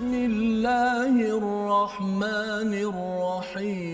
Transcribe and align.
بسم 0.00 0.14
الله 0.14 1.14
الرحمن 1.36 2.72
الرحيم. 2.88 3.90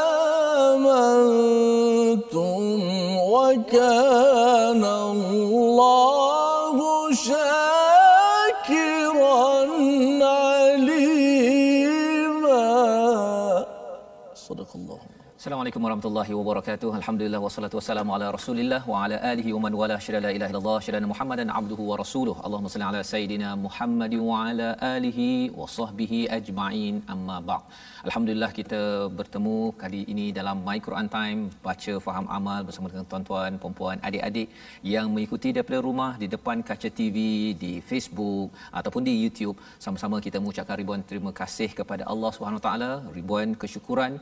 وكان 3.19 4.36
Assalamualaikum 15.47 15.85
warahmatullahi 15.87 16.33
wabarakatuh. 16.39 16.89
Alhamdulillah 16.99 17.41
wassalatu 17.45 17.77
wassalamu 17.79 18.11
ala 18.15 18.29
Rasulillah 18.37 18.81
wa 18.93 19.03
ala 19.03 19.17
alihi 19.33 19.51
wa 19.57 19.61
man 19.65 19.75
wala 19.81 19.97
syada 20.05 20.21
la 20.25 20.31
ilaha 20.37 20.51
illallah 20.53 20.79
syada 20.85 21.09
Muhammadan 21.11 21.53
abduhu 21.59 21.85
wa 21.91 21.97
rasuluh. 22.01 22.35
Allahumma 22.47 22.73
salli 22.73 22.87
ala 22.89 23.03
sayidina 23.11 23.49
Muhammad 23.67 24.15
wa 24.29 24.39
ala 24.47 24.69
alihi 24.95 25.27
wa 25.59 25.67
sahbihi 25.75 26.19
ajma'in. 26.37 26.97
Amma 27.15 27.37
ba'd. 27.51 27.63
Alhamdulillah 28.07 28.49
kita 28.57 28.81
bertemu 29.19 29.59
kali 29.83 30.01
ini 30.15 30.27
dalam 30.39 30.65
My 30.69 30.77
Quran 30.87 31.11
Time 31.15 31.41
baca 31.69 31.95
faham 32.07 32.27
amal 32.39 32.61
bersama 32.71 32.91
dengan 32.95 33.07
tuan-tuan, 33.13 33.61
puan-puan, 33.63 34.03
adik-adik 34.11 34.51
yang 34.95 35.07
mengikuti 35.15 35.55
daripada 35.59 35.81
rumah 35.89 36.13
di 36.25 36.29
depan 36.35 36.67
kaca 36.71 36.91
TV, 36.99 37.17
di 37.63 37.73
Facebook 37.93 38.51
ataupun 38.81 39.05
di 39.11 39.15
YouTube. 39.23 39.57
Sama-sama 39.87 40.19
kita 40.27 40.43
mengucapkan 40.43 40.79
ribuan 40.83 41.07
terima 41.13 41.35
kasih 41.43 41.71
kepada 41.83 42.03
Allah 42.15 42.33
Subhanahu 42.39 42.65
Taala, 42.69 42.91
ribuan 43.21 43.55
kesyukuran 43.63 44.15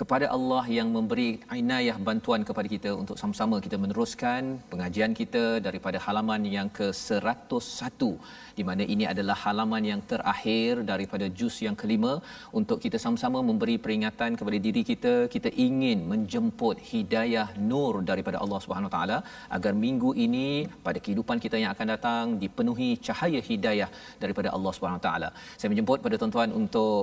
kepada 0.00 0.26
Allah 0.36 0.64
yang 0.76 0.88
memberi 0.96 1.28
inayah 1.60 1.96
bantuan 2.06 2.42
kepada 2.48 2.68
kita 2.74 2.90
untuk 3.02 3.16
sama-sama 3.20 3.56
kita 3.64 3.76
meneruskan 3.82 4.58
pengajian 4.70 5.12
kita 5.20 5.44
daripada 5.66 5.98
halaman 6.06 6.42
yang 6.56 6.68
ke-101 6.78 8.10
di 8.58 8.62
mana 8.68 8.82
ini 8.94 9.04
adalah 9.12 9.36
halaman 9.44 9.84
yang 9.90 10.00
terakhir 10.12 10.82
daripada 10.90 11.26
juz 11.38 11.56
yang 11.66 11.76
kelima 11.82 12.12
untuk 12.60 12.78
kita 12.84 12.98
sama-sama 13.04 13.38
memberi 13.50 13.76
peringatan 13.84 14.30
kepada 14.40 14.58
diri 14.66 14.82
kita. 14.90 15.14
Kita 15.34 15.50
ingin 15.66 16.00
menjemput 16.12 16.76
hidayah 16.90 17.46
nur 17.70 17.92
daripada 18.10 18.38
Allah 18.44 18.60
Subhanahu 18.64 18.92
taala 18.96 19.18
agar 19.56 19.72
minggu 19.84 20.10
ini 20.26 20.48
pada 20.86 20.98
kehidupan 21.04 21.38
kita 21.44 21.56
yang 21.62 21.72
akan 21.74 21.88
datang 21.94 22.24
dipenuhi 22.42 22.90
cahaya 23.08 23.42
hidayah 23.50 23.88
daripada 24.22 24.50
Allah 24.56 24.74
Subhanahu 24.76 25.04
taala. 25.06 25.30
Saya 25.58 25.70
menjemput 25.72 25.98
pada 26.06 26.18
tuan-tuan 26.22 26.50
untuk 26.62 27.02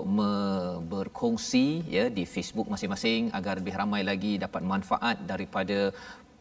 berkongsi 0.93 1.65
ya 1.97 2.05
di 2.17 2.25
Facebook 2.35 2.67
masing-masing 2.81 3.29
agar 3.37 3.53
lebih 3.61 3.73
ramai 3.81 4.01
lagi 4.11 4.33
dapat 4.45 4.61
manfaat 4.71 5.17
daripada 5.31 5.77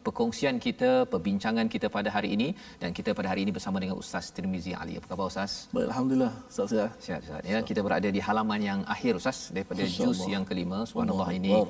perkongsian 0.06 0.56
kita, 0.66 0.91
perbincangan 1.12 1.66
kita 1.74 1.86
pada 1.97 2.08
hari 2.16 2.28
ini 2.36 2.48
dan 2.82 2.91
kita 2.98 3.12
pada 3.19 3.28
hari 3.32 3.41
ini 3.44 3.52
bersama 3.56 3.77
dengan 3.82 3.97
Ustaz 4.02 4.32
Tirmizi 4.36 4.72
Ali. 4.82 4.97
Apa 4.98 5.06
khabar 5.12 5.27
Ustaz? 5.32 5.52
Baik, 5.77 5.86
Alhamdulillah. 5.92 6.32
Ustaz 6.52 6.66
saya. 6.72 6.88
Sihat 7.05 7.20
Ustaz. 7.27 7.42
Ya, 7.52 7.58
kita 7.69 7.80
berada 7.86 8.08
di 8.16 8.20
halaman 8.28 8.60
yang 8.70 8.80
akhir 8.94 9.12
Ustaz 9.20 9.38
daripada 9.56 9.84
Masya 9.84 10.00
juz 10.00 10.19
Allah. 10.20 10.32
yang 10.34 10.44
kelima. 10.50 10.78
Subhanallah 10.88 11.28
Allah 11.28 11.41
ini 11.41 11.52
Akbar. 11.52 11.69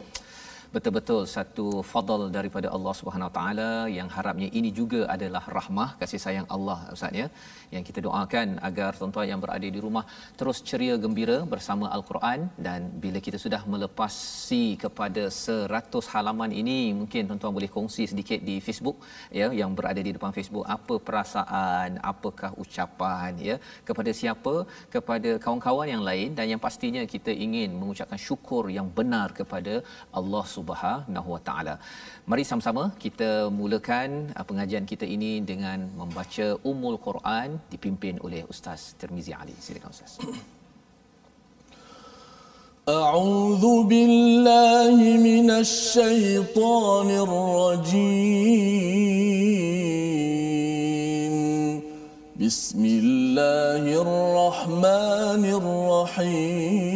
Betul-betul 0.74 1.20
satu 1.34 1.66
fadal 1.90 2.22
daripada 2.36 2.68
Allah 2.76 2.92
Subhanahu 2.98 3.30
Taala. 3.36 3.70
Yang 3.98 4.08
harapnya 4.16 4.48
ini 4.58 4.70
juga 4.78 5.00
adalah 5.14 5.42
rahmah 5.56 5.88
kasih 6.00 6.20
sayang 6.24 6.46
Allah 6.56 6.78
Ustaz 6.94 7.18
ya. 7.20 7.26
Yang 7.74 7.84
kita 7.88 8.00
doakan 8.06 8.48
agar 8.68 8.90
tuan-tuan 8.98 9.26
yang 9.32 9.40
berada 9.44 9.68
di 9.76 9.80
rumah 9.86 10.04
terus 10.40 10.58
ceria 10.68 10.94
gembira 11.04 11.38
bersama 11.54 11.86
Al-Quran. 11.96 12.40
Dan 12.66 12.80
bila 13.04 13.20
kita 13.26 13.40
sudah 13.44 13.62
melepasi 13.72 14.64
kepada 14.84 15.24
100 15.38 16.12
halaman 16.14 16.52
ini 16.62 16.78
mungkin 17.00 17.22
tuan-tuan 17.30 17.54
boleh 17.58 17.70
kongsi 17.76 18.06
sedikit 18.12 18.40
di 18.50 18.56
Facebook 18.66 18.96
ya 19.40 19.48
yang 19.60 19.74
berada 19.80 20.00
di 20.08 20.14
depan 20.18 20.34
Facebook. 20.38 20.66
Apa 20.76 20.96
perasaan 21.08 21.98
apakah 22.12 22.52
ucapan 22.64 23.32
ya 23.48 23.58
kepada 23.90 24.10
siapa 24.20 24.54
kepada 24.94 25.32
kawan-kawan 25.44 25.90
yang 25.94 26.04
lain. 26.10 26.30
Dan 26.38 26.46
yang 26.54 26.62
pastinya 26.68 27.02
kita 27.16 27.34
ingin 27.46 27.70
mengucapkan 27.82 28.20
syukur 28.28 28.64
yang 28.78 28.88
benar 29.00 29.28
kepada 29.40 29.76
Allah 30.20 30.44
Subhanahu 30.46 30.59
Wa 30.59 31.39
Taala. 31.47 31.75
Mari 32.31 32.43
sama-sama 32.49 32.83
kita 33.03 33.29
mulakan 33.59 34.09
uh, 34.37 34.45
pengajian 34.49 34.85
kita 34.91 35.05
ini 35.15 35.31
dengan 35.51 35.79
membaca 36.01 36.47
Ummul 36.71 36.97
Quran 37.07 37.47
dipimpin 37.73 38.15
oleh 38.25 38.41
Ustaz 38.53 38.81
Tirmizi 38.99 39.33
Ali. 39.41 39.55
Silakan 39.65 39.91
Ustaz. 39.95 40.13
أعوذ 42.85 43.65
بالله 43.89 44.97
من 45.29 45.49
الشيطان 45.49 47.09
الرجيم 47.25 48.85
بسم 52.37 52.81
الله 52.85 53.83
الرحمن 54.05 55.43
الرحيم 55.59 56.95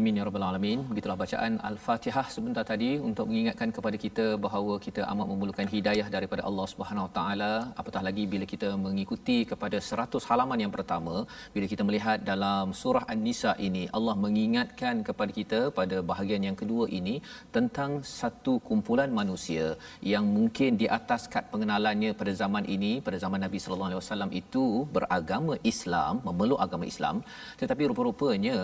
Amin 0.00 0.18
ya 0.18 0.24
rabbal 0.26 0.44
alamin. 0.48 0.80
Begitulah 0.90 1.16
bacaan 1.22 1.52
Al-Fatihah 1.68 2.26
sebentar 2.34 2.62
tadi 2.70 2.90
untuk 3.08 3.24
mengingatkan 3.30 3.70
kepada 3.76 3.96
kita 4.04 4.26
bahawa 4.44 4.74
kita 4.84 5.02
amat 5.12 5.26
memerlukan 5.30 5.66
hidayah 5.72 6.06
daripada 6.14 6.42
Allah 6.48 6.66
Subhanahu 6.72 7.04
Wa 7.06 7.12
Taala. 7.16 7.50
Apatah 7.80 8.02
lagi 8.06 8.24
bila 8.34 8.44
kita 8.52 8.68
mengikuti 8.84 9.36
kepada 9.50 9.78
100 9.88 10.28
halaman 10.28 10.58
yang 10.64 10.72
pertama, 10.76 11.14
bila 11.56 11.66
kita 11.72 11.84
melihat 11.88 12.24
dalam 12.30 12.72
surah 12.80 13.04
An-Nisa 13.14 13.52
ini 13.66 13.82
Allah 13.98 14.14
mengingatkan 14.24 15.04
kepada 15.08 15.34
kita 15.38 15.60
pada 15.80 15.98
bahagian 16.12 16.48
yang 16.48 16.56
kedua 16.62 16.86
ini 17.00 17.14
tentang 17.56 18.00
satu 18.20 18.54
kumpulan 18.70 19.12
manusia 19.20 19.66
yang 20.14 20.24
mungkin 20.38 20.80
di 20.84 20.88
atas 20.98 21.28
kad 21.34 21.52
pengenalannya 21.52 22.12
pada 22.22 22.34
zaman 22.42 22.64
ini, 22.76 22.92
pada 23.10 23.20
zaman 23.26 23.44
Nabi 23.46 23.60
sallallahu 23.64 23.90
alaihi 23.92 24.02
wasallam 24.02 24.32
itu 24.42 24.64
beragama 24.96 25.60
Islam, 25.74 26.24
memeluk 26.30 26.62
agama 26.68 26.88
Islam, 26.94 27.18
tetapi 27.60 27.92
rupa-rupanya 27.92 28.58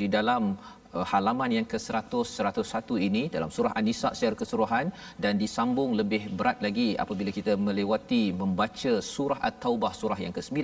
di 0.00 0.08
dalam 0.18 0.44
uh, 0.96 1.06
halaman 1.12 1.50
yang 1.56 1.66
ke-100 1.72 2.24
101 2.38 3.06
ini 3.08 3.22
dalam 3.34 3.50
surah 3.56 3.72
An-Nisa 3.78 4.10
secara 4.16 4.36
keseluruhan 4.40 4.86
dan 5.24 5.34
disambung 5.42 5.92
lebih 6.00 6.22
berat 6.38 6.60
lagi 6.66 6.88
apabila 7.04 7.32
kita 7.38 7.54
melewati 7.66 8.22
membaca 8.42 8.92
surah 9.14 9.40
At-Taubah 9.48 9.92
surah 10.00 10.18
yang 10.24 10.34
ke-9 10.38 10.58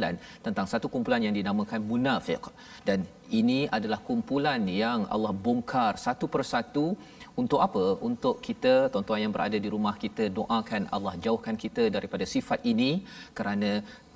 tentang 0.47 0.67
satu 0.73 0.89
kumpulan 0.95 1.25
yang 1.27 1.37
dinamakan 1.39 1.83
munafik 1.91 2.45
dan 2.89 3.01
ini 3.41 3.61
adalah 3.77 4.01
kumpulan 4.09 4.63
yang 4.85 5.01
Allah 5.15 5.35
bongkar 5.47 5.93
satu 6.07 6.27
persatu 6.35 6.87
untuk 7.43 7.61
apa? 7.67 7.85
Untuk 8.09 8.37
kita 8.47 8.75
tuan-tuan 8.93 9.23
yang 9.25 9.33
berada 9.37 9.59
di 9.65 9.69
rumah 9.75 9.95
kita 10.05 10.25
doakan 10.39 10.83
Allah 10.97 11.15
jauhkan 11.25 11.57
kita 11.65 11.85
daripada 11.97 12.25
sifat 12.35 12.61
ini 12.73 12.91
kerana 13.39 13.71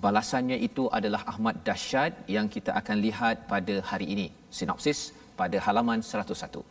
balasannya 0.05 0.58
itu 0.69 0.84
adalah 0.99 1.22
ahmad 1.32 1.56
dahsyat 1.69 2.12
yang 2.37 2.46
kita 2.55 2.70
akan 2.81 2.96
lihat 3.06 3.37
pada 3.52 3.76
hari 3.90 4.06
ini. 4.14 4.26
Sinopsis 4.58 5.00
pada 5.40 5.56
halaman 5.67 6.00
101. 6.12 6.62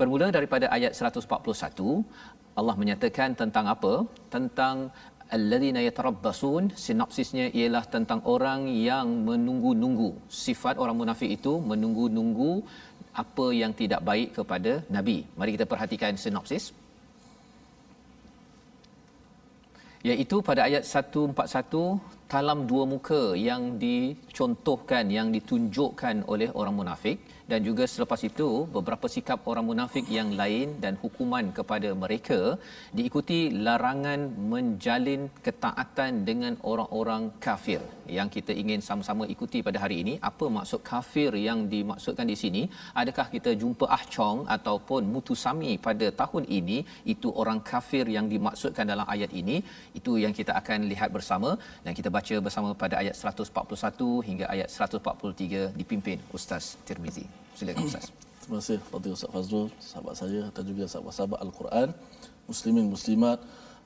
Bermula 0.00 0.28
daripada 0.36 0.66
ayat 0.76 0.92
141, 0.98 2.04
Allah 2.60 2.76
menyatakan 2.82 3.30
tentang 3.40 3.66
apa? 3.74 3.92
Tentang 4.34 4.76
alladzina 5.36 5.80
yatarabbasun 5.88 6.64
sinopsisnya 6.84 7.46
ialah 7.58 7.84
tentang 7.94 8.20
orang 8.34 8.60
yang 8.88 9.08
menunggu-nunggu. 9.28 10.10
Sifat 10.44 10.76
orang 10.82 10.96
munafik 11.00 11.30
itu 11.38 11.52
menunggu-nunggu 11.70 12.52
apa 13.22 13.46
yang 13.60 13.72
tidak 13.80 14.00
baik 14.10 14.28
kepada 14.38 14.72
nabi. 14.96 15.18
Mari 15.38 15.50
kita 15.56 15.66
perhatikan 15.72 16.12
sinopsis. 16.24 16.64
Iaitu 20.10 20.36
pada 20.48 20.60
ayat 20.68 20.82
141 20.82 21.82
talam 22.32 22.60
dua 22.70 22.84
muka 22.92 23.22
yang 23.48 23.62
dicontohkan 23.84 25.04
yang 25.16 25.28
ditunjukkan 25.36 26.16
oleh 26.32 26.48
orang 26.60 26.74
munafik 26.80 27.16
dan 27.52 27.60
juga 27.68 27.84
selepas 27.94 28.20
itu 28.28 28.48
beberapa 28.76 29.06
sikap 29.14 29.40
orang 29.50 29.66
munafik 29.70 30.06
yang 30.18 30.30
lain 30.40 30.68
dan 30.84 30.94
hukuman 31.02 31.46
kepada 31.58 31.88
mereka 32.02 32.40
diikuti 32.98 33.40
larangan 33.66 34.20
menjalin 34.52 35.22
ketaatan 35.46 36.12
dengan 36.28 36.54
orang-orang 36.70 37.24
kafir 37.46 37.82
yang 38.18 38.28
kita 38.36 38.52
ingin 38.62 38.80
sama-sama 38.88 39.24
ikuti 39.34 39.58
pada 39.66 39.78
hari 39.84 39.96
ini. 40.02 40.14
Apa 40.30 40.46
maksud 40.56 40.80
kafir 40.92 41.30
yang 41.48 41.60
dimaksudkan 41.74 42.26
di 42.32 42.36
sini? 42.42 42.62
Adakah 43.02 43.26
kita 43.34 43.52
jumpa 43.62 43.86
ahcong 43.98 44.40
ataupun 44.56 45.12
mutusami 45.14 45.72
pada 45.88 46.08
tahun 46.22 46.46
ini? 46.60 46.78
Itu 47.14 47.30
orang 47.42 47.60
kafir 47.72 48.06
yang 48.16 48.28
dimaksudkan 48.34 48.88
dalam 48.92 49.06
ayat 49.16 49.30
ini. 49.42 49.58
Itu 50.00 50.14
yang 50.24 50.34
kita 50.40 50.54
akan 50.62 50.88
lihat 50.94 51.12
bersama 51.18 51.52
dan 51.84 51.92
kita 52.00 52.08
baca 52.18 52.36
bersama 52.48 52.72
pada 52.82 52.96
ayat 53.04 53.14
141 53.20 54.28
hingga 54.30 54.48
ayat 54.56 54.68
143 54.72 55.78
dipimpin 55.82 56.18
Ustaz 56.38 56.64
Tirmizi 56.88 57.41
Silakan 57.56 57.84
Ustaz. 57.88 58.08
Terima 58.42 58.58
kasih 58.58 58.78
Fadil 58.90 59.14
Ustaz 59.14 59.30
Fazrul, 59.30 59.68
sahabat 59.78 60.14
saya 60.18 60.42
dan 60.50 60.64
juga 60.66 60.84
sahabat-sahabat 60.90 61.38
Al-Quran, 61.46 61.88
muslimin 62.50 62.90
muslimat 62.90 63.38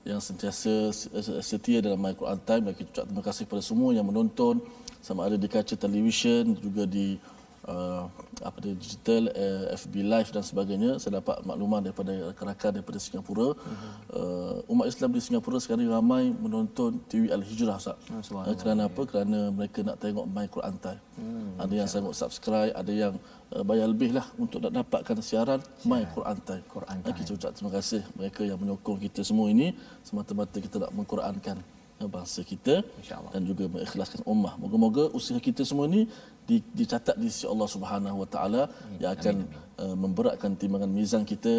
yang 0.07 0.23
sentiasa 0.23 0.95
setia 1.43 1.83
dalam 1.83 1.99
My 1.99 2.15
Quran 2.15 2.39
Time 2.47 2.71
terima 2.71 3.23
kasih 3.27 3.43
kepada 3.45 3.59
semua 3.59 3.91
yang 3.91 4.07
menonton 4.07 4.63
sama 5.03 5.27
ada 5.27 5.35
di 5.35 5.51
kaca 5.51 5.75
televisyen 5.75 6.55
juga 6.63 6.87
di 6.87 7.19
uh, 7.67 8.07
apa 8.43 8.57
dia 8.63 8.75
digital 8.79 9.31
uh, 9.35 9.75
FB 9.75 9.95
live 10.07 10.31
dan 10.31 10.43
sebagainya 10.43 10.91
saya 11.03 11.19
dapat 11.21 11.43
makluman 11.43 11.83
daripada 11.83 12.13
rakan-rakan 12.33 12.71
daripada 12.81 12.99
Singapura 13.03 13.55
uh-huh. 13.55 13.93
uh, 14.15 14.73
umat 14.73 14.87
Islam 14.91 15.11
di 15.15 15.21
Singapura 15.23 15.59
sekarang 15.59 15.91
ramai 15.91 16.31
menonton 16.31 17.03
TV 17.11 17.31
Al 17.31 17.43
Hijrah 17.43 17.79
Ustaz. 17.79 17.99
Uh, 18.11 18.57
kerana 18.57 18.87
apa? 18.87 19.03
Kerana 19.05 19.51
mereka 19.51 19.83
nak 19.83 19.99
tengok 19.99 20.27
My 20.31 20.47
Quran 20.47 20.75
Time. 20.79 21.01
Hmm, 21.17 21.57
ada 21.57 21.73
yang 21.73 21.89
sanggup 21.89 22.15
subscribe, 22.15 22.73
ada 22.77 22.93
yang 22.93 23.15
uh, 23.53 23.63
bayar 23.67 23.89
lebih 23.91 24.15
lah 24.15 24.27
untuk 24.37 24.63
nak 24.63 24.73
dapatkan 24.73 25.17
siaran 25.21 25.61
My 25.85 26.07
Quran 26.15 26.39
Time. 26.47 26.65
Quran 26.71 26.99
Time. 27.03 27.13
Uh, 27.13 27.17
kita 27.17 27.31
ucap 27.35 27.51
terima 27.57 27.73
kasih 27.75 28.03
mereka 28.15 28.43
yang 28.47 28.59
menyokong 28.61 28.99
kita 29.01 29.21
semua 29.27 29.51
ini 29.51 29.75
semata-mata 30.07 30.57
kita 30.63 30.77
nak 30.83 30.93
mengqurankan 30.95 31.59
bangsa 32.05 32.45
kita 32.45 32.85
dan 33.33 33.41
juga 33.49 33.65
mengikhlaskan 33.73 34.21
ummah. 34.29 34.61
Moga-moga 34.61 35.09
usaha 35.17 35.41
kita 35.41 35.65
semua 35.65 35.89
ini 35.89 36.05
dicatat 36.50 37.16
di 37.22 37.28
sisi 37.32 37.48
Allah 37.54 37.70
Subhanahu 37.76 38.18
Wa 38.24 38.28
Taala 38.34 38.64
yang 39.02 39.12
akan 39.16 39.36
amin, 39.46 39.48
amin. 39.48 39.80
Uh, 39.82 39.96
memberatkan 40.04 40.52
timbangan 40.62 40.92
mizan 40.92 41.24
kita 41.32 41.54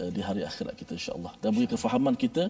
uh, 0.00 0.10
di 0.10 0.20
hari 0.28 0.42
akhirat 0.48 0.74
kita 0.80 0.92
insya-Allah 0.98 1.32
dan 1.42 1.50
beri 1.56 1.68
kefahaman 1.70 2.14
kita 2.24 2.44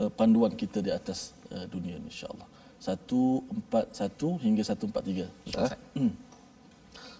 uh, 0.00 0.10
panduan 0.18 0.52
kita 0.62 0.78
di 0.86 0.90
atas 0.98 1.36
uh, 1.52 1.66
dunia 1.68 2.00
ini 2.00 2.08
insya-Allah. 2.08 2.48
141 2.80 4.44
hingga 4.44 4.62
143. 4.62 5.48
Ustaz. 5.48 5.72
Hmm. 5.96 6.12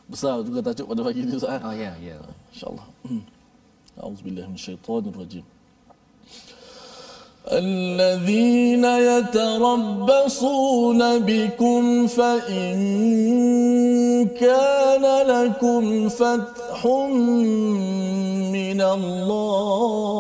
Besar 0.07 0.39
juga 0.47 0.63
tajuk 0.63 0.87
pada 0.91 1.03
pagi 1.03 1.21
ini 1.27 1.35
Ustaz. 1.35 1.61
Oh 1.67 1.75
ya, 1.75 1.93
ya. 1.99 2.17
Insya-Allah. 2.55 2.87
Hmm. 3.05 3.23
Auzubillahi 4.01 4.49
minasyaitonirrajim. 4.53 5.47
الذين 7.47 8.85
يتربصون 8.85 11.01
بكم 11.19 12.07
فإن 12.07 12.77
كان 14.26 15.06
لكم 15.28 16.10
فتح 16.10 16.86
من 18.54 18.82
الله. 18.82 20.12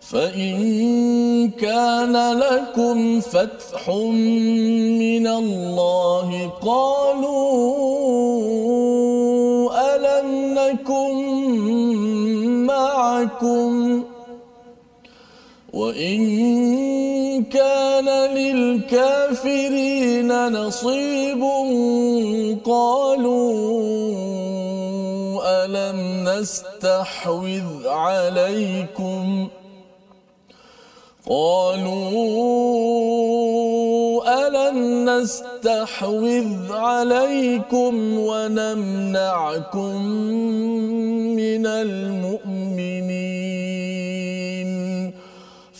فإن 0.00 1.50
كان 1.50 2.38
لكم 2.38 3.20
فتح 3.20 3.88
من 3.88 5.26
الله 5.26 6.50
قالوا 6.62 7.38
ألم 9.96 10.54
نكن 10.54 11.14
معكم؟ 12.66 14.04
وإن 15.78 17.44
كان 17.44 18.08
للكافرين 18.34 20.30
نصيب 20.52 21.42
قالوا 22.64 23.48
ألم 25.64 26.28
نستحوذ 26.28 27.86
عليكم 27.86 29.48
قالوا 31.28 32.08
ألم 34.48 34.78
نستحوذ 35.08 36.72
عليكم 36.72 38.18
ونمنعكم 38.18 40.02
من 41.38 41.66
المؤمنين 41.66 43.08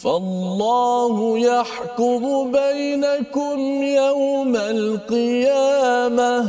فالله 0.02 1.38
يحكم 1.38 2.52
بينكم 2.52 3.82
يوم 3.82 4.56
القيامة 4.56 6.46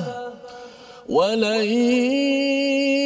ولن 1.10 1.64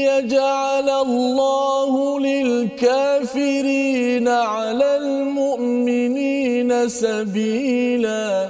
يجعل 0.04 0.90
الله 0.90 2.20
للكافرين 2.20 4.28
على 4.28 4.98
المؤمنين 4.98 6.90
سبيلا. 6.90 8.50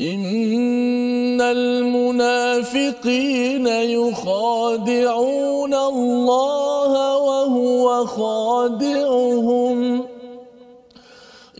إن 0.00 1.40
المنافقين 1.40 2.86
يخادعون 3.66 5.74
الله 5.74 7.16
وهو 7.16 8.06
خادعهم. 8.06 10.15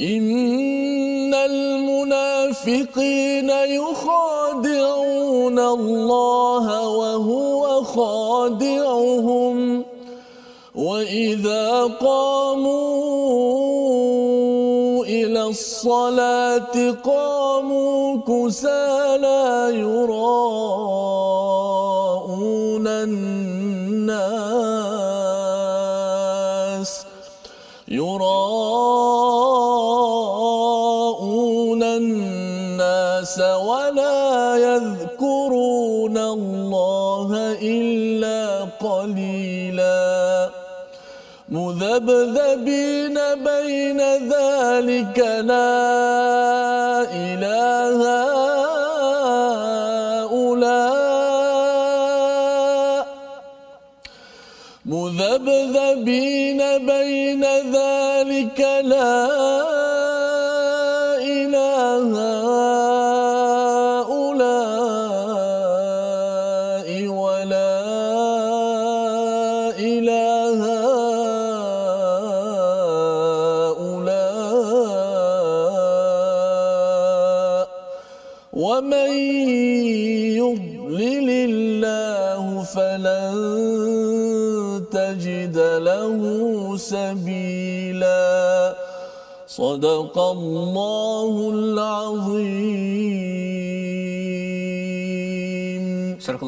إن 0.00 1.35
المنافقين 1.35 3.50
يخادعون 3.50 5.59
الله 5.59 6.88
وهو 6.88 7.85
خادعهم 7.85 9.85
وإذا 10.75 11.85
قاموا 11.85 12.87
إلى 15.05 15.43
الصلاة 15.43 16.91
قاموا 17.05 18.17
كسالى 18.17 19.71
يراءون 19.81 21.26
الناس 22.87 24.86
الناس 33.26 33.38
ولا 33.40 34.56
يذكرون 34.56 36.18
الله 36.18 37.59
إلا 37.62 38.68
قليلا. 38.80 40.50
مذبذبين 41.49 43.18
بين 43.35 44.00
ذلك 44.30 45.18
لا 45.42 45.75
إله 47.11 47.99
هؤلاء. 50.26 51.06
مذبذبين 54.87 56.61
بين 56.87 57.45
ذلك 57.75 58.61
لا 58.83 59.26
إله 59.26 60.16
صدق 89.75 90.16
الله 90.18 91.05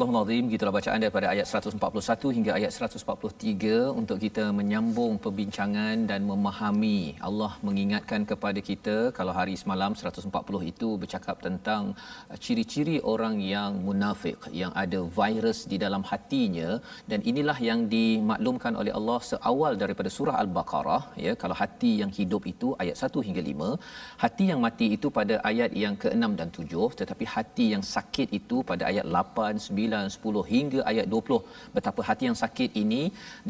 Surah 0.09 0.21
Al-Azim 0.25 0.45
gitulah 0.51 0.73
bacaan 0.75 1.01
daripada 1.03 1.27
ayat 1.31 1.45
141 1.47 2.29
hingga 2.35 2.51
ayat 2.57 2.71
143 2.75 3.73
untuk 3.99 4.17
kita 4.23 4.45
menyambung 4.59 5.13
perbincangan 5.23 6.09
dan 6.11 6.21
memahami. 6.29 6.99
Allah 7.27 7.51
mengingatkan 7.67 8.21
kepada 8.31 8.59
kita 8.69 8.95
kalau 9.17 9.33
hari 9.39 9.53
semalam 9.61 9.93
140 9.93 10.71
itu 10.71 10.89
bercakap 11.01 11.35
tentang 11.47 11.83
uh, 12.31 12.37
ciri-ciri 12.45 12.95
orang 13.13 13.35
yang 13.53 13.77
munafik 13.87 14.39
yang 14.61 14.73
ada 14.83 15.01
virus 15.19 15.59
di 15.73 15.77
dalam 15.83 16.01
hatinya. 16.11 16.69
Dan 17.11 17.21
inilah 17.31 17.57
yang 17.69 17.85
dimaklumkan 17.93 18.73
oleh 18.81 18.95
Allah 19.01 19.19
seawal 19.31 19.77
daripada 19.83 20.09
surah 20.17 20.37
Al-Baqarah 20.41 21.03
ya. 21.25 21.35
Kalau 21.43 21.57
hati 21.61 21.93
yang 22.01 22.09
hidup 22.19 22.49
itu 22.53 22.73
ayat 22.81 22.97
1 23.11 23.27
hingga 23.29 23.43
5 23.51 23.77
hati 24.25 24.47
yang 24.53 24.59
mati 24.65 24.89
itu 24.97 25.07
pada 25.19 25.37
ayat 25.51 25.69
yang 25.83 25.93
ke-6 26.01 26.33
dan 26.41 26.49
7 26.57 26.99
tetapi 27.03 27.25
hati 27.37 27.67
yang 27.77 27.85
sakit 27.95 28.27
itu 28.41 28.57
pada 28.73 28.89
ayat 28.91 29.05
8 29.05 29.69
9 29.69 29.98
10 30.15 30.43
hingga 30.51 30.79
ayat 30.91 31.05
20 31.13 31.75
betapa 31.75 32.01
hati 32.09 32.23
yang 32.29 32.37
sakit 32.43 32.71
ini 32.83 33.01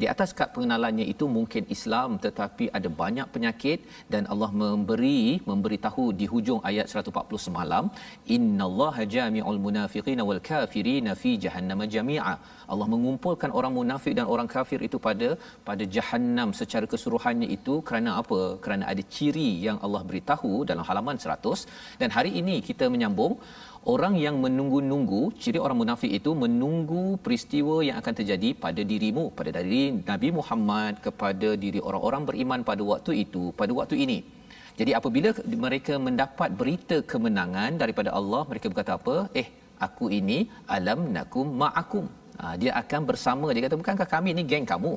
di 0.02 0.06
atas 0.14 0.30
kad 0.38 0.50
pengenalannya 0.56 1.06
itu 1.14 1.26
mungkin 1.38 1.64
Islam 1.76 2.10
tetapi 2.26 2.68
ada 2.78 2.90
banyak 3.02 3.28
penyakit. 3.36 3.80
Dan 4.14 4.24
Allah 4.34 4.52
memberi 4.62 5.22
memberitahu 5.50 6.06
di 6.20 6.26
hujung 6.34 6.62
ayat 6.70 6.88
140 6.94 7.46
semalam 7.48 7.86
innallaha 8.36 9.04
jami'ul 9.16 9.62
munafiqina 9.66 10.24
wal 10.30 10.42
kafirina 10.50 11.14
fi 11.22 11.32
jahannam 11.46 11.84
jami'a. 11.96 12.36
Allah 12.74 12.88
mengumpulkan 12.94 13.52
orang 13.60 13.74
munafik 13.80 14.14
dan 14.18 14.26
orang 14.34 14.50
kafir 14.56 14.80
itu 14.88 14.98
pada 15.08 15.30
pada 15.70 15.84
jahanam 15.96 16.50
secara 16.60 16.86
keseluruhannya 16.92 17.48
itu 17.58 17.76
kerana 17.88 18.12
apa? 18.22 18.40
Kerana 18.64 18.84
ada 18.92 19.04
ciri 19.16 19.50
yang 19.68 19.78
Allah 19.86 20.02
beritahu 20.10 20.52
dalam 20.72 20.84
halaman 20.90 21.18
100 21.26 22.00
dan 22.02 22.10
hari 22.18 22.32
ini 22.42 22.56
kita 22.70 22.88
menyambung 22.96 23.34
orang 23.94 24.14
yang 24.26 24.36
menunggu-nunggu 24.44 25.22
ciri 25.42 25.60
orang 25.66 25.78
munafik 25.82 26.12
itu 26.20 26.32
menunggu 26.44 27.04
peristiwa 27.26 27.76
yang 27.88 27.98
akan 28.02 28.14
terjadi 28.20 28.50
pada 28.64 28.82
dirimu 28.92 29.24
pada 29.38 29.52
dari 29.58 29.82
Nabi 30.10 30.30
Muhammad 30.40 31.00
kepada 31.06 31.50
diri 31.64 31.80
orang-orang 31.88 32.24
beriman 32.30 32.62
pada 32.70 32.84
waktu 32.92 33.12
itu 33.24 33.44
pada 33.62 33.72
waktu 33.80 33.98
ini. 34.06 34.20
Jadi 34.80 34.92
apabila 35.00 35.30
mereka 35.66 35.94
mendapat 36.08 36.50
berita 36.60 36.98
kemenangan 37.12 37.72
daripada 37.82 38.10
Allah 38.20 38.42
mereka 38.52 38.66
berkata 38.72 38.94
apa? 39.00 39.16
Eh 39.42 39.48
aku 39.88 40.08
ini 40.20 40.40
alam 40.76 41.00
nakum 41.16 41.48
ma'akum. 41.62 42.06
Ha, 42.40 42.56
dia 42.62 42.72
akan 42.82 43.02
bersama. 43.10 43.48
Dia 43.54 43.64
kata 43.68 43.80
bukankah 43.82 44.08
kami 44.16 44.32
ni 44.38 44.44
geng 44.52 44.68
kamu? 44.74 44.94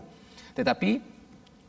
Tetapi 0.58 0.90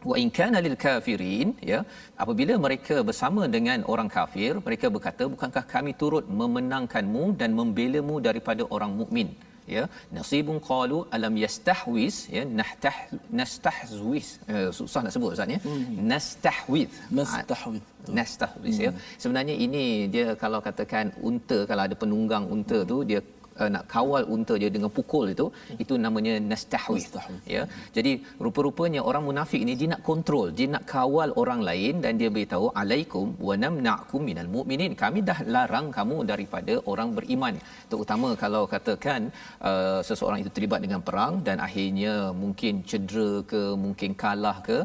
wa 0.10 0.16
in 0.24 0.30
kana 0.38 0.60
lil 0.66 0.76
kafirin 0.86 1.50
ya 1.72 1.80
apabila 2.24 2.54
mereka 2.66 2.96
bersama 3.10 3.42
dengan 3.56 3.80
orang 3.94 4.10
kafir 4.18 4.52
mereka 4.68 4.88
berkata 4.96 5.24
bukankah 5.34 5.66
kami 5.74 5.94
turut 6.02 6.28
memenangkanmu 6.42 7.26
dan 7.42 7.52
membelamu 7.60 8.18
daripada 8.28 8.66
orang 8.76 8.94
mukmin? 9.02 9.30
Ya 9.74 9.84
nasibun 10.16 10.58
qalu 10.70 10.98
alam 11.16 11.34
yastahwiz 11.44 12.16
ya 12.36 12.42
nahtah 12.60 12.96
nastahwiz 13.40 14.28
uh, 14.54 14.70
susah 14.78 15.02
nak 15.06 15.14
sebut 15.16 15.30
ustaz 15.36 15.54
ya. 15.56 15.60
Hmm. 15.68 15.94
nastahwiz. 16.12 16.90
Nastahwiz 17.20 17.84
nastahwiz 18.18 18.78
ya. 18.86 18.92
Sebenarnya 19.22 19.56
ini 19.66 19.86
dia 20.16 20.28
kalau 20.44 20.60
katakan 20.68 21.16
unta 21.30 21.60
kalau 21.70 21.84
ada 21.88 21.96
penunggang 22.02 22.46
unta 22.56 22.80
tu 22.92 22.98
dia 23.12 23.22
uh, 23.62 23.70
nak 23.76 23.84
kawal 23.94 24.24
unta 24.36 24.56
dia 24.62 24.70
dengan 24.76 24.92
pukul 24.98 25.26
itu 25.34 25.46
itu 25.84 25.94
namanya 26.06 26.34
nastahwiz 26.52 27.06
ya. 27.56 27.64
Jadi 27.98 28.12
rupa-rupanya 28.46 29.02
orang 29.10 29.24
munafik 29.30 29.62
ini 29.66 29.76
dia 29.82 29.90
nak 29.94 30.02
kontrol 30.10 30.48
dia 30.58 30.68
nak 30.76 30.86
kawal 30.94 31.30
orang 31.42 31.62
lain 31.70 31.96
dan 32.04 32.14
dia 32.22 32.30
beritahu 32.36 32.68
alaikum 32.82 33.28
wa 33.48 33.56
namna'kum 33.64 34.22
minal 34.30 34.50
mu'minin. 34.56 34.92
Kami 35.04 35.22
dah 35.30 35.40
larang 35.56 35.88
kamu 35.98 36.18
daripada 36.32 36.74
orang 36.92 37.10
beriman. 37.18 37.56
Terutama 37.92 38.30
kalau 38.44 38.64
katakan 38.74 39.22
uh, 39.70 40.00
seseorang 40.10 40.40
itu 40.44 40.52
terlibat 40.56 40.82
dengan 40.86 41.02
perang 41.08 41.34
dan 41.48 41.58
akhirnya 41.68 42.14
mungkin 42.44 42.84
cedera 42.90 43.32
ke 43.52 43.62
mungkin 43.86 44.12
kalah 44.24 44.58
ke 44.68 44.78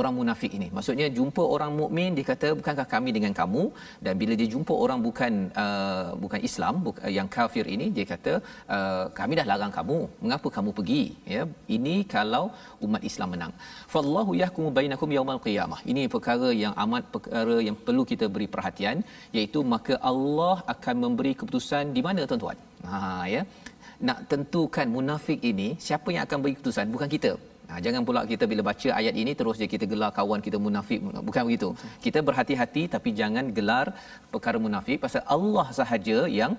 orang 0.00 0.14
munafik 0.18 0.52
ini. 0.58 0.68
Maksudnya 0.76 1.06
jumpa 1.18 1.42
orang 1.54 1.72
mukmin 1.80 2.10
dia 2.16 2.26
kata 2.30 2.48
bukankah 2.58 2.86
kami 2.94 3.10
dengan 3.16 3.32
kamu 3.40 3.62
dan 4.04 4.14
bila 4.20 4.34
dia 4.40 4.48
jumpa 4.54 4.72
orang 4.84 5.00
bukan 5.06 5.32
uh, 5.64 6.08
bukan 6.22 6.40
Islam 6.48 6.74
bukan, 6.86 7.02
uh, 7.06 7.12
yang 7.18 7.28
kafir 7.36 7.64
ini 7.74 7.86
dia 7.96 8.06
kata 8.12 8.32
uh, 8.76 9.04
kami 9.18 9.32
dah 9.40 9.46
larang 9.50 9.72
kamu. 9.78 9.98
Mengapa 10.24 10.48
kamu 10.56 10.70
pergi? 10.78 11.02
Ya. 11.34 11.42
Ini 11.76 11.94
kalau 12.14 12.44
umat 12.86 13.02
Islam 13.10 13.30
menang. 13.34 13.52
Fallahu 13.94 14.32
yahkumu 14.42 14.70
bainakum 14.78 15.10
yaumal 15.16 15.42
qiyamah. 15.46 15.80
Ini 15.92 16.04
perkara 16.14 16.50
yang 16.64 16.74
amat 16.84 17.04
perkara 17.14 17.56
yang 17.68 17.78
perlu 17.86 18.04
kita 18.12 18.28
beri 18.36 18.48
perhatian 18.54 18.98
iaitu 19.36 19.60
maka 19.74 19.96
Allah 20.12 20.56
akan 20.74 20.94
memberi 21.06 21.34
keputusan 21.40 21.94
di 21.96 22.02
mana 22.08 22.22
tuan-tuan? 22.30 22.58
Ha 22.90 23.00
ya. 23.34 23.42
Nak 24.08 24.20
tentukan 24.30 24.86
munafik 24.94 25.40
ini 25.50 25.68
siapa 25.88 26.08
yang 26.14 26.22
akan 26.26 26.38
beri 26.44 26.54
keputusan 26.56 26.88
bukan 26.94 27.10
kita 27.16 27.32
Ha, 27.68 27.80
jangan 27.84 28.02
pula 28.08 28.20
kita 28.32 28.44
bila 28.50 28.62
baca 28.70 28.88
ayat 29.00 29.14
ini 29.22 29.32
terus 29.38 29.56
je 29.60 29.66
kita 29.74 29.84
gelar 29.92 30.10
kawan 30.18 30.40
kita 30.46 30.58
munafik. 30.66 31.00
Bukan 31.28 31.42
begitu. 31.48 31.68
Kita 32.04 32.20
berhati-hati 32.28 32.82
tapi 32.94 33.10
jangan 33.20 33.46
gelar 33.56 33.86
perkara 34.32 34.60
munafik 34.66 34.98
pasal 35.04 35.22
Allah 35.36 35.66
sahaja 35.80 36.18
yang 36.40 36.54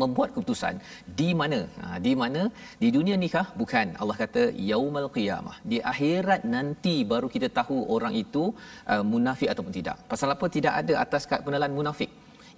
membuat 0.00 0.28
keputusan. 0.34 0.74
Di 1.20 1.28
mana? 1.40 1.60
Ha, 1.82 1.96
di 2.06 2.12
mana? 2.22 2.42
Di 2.82 2.88
dunia 2.96 3.16
nikah? 3.24 3.46
Bukan. 3.60 3.86
Allah 4.02 4.16
kata 4.22 4.42
yaumal 4.70 5.08
qiyamah. 5.16 5.56
Di 5.72 5.78
akhirat 5.92 6.42
nanti 6.54 6.96
baru 7.12 7.28
kita 7.34 7.50
tahu 7.58 7.78
orang 7.96 8.14
itu 8.24 8.44
uh, 8.92 9.04
munafik 9.12 9.50
ataupun 9.52 9.74
tidak. 9.78 9.98
Pasal 10.12 10.34
apa 10.36 10.46
tidak 10.56 10.74
ada 10.80 10.94
atas 11.04 11.24
kad 11.30 11.42
penelan 11.46 11.74
munafik? 11.78 12.10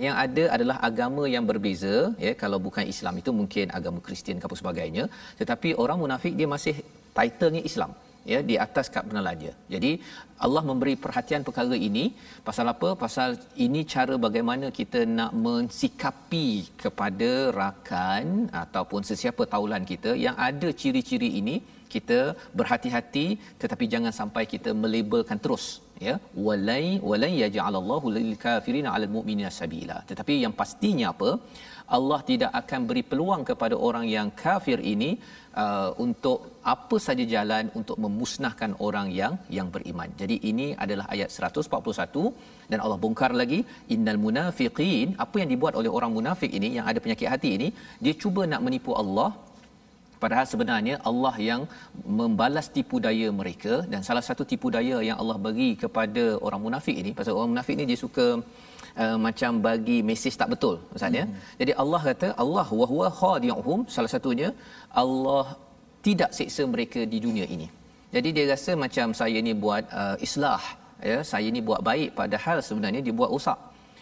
Yang 0.04 0.16
ada 0.24 0.44
adalah 0.56 0.76
agama 0.88 1.22
yang 1.34 1.44
berbeza 1.50 1.94
ya. 2.26 2.32
Kalau 2.42 2.58
bukan 2.66 2.84
Islam 2.92 3.14
itu 3.22 3.30
mungkin 3.40 3.66
agama 3.78 4.00
Kristian 4.06 4.40
atau 4.40 4.58
sebagainya. 4.62 5.04
Tetapi 5.40 5.70
orang 5.82 5.98
munafik 6.04 6.34
dia 6.40 6.48
masih 6.54 6.76
titlenya 7.20 7.62
Islam 7.70 7.92
ya 8.32 8.38
di 8.50 8.54
atas 8.66 8.86
kad 8.94 9.04
penelannya. 9.08 9.52
Jadi 9.74 9.92
Allah 10.46 10.62
memberi 10.70 10.94
perhatian 11.04 11.42
perkara 11.46 11.76
ini 11.88 12.04
pasal 12.48 12.66
apa? 12.74 12.88
Pasal 13.04 13.30
ini 13.64 13.80
cara 13.94 14.14
bagaimana 14.26 14.68
kita 14.78 15.00
nak 15.18 15.32
mensikapi 15.46 16.48
kepada 16.82 17.30
rakan 17.60 18.26
ataupun 18.64 19.02
sesiapa 19.10 19.44
taulan 19.54 19.84
kita 19.92 20.12
yang 20.26 20.36
ada 20.48 20.70
ciri-ciri 20.82 21.30
ini 21.40 21.56
kita 21.94 22.18
berhati-hati 22.58 23.26
tetapi 23.62 23.84
jangan 23.94 24.12
sampai 24.20 24.44
kita 24.52 24.72
melabelkan 24.82 25.40
terus 25.44 25.66
ya. 26.06 26.14
Walai 26.46 26.86
walai 27.10 27.32
yaj'alallahu 27.42 28.14
lil 28.16 28.30
kafirin 28.46 28.88
'alal 28.92 29.12
mu'minina 29.16 29.52
sabila. 29.58 29.98
Tetapi 30.10 30.36
yang 30.44 30.54
pastinya 30.62 31.08
apa? 31.14 31.30
Allah 31.96 32.18
tidak 32.30 32.50
akan 32.60 32.80
beri 32.88 33.02
peluang 33.10 33.42
kepada 33.48 33.76
orang 33.86 34.04
yang 34.16 34.28
kafir 34.42 34.78
ini 34.92 35.10
uh, 35.62 35.90
untuk 36.04 36.38
apa 36.72 36.96
saja 37.06 37.24
jalan 37.32 37.64
untuk 37.78 37.96
memusnahkan 38.04 38.72
orang 38.86 39.08
yang 39.20 39.34
yang 39.56 39.68
beriman. 39.74 40.10
Jadi 40.20 40.36
ini 40.50 40.66
adalah 40.84 41.06
ayat 41.14 41.30
141 41.36 42.24
dan 42.70 42.78
Allah 42.84 42.98
bongkar 43.04 43.32
lagi 43.40 43.60
innal 43.94 44.20
munafiqin 44.26 45.08
apa 45.24 45.36
yang 45.42 45.50
dibuat 45.54 45.76
oleh 45.80 45.92
orang 45.98 46.12
munafik 46.18 46.52
ini 46.58 46.70
yang 46.78 46.86
ada 46.92 47.02
penyakit 47.04 47.28
hati 47.34 47.50
ini 47.58 47.68
dia 48.04 48.14
cuba 48.22 48.44
nak 48.52 48.62
menipu 48.66 48.94
Allah 49.02 49.30
padahal 50.22 50.46
sebenarnya 50.52 50.94
Allah 51.10 51.34
yang 51.48 51.62
membalas 52.20 52.66
tipu 52.76 52.96
daya 53.06 53.28
mereka 53.40 53.74
dan 53.92 54.00
salah 54.08 54.24
satu 54.28 54.44
tipu 54.52 54.68
daya 54.76 54.98
yang 55.08 55.18
Allah 55.22 55.38
bagi 55.46 55.70
kepada 55.82 56.24
orang 56.46 56.62
munafik 56.66 56.96
ini 57.02 57.12
pasal 57.18 57.34
orang 57.38 57.52
munafik 57.54 57.74
ini 57.78 57.86
dia 57.90 57.98
suka 58.04 58.26
uh, 59.02 59.16
macam 59.26 59.52
bagi 59.68 59.98
mesej 60.10 60.34
tak 60.40 60.50
betul 60.52 60.76
ustaz 60.96 61.18
ya. 61.20 61.24
Hmm. 61.26 61.36
Jadi 61.60 61.72
Allah 61.82 62.00
kata 62.10 62.28
Allah 62.44 62.68
wa 62.80 62.86
huwa 62.92 63.08
khadi'uhum 63.20 63.80
salah 63.94 64.12
satunya 64.14 64.50
Allah 65.02 65.46
tidak 66.06 66.30
seksa 66.38 66.62
mereka 66.74 67.00
di 67.12 67.20
dunia 67.26 67.46
ini. 67.54 67.68
Jadi 68.14 68.28
dia 68.36 68.44
rasa 68.52 68.72
macam 68.84 69.08
saya 69.20 69.38
ni 69.46 69.52
buat 69.64 69.84
uh, 70.00 70.16
islah 70.26 70.62
ya, 71.10 71.18
saya 71.32 71.48
ni 71.56 71.60
buat 71.68 71.80
baik 71.90 72.10
padahal 72.20 72.58
sebenarnya 72.68 73.02
dia 73.06 73.14
buat 73.20 73.30
rosak. 73.34 73.58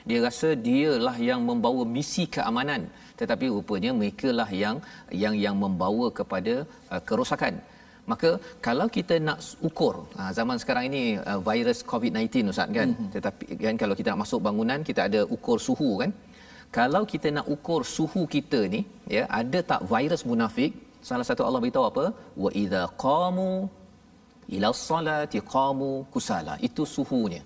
Dia 0.09 0.19
rasa 0.27 0.49
dialah 0.67 1.17
yang 1.31 1.41
membawa 1.49 1.83
misi 1.97 2.25
keamanan 2.35 2.83
tetapi 3.21 3.47
rupanya 3.55 3.91
mereka 4.01 4.29
lah 4.41 4.49
yang 4.63 4.77
yang 5.23 5.35
yang 5.45 5.57
membawa 5.65 6.07
kepada 6.19 6.55
uh, 6.93 7.03
kerosakan. 7.09 7.57
Maka 8.11 8.31
kalau 8.67 8.87
kita 8.97 9.15
nak 9.27 9.39
ukur 9.69 9.95
ha, 10.17 10.33
zaman 10.39 10.57
sekarang 10.63 10.85
ini 10.91 11.03
uh, 11.31 11.41
virus 11.49 11.79
covid-19 11.91 12.53
ustaz 12.53 12.71
kan? 12.79 12.89
Mm-hmm. 12.93 13.11
tetapi 13.15 13.45
kan 13.65 13.77
kalau 13.83 13.95
kita 13.99 14.09
nak 14.13 14.21
masuk 14.25 14.41
bangunan 14.47 14.81
kita 14.91 15.01
ada 15.09 15.21
ukur 15.37 15.59
suhu 15.67 15.91
kan? 16.03 16.13
Kalau 16.79 17.03
kita 17.13 17.29
nak 17.37 17.47
ukur 17.55 17.81
suhu 17.97 18.23
kita 18.37 18.61
ni 18.75 18.81
ya 19.17 19.25
ada 19.41 19.61
tak 19.73 19.83
virus 19.93 20.25
munafik? 20.31 20.73
Salah 21.09 21.27
satu 21.29 21.43
Allah 21.49 21.61
beritahu 21.65 21.87
apa? 21.91 22.05
Wa 22.45 22.51
idza 22.63 22.83
qamu 23.05 23.51
ila 24.57 24.69
salati 24.89 25.39
qamu 25.55 25.93
kusala. 26.15 26.57
Itu 26.69 26.85
suhunya 26.97 27.43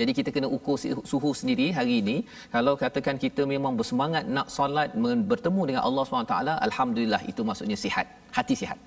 jadi 0.00 0.12
kita 0.18 0.30
kena 0.34 0.48
ukur 0.56 0.76
suhu 1.10 1.30
sendiri 1.40 1.66
hari 1.78 1.94
ini. 2.02 2.16
Kalau 2.54 2.72
katakan 2.82 3.16
kita 3.24 3.42
memang 3.52 3.72
bersemangat 3.80 4.24
nak 4.36 4.48
solat 4.56 4.90
bertemu 5.30 5.62
dengan 5.68 5.82
Allah 5.88 6.04
SWT, 6.08 6.36
Alhamdulillah 6.68 7.22
itu 7.32 7.44
maksudnya 7.50 7.76
sihat. 7.84 8.06
Hati 8.36 8.56
sihat. 8.62 8.78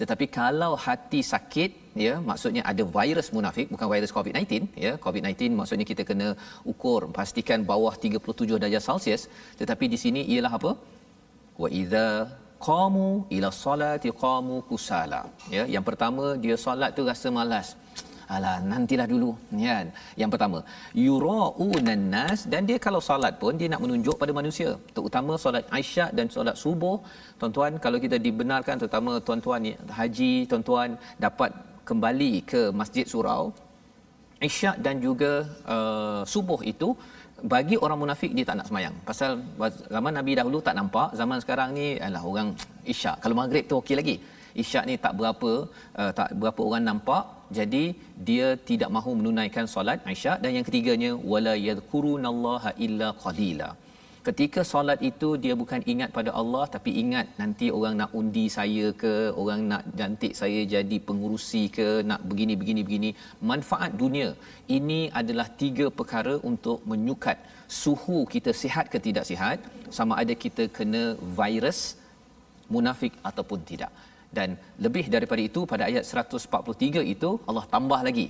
Tetapi 0.00 0.26
kalau 0.38 0.72
hati 0.84 1.20
sakit 1.32 1.70
ya 2.04 2.14
maksudnya 2.28 2.62
ada 2.70 2.82
virus 2.96 3.28
munafik 3.36 3.66
bukan 3.72 3.88
virus 3.92 4.12
covid-19 4.16 4.44
ya 4.84 4.92
covid-19 5.04 5.58
maksudnya 5.58 5.86
kita 5.90 6.02
kena 6.10 6.28
ukur 6.72 7.00
pastikan 7.18 7.60
bawah 7.70 7.94
37 8.04 8.62
darjah 8.62 8.82
celsius. 8.88 9.24
Tetapi 9.60 9.84
di 9.94 9.98
sini 10.04 10.22
ialah 10.32 10.52
apa? 10.58 10.72
Wa 11.62 11.68
idza 11.80 12.08
qamu 12.68 13.08
ila 13.36 13.50
salati 13.64 14.10
qamu 14.24 14.56
kusala. 14.70 15.22
Ya 15.56 15.64
yang 15.74 15.84
pertama 15.88 16.24
dia 16.44 16.56
solat 16.66 16.90
tu 16.98 17.04
rasa 17.10 17.28
malas 17.38 17.68
Alah, 18.34 18.56
nantilah 18.70 19.06
dulu. 19.12 19.30
Kan 19.62 19.86
yang 20.20 20.30
pertama 20.34 20.58
yuraunan 21.06 22.04
nas 22.14 22.40
dan 22.52 22.68
dia 22.68 22.78
kalau 22.86 23.00
solat 23.08 23.34
pun 23.42 23.56
dia 23.60 23.68
nak 23.72 23.82
menunjuk 23.84 24.16
pada 24.22 24.32
manusia. 24.40 24.70
Terutama 24.96 25.34
solat 25.44 25.64
Aisyah 25.78 26.08
dan 26.16 26.28
solat 26.36 26.56
subuh. 26.64 26.96
Tuan-tuan 27.40 27.78
kalau 27.84 27.98
kita 28.04 28.18
dibenarkan 28.26 28.76
terutama 28.82 29.12
tuan-tuan 29.26 29.74
haji 29.98 30.32
tuan-tuan 30.50 30.98
dapat 31.26 31.52
kembali 31.90 32.32
ke 32.50 32.60
masjid 32.80 33.06
surau 33.14 33.44
Isyak 34.42 34.76
dan 34.82 34.98
juga 34.98 35.32
uh, 35.74 36.20
subuh 36.26 36.60
itu 36.66 36.88
bagi 37.54 37.76
orang 37.84 37.98
munafik 38.02 38.30
dia 38.36 38.44
tak 38.48 38.56
nak 38.58 38.66
semayang. 38.70 38.94
Pasal 39.08 39.30
zaman 39.94 40.12
Nabi 40.18 40.32
dahulu 40.38 40.58
tak 40.66 40.74
nampak 40.78 41.14
zaman 41.20 41.38
sekarang 41.42 41.68
ni 41.78 41.86
adalah 42.04 42.22
orang 42.30 42.48
isyak 42.92 43.16
kalau 43.22 43.38
maghrib 43.38 43.64
tu 43.70 43.78
okey 43.78 43.94
lagi 44.00 44.16
isyak 44.62 44.84
ni 44.88 44.94
tak 45.04 45.14
berapa 45.20 45.50
uh, 46.00 46.12
tak 46.18 46.28
berapa 46.40 46.60
orang 46.68 46.84
nampak. 46.88 47.24
Jadi 47.58 47.84
dia 48.28 48.46
tidak 48.70 48.90
mahu 48.96 49.12
menunaikan 49.20 49.66
solat 49.74 50.00
isyak. 50.16 50.38
Dan 50.42 50.50
yang 50.56 50.66
ketiganya 50.68 51.10
wala 51.32 51.54
yadhkurunallaha 51.68 52.72
illa 52.86 53.08
qalila. 53.24 53.70
Ketika 54.26 54.60
solat 54.70 54.98
itu 55.08 55.28
dia 55.44 55.54
bukan 55.60 55.80
ingat 55.92 56.10
pada 56.16 56.30
Allah 56.40 56.64
tapi 56.74 56.90
ingat 57.02 57.26
nanti 57.40 57.66
orang 57.76 57.94
nak 58.00 58.10
undi 58.20 58.44
saya 58.56 58.86
ke 59.00 59.12
orang 59.40 59.62
nak 59.70 59.82
jantik 59.98 60.32
saya 60.40 60.60
jadi 60.74 60.96
pengurusi 61.08 61.62
ke 61.76 61.86
nak 62.10 62.20
begini 62.30 62.54
begini 62.60 62.82
begini. 62.88 63.10
Manfaat 63.50 63.98
dunia. 64.02 64.28
Ini 64.76 65.00
adalah 65.20 65.48
tiga 65.62 65.88
perkara 65.98 66.34
untuk 66.50 66.86
menyukat 66.92 67.38
suhu 67.80 68.20
kita 68.34 68.54
sihat 68.62 68.86
ke 68.94 69.00
tidak 69.08 69.26
sihat. 69.30 69.58
Sama 69.98 70.14
ada 70.22 70.36
kita 70.44 70.66
kena 70.78 71.02
virus 71.40 71.80
munafik 72.74 73.14
ataupun 73.30 73.60
tidak 73.72 73.92
dan 74.36 74.48
lebih 74.84 75.04
daripada 75.14 75.42
itu 75.48 75.62
pada 75.72 75.84
ayat 75.90 76.04
143 76.08 77.14
itu 77.14 77.30
Allah 77.48 77.64
tambah 77.74 78.00
lagi 78.08 78.28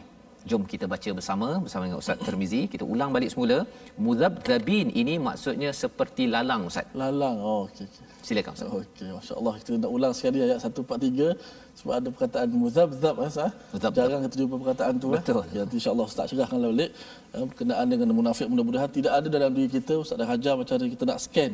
Jom 0.50 0.62
kita 0.72 0.84
baca 0.92 1.10
bersama 1.18 1.48
bersama 1.64 1.82
dengan 1.86 2.00
Ustaz 2.02 2.18
Termizi. 2.26 2.60
Kita 2.72 2.82
ulang 2.92 3.10
balik 3.14 3.30
semula. 3.32 3.58
Muzabzabin 4.06 4.90
ini 5.00 5.14
maksudnya 5.26 5.70
seperti 5.82 6.26
lalang 6.34 6.66
Ustaz. 6.70 6.86
Lalang. 7.02 7.36
Oh 7.50 7.60
okey. 7.66 7.86
Silakan 8.26 8.52
Ustaz. 8.56 8.68
Okey, 8.78 9.08
masya-Allah 9.18 9.54
kita 9.62 9.78
nak 9.84 9.92
ulang 9.96 10.12
sekali 10.18 10.38
ayat 10.46 10.58
143 10.58 11.78
sebab 11.78 11.94
ada 11.98 12.08
perkataan 12.14 12.48
muzabzab 12.62 13.16
eh 13.26 13.30
sah. 13.38 13.50
Jarang 13.98 14.22
kita 14.26 14.36
jumpa 14.42 14.56
perkataan 14.62 14.92
tu 15.02 15.08
Betul. 15.14 15.46
eh. 15.46 15.62
Ya 15.62 15.62
insya-Allah 15.78 16.06
Ustaz 16.10 16.26
cerahkan 16.34 16.58
balik 16.58 16.90
eh, 17.38 17.44
berkenaan 17.50 17.86
dengan 17.86 18.08
munafik 18.18 18.46
mudah-mudahan 18.50 18.90
tidak 18.98 19.12
ada 19.18 19.28
dalam 19.36 19.50
diri 19.54 19.70
kita 19.78 19.94
Ustaz 20.02 20.18
dah 20.18 20.26
ajar 20.26 20.58
macam 20.58 20.74
mana 20.74 20.90
kita 20.90 21.04
nak 21.06 21.18
scan. 21.22 21.50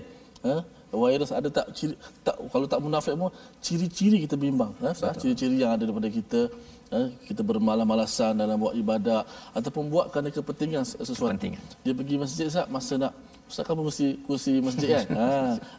Eh? 0.48 0.60
Virus 0.88 1.30
ada 1.34 1.48
tak 1.52 1.66
ciri 1.76 1.94
tak 2.24 2.36
kalau 2.48 2.64
tak 2.64 2.80
munafik 2.80 3.12
pun 3.12 3.28
ciri-ciri 3.60 4.24
kita 4.24 4.40
bimbang 4.40 4.72
eh? 4.80 4.94
sah? 4.96 5.12
ciri-ciri 5.12 5.60
yang 5.60 5.76
ada 5.76 5.84
daripada 5.84 6.08
kita 6.08 6.48
eh, 6.92 7.08
kita 7.28 7.44
bermalas-malasan 7.44 8.32
dalam 8.40 8.56
buat 8.56 8.72
ibadat 8.72 9.24
ataupun 9.52 9.92
buat 9.92 10.06
kerana 10.08 10.32
kepentingan 10.32 10.82
sesuatu. 10.88 11.36
Kepentingan. 11.36 11.62
Dia 11.84 11.92
pergi 11.92 12.14
masjid 12.16 12.44
Ustaz 12.48 12.66
masa 12.72 12.94
nak 12.96 13.12
Ustaz 13.48 13.64
kan 13.64 13.76
kursi 13.76 14.20
kursi 14.24 14.60
masjid 14.64 14.88
kan. 14.92 15.04
ha, 15.18 15.26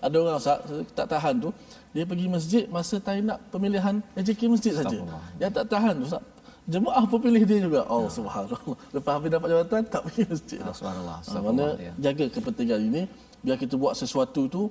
ada 0.01 0.15
orang 0.21 0.38
Ustaz 0.38 0.57
tak 0.93 1.07
tahan 1.10 1.36
tu 1.41 1.49
dia 1.89 2.05
pergi 2.05 2.25
masjid 2.29 2.63
masa 2.69 3.01
time 3.01 3.33
nak 3.33 3.41
pemilihan 3.49 3.97
AJK 4.13 4.41
masjid 4.45 4.73
saja. 4.77 4.97
Yang 5.41 5.51
tak 5.57 5.65
tahan 5.73 5.93
tu 5.97 6.05
Ustaz 6.05 6.23
Jemaah 6.69 7.01
pun 7.10 7.17
pilih 7.17 7.43
dia 7.49 7.65
juga. 7.65 7.81
Oh, 7.89 8.05
ya. 8.05 8.13
subhanallah. 8.13 8.62
Lepas 8.93 9.12
habis 9.17 9.29
dapat 9.33 9.47
jawatan, 9.49 9.81
tak 9.93 10.01
pergi 10.05 10.23
masjid. 10.29 10.60
Oh, 10.62 10.69
subhanallah. 10.69 11.17
Ha, 11.25 11.41
mana 11.41 11.65
ya. 11.81 11.93
jaga 11.97 12.25
kepentingan 12.29 12.79
ini, 12.86 13.01
biar 13.41 13.57
kita 13.57 13.73
buat 13.73 13.97
sesuatu 13.97 14.45
tu, 14.45 14.69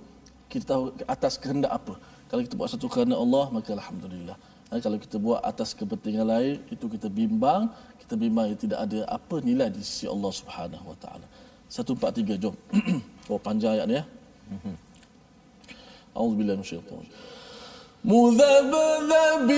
kita 0.52 0.64
tahu 0.72 0.84
atas 1.16 1.34
kehendak 1.42 1.72
apa. 1.80 1.94
Kalau 2.30 2.42
kita 2.46 2.54
buat 2.58 2.68
sesuatu 2.70 2.90
kerana 2.90 3.16
Allah, 3.24 3.46
maka 3.54 3.70
Alhamdulillah. 3.78 4.38
Ha, 4.70 4.82
kalau 4.82 4.98
kita 4.98 5.18
buat 5.22 5.40
atas 5.46 5.70
kepentingan 5.78 6.26
lain, 6.26 6.58
itu 6.74 6.86
kita 6.90 7.08
bimbang, 7.10 7.70
kita 8.02 8.18
bimbang 8.18 8.46
yang 8.50 8.60
tidak 8.60 8.80
ada 8.86 9.00
apa 9.18 9.36
nilai 9.42 9.70
di 9.70 9.82
sisi 9.86 10.06
Allah 10.10 10.32
Subhanahu 10.34 10.86
Wa 10.92 10.98
Taala. 11.04 11.28
Satu 11.70 11.94
empat 11.98 12.12
tiga 12.18 12.34
jom. 12.38 12.56
oh 13.32 13.40
panjang 13.42 13.78
ayat 13.78 13.86
ni 13.90 13.96
ya. 14.02 14.06
Auzubillahi 16.18 16.58
minasyaitan. 16.62 17.06
مذبذبين 18.04 19.54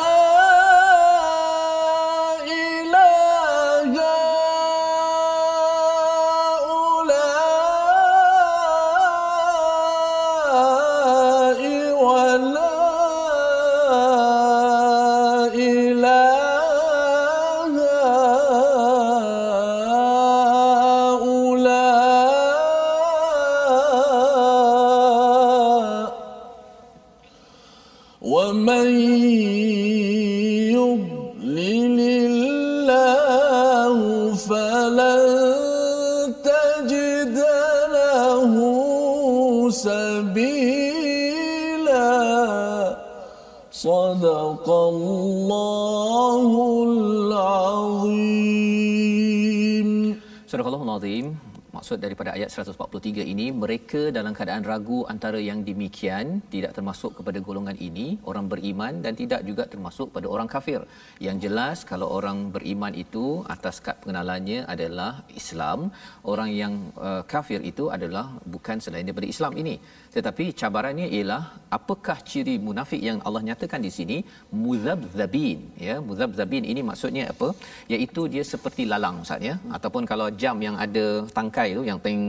23 52.97 53.33
ini 53.33 53.47
mereka 53.63 54.01
dalam 54.17 54.33
keadaan 54.37 54.65
ragu 54.71 54.99
antara 55.13 55.39
yang 55.49 55.61
demikian 55.69 56.27
tidak 56.55 56.73
termasuk 56.77 57.11
kepada 57.19 57.39
golongan 57.47 57.77
ini 57.89 58.07
orang 58.31 58.47
beriman 58.53 58.95
dan 59.05 59.13
tidak 59.21 59.41
juga 59.49 59.65
termasuk 59.73 60.09
pada 60.17 60.27
orang 60.35 60.49
kafir. 60.55 60.81
Yang 61.27 61.37
jelas 61.45 61.77
kalau 61.91 62.09
orang 62.19 62.39
beriman 62.55 62.95
itu 63.05 63.25
atas 63.55 63.77
kad 63.85 63.97
pengenalannya 64.01 64.61
adalah 64.75 65.13
Islam 65.41 65.93
orang 66.33 66.51
yang 66.61 66.75
uh, 67.09 67.23
kafir 67.35 67.61
itu 67.71 67.87
adalah 67.97 68.27
bukan 68.55 68.81
selain 68.85 69.05
daripada 69.09 69.29
Islam 69.35 69.53
ini 69.63 69.77
tetapi 70.17 70.45
cabarannya 70.61 71.07
ialah 71.17 71.43
apakah 71.77 72.17
ciri 72.29 72.55
munafik 72.67 73.01
yang 73.09 73.19
Allah 73.27 73.43
nyatakan 73.49 73.81
di 73.87 73.91
sini? 73.97 74.17
Muzabzabin 74.63 75.59
ya. 75.87 75.97
Muzabzabin 76.09 76.65
ini 76.73 76.83
maksudnya 76.91 77.25
apa? 77.33 77.49
Iaitu 77.95 78.23
dia 78.35 78.45
seperti 78.53 78.85
lalang 78.93 79.19
ustaz 79.25 79.49
ya. 79.49 79.55
Ataupun 79.79 80.05
kalau 80.13 80.29
jam 80.43 80.57
yang 80.67 80.77
ada 80.85 81.05
tangkai 81.39 81.69
tu 81.79 81.83
yang 81.91 82.01
teng 82.07 82.23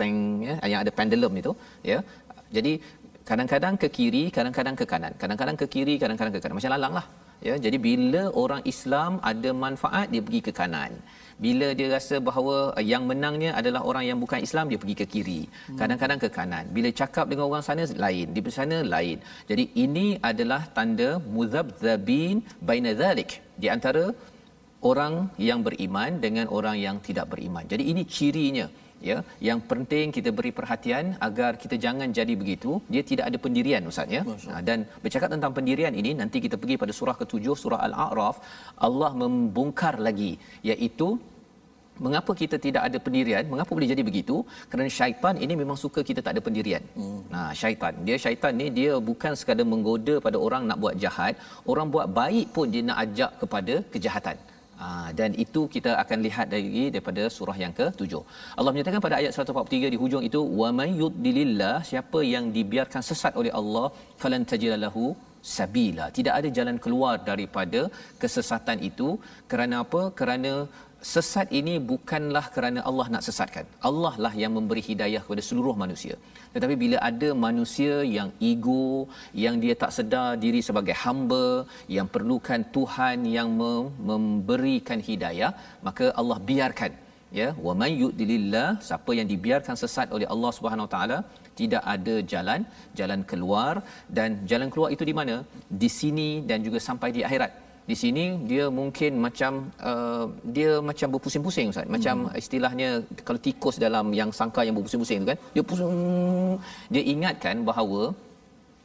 teng 0.00 0.16
ya 0.48 0.56
yang 0.72 0.80
ada 0.84 0.92
pendulum 0.98 1.34
itu 1.42 1.54
ya. 1.92 1.98
Jadi 2.56 2.72
kadang-kadang 3.30 3.74
ke 3.82 3.88
kiri 3.96 4.24
kadang-kadang 4.36 4.76
ke 4.80 4.86
kanan. 4.92 5.14
Kadang-kadang 5.22 5.56
ke 5.62 5.68
kiri 5.74 5.96
kadang-kadang 6.02 6.34
ke 6.36 6.40
kanan. 6.42 6.56
Macam 6.58 6.74
lalang 6.76 6.94
lah 6.98 7.06
ya. 7.48 7.56
Jadi 7.64 7.78
bila 7.88 8.22
orang 8.44 8.62
Islam 8.74 9.12
ada 9.32 9.52
manfaat 9.64 10.06
dia 10.14 10.24
pergi 10.26 10.42
ke 10.48 10.54
kanan 10.62 10.92
bila 11.44 11.68
dia 11.78 11.88
rasa 11.96 12.16
bahawa 12.28 12.56
uh, 12.78 12.84
yang 12.92 13.04
menangnya 13.10 13.50
adalah 13.60 13.82
orang 13.90 14.04
yang 14.10 14.18
bukan 14.24 14.40
Islam 14.46 14.68
dia 14.70 14.80
pergi 14.82 14.96
ke 15.00 15.06
kiri. 15.12 15.40
Kadang-kadang 15.80 16.18
ke 16.24 16.28
kanan. 16.38 16.64
Bila 16.76 16.88
cakap 17.00 17.26
dengan 17.32 17.46
orang 17.50 17.64
sana 17.68 17.86
lain. 18.06 18.26
Di 18.36 18.40
sana 18.58 18.78
lain. 18.94 19.16
Jadi 19.50 19.64
ini 19.84 20.06
adalah 20.30 20.62
tanda 20.76 21.10
muzabzabin 21.36 22.36
baina 22.68 22.92
zalik 23.02 23.32
di 23.62 23.68
antara 23.76 24.04
orang 24.90 25.14
yang 25.48 25.60
beriman 25.66 26.12
dengan 26.24 26.46
orang 26.58 26.76
yang 26.86 26.96
tidak 27.08 27.26
beriman. 27.32 27.64
Jadi 27.72 27.84
ini 27.92 28.02
cirinya 28.16 28.66
ya. 29.08 29.16
Yang 29.48 29.60
penting 29.70 30.06
kita 30.16 30.30
beri 30.38 30.52
perhatian 30.58 31.06
agar 31.28 31.52
kita 31.62 31.76
jangan 31.84 32.08
jadi 32.18 32.34
begitu. 32.42 32.70
Dia 32.92 33.02
tidak 33.10 33.24
ada 33.30 33.38
pendirian 33.44 33.88
ustaz 33.90 34.16
ya. 34.16 34.22
Ha, 34.52 34.60
dan 34.68 34.78
bercakap 35.04 35.30
tentang 35.34 35.52
pendirian 35.58 35.94
ini 36.02 36.12
nanti 36.20 36.40
kita 36.46 36.58
pergi 36.62 36.76
pada 36.82 36.94
surah 36.98 37.16
ketujuh 37.22 37.56
surah 37.62 37.80
al-a'raf 37.88 38.38
Allah 38.88 39.12
membongkar 39.22 39.94
lagi 40.08 40.32
iaitu 40.70 41.08
mengapa 42.04 42.32
kita 42.42 42.56
tidak 42.66 42.82
ada 42.88 42.98
pendirian 43.06 43.44
mengapa 43.52 43.72
boleh 43.76 43.88
jadi 43.92 44.04
begitu 44.10 44.36
kerana 44.70 44.90
syaitan 44.98 45.34
ini 45.44 45.54
memang 45.62 45.78
suka 45.84 46.00
kita 46.10 46.20
tak 46.26 46.32
ada 46.34 46.42
pendirian 46.46 46.82
hmm. 46.98 47.20
nah 47.32 47.48
syaitan 47.62 47.94
dia 48.06 48.16
syaitan 48.24 48.54
ni 48.60 48.68
dia 48.78 48.92
bukan 49.10 49.34
sekadar 49.40 49.66
menggoda 49.72 50.14
pada 50.26 50.38
orang 50.46 50.64
nak 50.70 50.80
buat 50.84 50.96
jahat 51.04 51.34
orang 51.72 51.88
buat 51.96 52.08
baik 52.20 52.46
pun 52.56 52.68
dia 52.74 52.84
nak 52.90 53.00
ajak 53.04 53.32
kepada 53.42 53.76
kejahatan 53.94 54.38
Ha, 54.82 54.88
dan 55.18 55.30
itu 55.44 55.62
kita 55.74 55.90
akan 56.02 56.18
lihat 56.26 56.46
dari 56.52 56.84
daripada 56.92 57.22
surah 57.34 57.56
yang 57.62 57.72
ke-7. 57.78 58.12
Allah 58.58 58.72
menyatakan 58.74 59.00
pada 59.06 59.16
ayat 59.20 59.32
143 59.36 59.92
di 59.94 59.98
hujung 60.02 60.22
itu 60.28 60.40
wa 60.60 60.68
may 60.78 60.90
yudlilillah 61.00 61.74
siapa 61.90 62.20
yang 62.34 62.46
dibiarkan 62.56 63.02
sesat 63.08 63.34
oleh 63.40 63.52
Allah 63.60 63.86
falan 64.22 64.44
tajidalahu 64.52 65.04
sabila. 65.54 66.06
Tidak 66.18 66.34
ada 66.38 66.48
jalan 66.58 66.76
keluar 66.84 67.14
daripada 67.30 67.80
kesesatan 68.22 68.80
itu 68.90 69.08
kerana 69.52 69.76
apa? 69.84 70.02
Kerana 70.20 70.52
sesat 71.12 71.48
ini 71.58 71.74
bukanlah 71.90 72.44
kerana 72.54 72.80
Allah 72.88 73.06
nak 73.14 73.24
sesatkan. 73.26 73.64
Allah 73.88 74.12
lah 74.24 74.32
yang 74.42 74.52
memberi 74.56 74.82
hidayah 74.88 75.20
kepada 75.24 75.42
seluruh 75.48 75.74
manusia. 75.82 76.14
Tetapi 76.54 76.74
bila 76.82 76.96
ada 77.10 77.28
manusia 77.46 77.94
yang 78.16 78.30
ego, 78.50 79.08
yang 79.44 79.56
dia 79.62 79.74
tak 79.82 79.92
sedar 79.96 80.30
diri 80.44 80.60
sebagai 80.68 80.96
hamba, 81.02 81.44
yang 81.96 82.08
perlukan 82.14 82.62
Tuhan 82.76 83.24
yang 83.36 83.50
memberikan 84.10 85.00
hidayah, 85.08 85.52
maka 85.88 86.08
Allah 86.22 86.38
biarkan. 86.50 86.92
Ya, 87.38 87.48
wa 87.66 87.72
may 87.80 87.92
yudlillah, 88.02 88.68
siapa 88.86 89.10
yang 89.18 89.28
dibiarkan 89.32 89.76
sesat 89.82 90.08
oleh 90.16 90.26
Allah 90.34 90.50
Subhanahu 90.56 90.86
Wa 90.86 90.92
Taala, 90.94 91.18
tidak 91.58 91.82
ada 91.94 92.14
jalan 92.32 92.60
jalan 92.98 93.20
keluar 93.30 93.74
dan 94.16 94.42
jalan 94.50 94.68
keluar 94.74 94.88
itu 94.94 95.04
di 95.10 95.14
mana? 95.18 95.36
Di 95.82 95.88
sini 95.98 96.30
dan 96.48 96.58
juga 96.66 96.78
sampai 96.88 97.10
di 97.16 97.22
akhirat 97.28 97.69
di 97.90 97.96
sini 98.02 98.24
dia 98.50 98.64
mungkin 98.80 99.12
macam 99.26 99.52
uh, 99.90 100.24
dia 100.56 100.70
macam 100.88 101.08
berpusing-pusing 101.14 101.68
ustaz. 101.72 101.86
Macam 101.96 102.14
hmm. 102.26 102.40
istilahnya 102.42 102.88
kalau 103.26 103.40
tikus 103.46 103.76
dalam 103.86 104.06
yang 104.20 104.30
sangkar 104.38 104.62
yang 104.66 104.76
berpusing-pusing 104.78 105.18
tu 105.22 105.28
kan 105.32 105.38
dia 105.54 105.62
pusing 105.70 105.90
dia 106.94 107.02
ingatkan 107.14 107.56
bahawa 107.70 108.02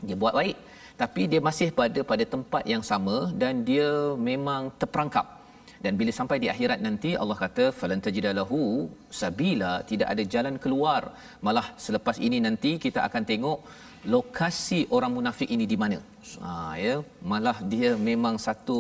dia 0.07 0.17
buat 0.23 0.33
baik. 0.39 0.57
Tapi 1.01 1.21
dia 1.31 1.41
masih 1.47 1.67
pada 1.79 1.99
pada 2.11 2.23
tempat 2.33 2.63
yang 2.73 2.83
sama 2.91 3.15
dan 3.41 3.53
dia 3.69 3.89
memang 4.29 4.71
terperangkap 4.79 5.34
dan 5.85 5.93
bila 6.01 6.11
sampai 6.19 6.37
di 6.43 6.47
akhirat 6.53 6.79
nanti 6.85 7.09
Allah 7.21 7.37
kata 7.41 7.65
falan 7.79 7.99
tajidalahu 8.05 8.59
sabila. 9.21 9.73
Tidak 9.91 10.07
ada 10.13 10.23
jalan 10.33 10.55
keluar. 10.63 11.01
Malah 11.45 11.67
selepas 11.85 12.17
ini 12.27 12.37
nanti 12.47 12.71
kita 12.85 12.99
akan 13.07 13.23
tengok 13.31 13.59
lokasi 14.13 14.79
orang 14.95 15.11
munafik 15.17 15.49
ini 15.55 15.65
di 15.71 15.77
mana. 15.83 15.97
Ha 16.45 16.51
ya. 16.85 16.95
Malah 17.31 17.57
dia 17.73 17.89
memang 18.09 18.35
satu 18.45 18.77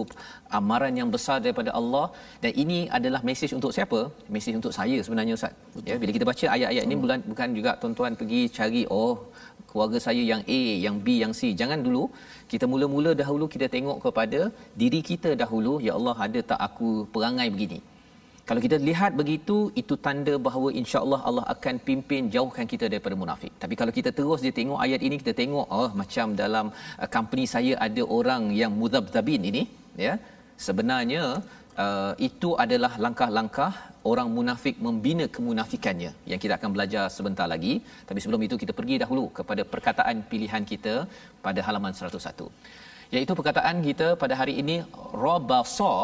amaran 0.59 0.93
yang 1.01 1.09
besar 1.15 1.37
daripada 1.45 1.71
Allah. 1.79 2.05
Dan 2.43 2.51
ini 2.63 2.79
adalah 2.97 3.21
mesej 3.29 3.53
untuk 3.59 3.73
siapa? 3.77 3.99
Mesej 4.35 4.55
untuk 4.59 4.73
saya 4.79 4.97
sebenarnya 5.07 5.35
ustaz. 5.39 5.53
Betul. 5.73 5.87
ya 5.89 5.95
bila 6.01 6.11
kita 6.17 6.27
baca 6.31 6.45
ayat-ayat 6.55 6.83
ini 6.89 6.97
bukan 7.03 7.19
bukan 7.31 7.49
juga 7.59 7.73
tuan-tuan 7.81 8.13
pergi 8.21 8.41
cari 8.57 8.83
oh 8.99 9.13
keluarga 9.75 9.99
saya 10.07 10.23
yang 10.31 10.43
A 10.59 10.61
yang 10.85 10.97
B 11.05 11.17
yang 11.23 11.33
C 11.39 11.51
jangan 11.61 11.81
dulu 11.87 12.03
kita 12.53 12.67
mula-mula 12.73 13.11
dahulu 13.23 13.47
kita 13.55 13.67
tengok 13.75 13.99
kepada 14.05 14.41
diri 14.83 15.01
kita 15.11 15.31
dahulu 15.43 15.75
ya 15.87 15.93
Allah 15.99 16.15
ada 16.27 16.41
tak 16.51 16.61
aku 16.67 16.91
perangai 17.15 17.49
begini 17.55 17.79
kalau 18.49 18.61
kita 18.65 18.77
lihat 18.87 19.11
begitu 19.19 19.55
itu 19.81 19.93
tanda 20.05 20.33
bahawa 20.47 20.69
insya-Allah 20.79 21.19
Allah 21.29 21.45
akan 21.53 21.75
pimpin 21.87 22.29
jauhkan 22.35 22.65
kita 22.73 22.85
daripada 22.93 23.15
munafik. 23.21 23.51
Tapi 23.61 23.73
kalau 23.79 23.93
kita 23.97 24.09
terus 24.17 24.39
dia 24.45 24.53
tengok 24.59 24.79
ayat 24.85 25.01
ini 25.07 25.15
kita 25.21 25.33
tengok 25.39 25.65
oh 25.79 25.89
macam 26.01 26.37
dalam 26.41 26.65
uh, 27.01 27.09
company 27.15 27.45
saya 27.53 27.73
ada 27.87 28.03
orang 28.17 28.43
yang 28.61 28.71
mudzabzabin 28.81 29.49
ini 29.49 29.63
ya. 30.07 30.13
Sebenarnya 30.67 31.23
uh, 31.83 32.13
itu 32.27 32.49
adalah 32.63 32.91
langkah-langkah 33.05 33.71
orang 34.11 34.27
munafik 34.37 34.75
membina 34.87 35.25
kemunafikannya 35.35 36.11
yang 36.31 36.39
kita 36.43 36.53
akan 36.59 36.69
belajar 36.75 37.05
sebentar 37.17 37.47
lagi. 37.53 37.73
Tapi 38.09 38.19
sebelum 38.23 38.43
itu 38.47 38.57
kita 38.63 38.73
pergi 38.79 38.97
dahulu 39.03 39.25
kepada 39.39 39.63
perkataan 39.73 40.23
pilihan 40.31 40.65
kita 40.71 40.95
pada 41.45 41.61
halaman 41.67 41.93
101. 41.93 42.51
Iaitu 43.15 43.33
perkataan 43.39 43.77
kita 43.87 44.07
pada 44.21 44.33
hari 44.41 44.55
ini 44.61 44.77
rabasa 45.23 45.95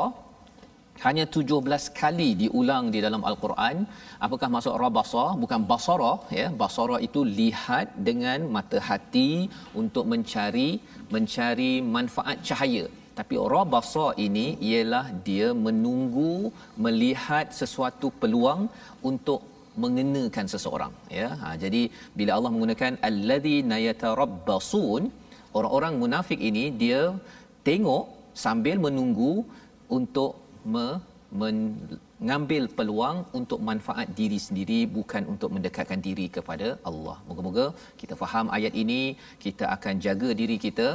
hanya 1.05 1.25
17 1.35 1.97
kali 1.99 2.29
diulang 2.41 2.85
di 2.93 2.99
dalam 3.05 3.21
al-Quran. 3.29 3.77
Apakah 4.25 4.47
maksud 4.55 4.73
rabasa 4.83 5.25
bukan 5.43 5.61
basara 5.71 6.13
ya. 6.39 6.47
Basara 6.61 6.97
itu 7.07 7.21
lihat 7.41 7.87
dengan 8.09 8.45
mata 8.55 8.79
hati 8.89 9.31
untuk 9.81 10.05
mencari 10.13 10.69
mencari 11.15 11.71
manfaat 11.95 12.37
cahaya 12.49 12.85
tapi 13.19 13.35
rabasa 13.53 14.05
ini 14.25 14.45
ialah 14.69 15.05
dia 15.27 15.47
menunggu 15.65 16.33
melihat 16.85 17.47
sesuatu 17.61 18.09
peluang 18.21 18.61
untuk 19.09 19.41
mengenakan 19.83 20.47
seseorang 20.53 20.93
ya 21.19 21.27
ha, 21.41 21.49
jadi 21.63 21.81
bila 22.17 22.31
Allah 22.37 22.51
menggunakan 22.53 22.93
allazi 23.09 23.57
nayatarabbasun 23.73 25.03
orang-orang 25.57 25.93
munafik 26.01 26.39
ini 26.49 26.63
dia 26.83 27.01
tengok 27.69 28.05
sambil 28.43 28.75
menunggu 28.85 29.33
untuk 29.97 30.31
me- 30.73 31.01
mengambil 31.41 32.63
peluang 32.77 33.17
untuk 33.39 33.59
manfaat 33.69 34.07
diri 34.19 34.39
sendiri 34.47 34.79
bukan 34.97 35.23
untuk 35.33 35.49
mendekatkan 35.55 35.99
diri 36.07 36.25
kepada 36.37 36.67
Allah. 36.89 37.17
Moga-moga 37.27 37.65
kita 38.01 38.15
faham 38.21 38.47
ayat 38.57 38.73
ini, 38.83 39.01
kita 39.45 39.65
akan 39.75 40.03
jaga 40.05 40.29
diri 40.41 40.57
kita 40.65 40.89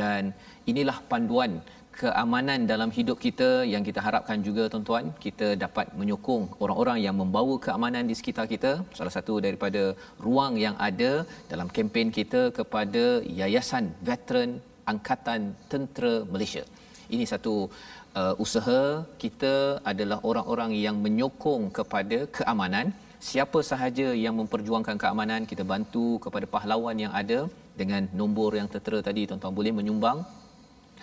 dan 0.00 0.32
inilah 0.70 0.98
panduan 1.10 1.52
keamanan 2.00 2.60
dalam 2.70 2.90
hidup 2.96 3.18
kita 3.24 3.48
yang 3.72 3.82
kita 3.88 4.00
harapkan 4.06 4.38
juga 4.46 4.64
tuan-tuan. 4.72 5.06
Kita 5.24 5.48
dapat 5.64 5.86
menyokong 6.00 6.44
orang-orang 6.62 6.98
yang 7.06 7.16
membawa 7.20 7.54
keamanan 7.66 8.04
di 8.10 8.14
sekitar 8.20 8.46
kita. 8.52 8.72
Salah 8.98 9.14
satu 9.16 9.34
daripada 9.46 9.82
ruang 10.26 10.54
yang 10.64 10.76
ada 10.88 11.10
dalam 11.52 11.68
kempen 11.76 12.10
kita 12.18 12.42
kepada 12.58 13.04
Yayasan 13.40 13.86
Veteran 14.08 14.52
Angkatan 14.92 15.40
Tentera 15.70 16.14
Malaysia. 16.32 16.64
Ini 17.14 17.24
satu 17.32 17.54
uh, 18.20 18.34
usaha. 18.44 18.80
Kita 19.24 19.54
adalah 19.92 20.18
orang-orang 20.30 20.72
yang 20.86 20.96
menyokong 21.06 21.64
kepada 21.78 22.18
keamanan. 22.38 22.88
Siapa 23.28 23.60
sahaja 23.70 24.08
yang 24.24 24.34
memperjuangkan 24.40 24.96
keamanan 25.02 25.42
kita 25.50 25.64
bantu 25.72 26.06
kepada 26.24 26.46
pahlawan 26.54 26.98
yang 27.04 27.12
ada 27.20 27.38
dengan 27.80 28.02
nombor 28.20 28.50
yang 28.58 28.68
tertera 28.74 28.98
tadi 29.08 29.22
tuan-tuan 29.30 29.54
boleh 29.58 29.72
menyumbang 29.78 30.20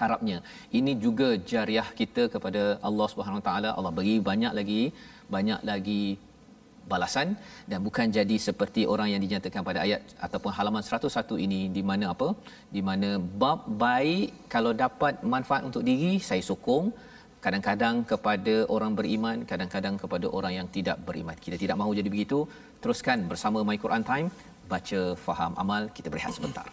harapnya. 0.02 0.38
Ini 0.78 0.94
juga 1.06 1.28
jariah 1.52 1.88
kita 2.00 2.24
kepada 2.34 2.64
Allah 2.88 3.08
Subhanahu 3.12 3.44
taala. 3.48 3.70
Allah 3.78 3.94
bagi 4.00 4.16
banyak 4.30 4.54
lagi 4.60 4.82
banyak 5.36 5.62
lagi 5.70 6.02
balasan. 6.92 7.28
Dan 7.70 7.80
bukan 7.88 8.08
jadi 8.18 8.38
seperti 8.48 8.82
orang 8.94 9.10
yang 9.14 9.22
dinyatakan 9.26 9.64
pada 9.70 9.80
ayat 9.86 10.02
ataupun 10.28 10.52
halaman 10.58 10.84
101 10.86 11.46
ini 11.46 11.62
di 11.78 11.84
mana 11.90 12.06
apa? 12.14 12.30
Di 12.76 12.82
mana 12.90 13.10
bab 13.42 13.62
baik 13.86 14.28
kalau 14.56 14.74
dapat 14.86 15.24
manfaat 15.34 15.64
untuk 15.70 15.86
diri 15.90 16.14
saya 16.30 16.46
sokong. 16.52 16.88
Kadang-kadang 17.46 17.96
kepada 18.12 18.54
orang 18.76 18.92
beriman 19.00 19.38
kadang-kadang 19.50 19.96
kepada 20.04 20.28
orang 20.38 20.54
yang 20.60 20.68
tidak 20.76 20.98
beriman. 21.08 21.38
Kita 21.46 21.58
tidak 21.64 21.78
mahu 21.82 21.92
jadi 22.00 22.10
begitu. 22.14 22.40
Teruskan 22.82 23.20
bersama 23.32 23.60
my 23.68 23.78
Quran 23.84 24.04
time 24.12 24.28
baca 24.66 25.14
faham 25.18 25.54
amal 25.58 25.88
kita 25.94 26.10
berehat 26.10 26.34
sebentar 26.34 26.66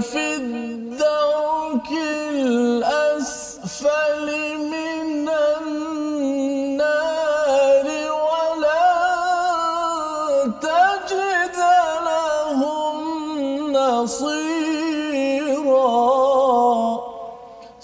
في 0.00 0.36
الدرك 0.38 1.90
الأسفل 2.30 4.26
من 4.70 5.26
النار 5.58 6.76
ولا 8.22 8.86
تجد 10.62 11.58
لهم 12.06 12.96
نصيرا 13.74 14.54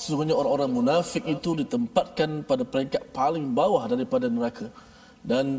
Sesungguhnya 0.00 0.32
orang-orang 0.38 0.70
munafik 0.70 1.26
itu 1.26 1.58
ditempatkan 1.58 2.46
pada 2.46 2.62
peringkat 2.62 3.02
paling 3.10 3.50
bawah 3.50 3.84
daripada 3.90 4.30
neraka 4.30 4.70
dan 5.26 5.58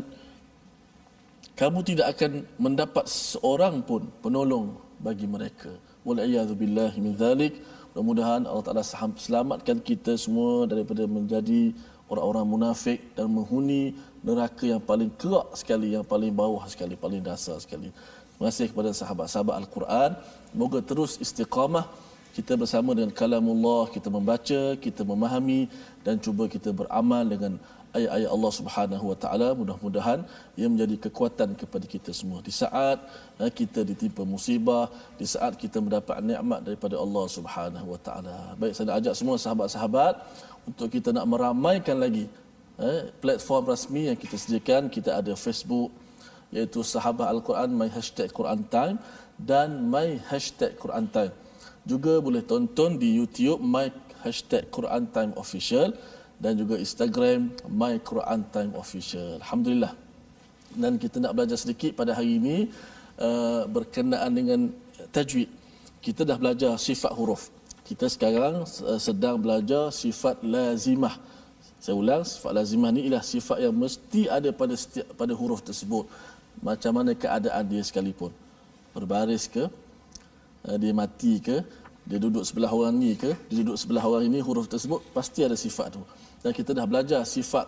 kamu 1.57 1.81
tidak 1.81 2.13
akan 2.13 2.45
mendapat 2.61 3.09
seorang 3.09 3.81
pun 3.81 4.05
penolong 4.21 4.77
bagi 5.01 5.25
mereka. 5.25 5.73
Wal'iyadu 6.05 6.53
billahi 6.53 7.01
min 7.01 7.17
dhalik. 7.17 7.57
Mudah-mudahan 7.91 8.45
Allah 8.45 8.61
Ta'ala 8.61 8.85
selamatkan 9.17 9.81
kita 9.81 10.13
semua 10.21 10.69
daripada 10.69 11.09
menjadi 11.09 11.73
orang-orang 12.05 12.45
munafik 12.45 13.01
dan 13.17 13.33
menghuni 13.33 13.97
neraka 14.21 14.69
yang 14.69 14.77
paling 14.77 15.09
kerak 15.17 15.49
sekali, 15.57 15.97
yang 15.97 16.05
paling 16.05 16.29
bawah 16.29 16.61
sekali, 16.69 16.93
paling 16.93 17.25
dasar 17.25 17.57
sekali. 17.57 17.89
Terima 18.37 18.53
kasih 18.53 18.69
kepada 18.69 18.93
sahabat-sahabat 18.93 19.57
Al-Quran. 19.57 20.11
Moga 20.53 20.79
terus 20.85 21.17
istiqamah 21.17 21.89
kita 22.37 22.53
bersama 22.53 22.93
dengan 22.93 23.09
kalamullah, 23.09 23.89
kita 23.89 24.13
membaca, 24.13 24.77
kita 24.77 25.01
memahami 25.01 25.65
dan 26.05 26.21
cuba 26.21 26.45
kita 26.45 26.69
beramal 26.69 27.25
dengan 27.25 27.57
ayat-ayat 27.97 28.29
Allah 28.35 28.51
Subhanahu 28.59 29.05
Wa 29.11 29.17
Taala 29.23 29.47
mudah-mudahan 29.59 30.19
ia 30.59 30.67
menjadi 30.69 30.95
kekuatan 31.05 31.49
kepada 31.61 31.85
kita 31.93 32.11
semua. 32.19 32.39
Di 32.45 32.53
saat 32.53 32.97
eh, 33.41 33.51
kita 33.59 33.81
ditimpa 33.81 34.21
musibah 34.33 34.85
di 35.19 35.25
saat 35.25 35.57
kita 35.57 35.77
mendapat 35.81 36.21
nikmat 36.21 36.59
daripada 36.67 36.95
Allah 37.03 37.25
Subhanahu 37.37 37.87
Wa 37.93 37.99
Taala. 38.05 38.37
Baik 38.59 38.73
saya 38.77 38.85
nak 38.89 38.97
ajak 39.01 39.13
semua 39.19 39.35
sahabat-sahabat 39.41 40.13
untuk 40.69 40.87
kita 40.95 41.09
nak 41.17 41.25
meramaikan 41.25 41.97
lagi 41.97 42.25
eh, 42.77 43.01
platform 43.23 43.63
rasmi 43.73 44.13
yang 44.13 44.17
kita 44.17 44.35
sediakan. 44.37 44.93
Kita 44.93 45.17
ada 45.19 45.33
Facebook 45.33 45.89
iaitu 46.55 46.79
sahabat 46.85 47.27
Al-Quran 47.27 47.75
my 47.75 47.89
hashtag 47.91 48.31
Quran 48.31 48.63
Time 48.71 48.95
dan 49.35 49.89
my 49.91 50.21
hashtag 50.31 50.77
Quran 50.79 51.05
Time. 51.11 51.33
Juga 51.87 52.19
boleh 52.19 52.43
tonton 52.43 52.99
di 52.99 53.15
YouTube 53.15 53.59
my 53.63 53.87
hashtag 54.23 54.67
Quran 54.73 55.07
Time 55.15 55.31
Official 55.39 55.95
dan 56.37 56.53
juga 56.53 56.77
Instagram 56.77 57.49
My 57.65 57.97
Quran 58.01 58.45
Time 58.53 58.71
Official. 58.77 59.41
Alhamdulillah. 59.41 59.93
Dan 60.77 61.01
kita 61.01 61.17
nak 61.17 61.33
belajar 61.33 61.57
sedikit 61.57 61.97
pada 61.97 62.13
hari 62.13 62.37
ini 62.37 62.69
uh, 63.17 63.65
berkenaan 63.65 64.31
dengan 64.37 64.69
tajwid. 65.09 65.49
Kita 65.97 66.21
dah 66.21 66.37
belajar 66.37 66.77
sifat 66.77 67.09
huruf. 67.17 67.49
Kita 67.81 68.05
sekarang 68.05 68.61
uh, 68.61 68.99
sedang 69.01 69.41
belajar 69.41 69.89
sifat 69.89 70.45
lazimah. 70.45 71.17
Saya 71.81 71.97
ulang, 71.97 72.21
sifat 72.21 72.51
lazimah 72.53 72.89
ni 72.93 73.09
ialah 73.09 73.25
sifat 73.25 73.57
yang 73.65 73.73
mesti 73.73 74.29
ada 74.29 74.53
pada 74.53 74.77
setiap 74.77 75.09
pada 75.17 75.33
huruf 75.33 75.65
tersebut. 75.65 76.05
Macam 76.61 77.01
mana 77.01 77.17
keadaan 77.17 77.65
dia 77.65 77.81
sekalipun. 77.81 78.29
Berbaris 78.93 79.49
ke, 79.49 79.65
uh, 80.69 80.77
dia 80.77 80.93
mati 80.93 81.41
ke, 81.41 81.65
dia 82.05 82.21
duduk 82.21 82.45
sebelah 82.45 82.69
orang 82.69 82.93
ni 82.93 83.17
ke, 83.17 83.33
dia 83.49 83.65
duduk 83.65 83.77
sebelah 83.81 84.05
orang 84.05 84.29
ini, 84.29 84.37
huruf 84.41 84.69
tersebut 84.69 85.01
pasti 85.17 85.41
ada 85.41 85.57
sifat 85.57 85.97
tu 85.97 86.01
dan 86.47 86.55
kita 86.55 86.71
dah 86.71 86.87
belajar 86.87 87.27
sifat 87.27 87.67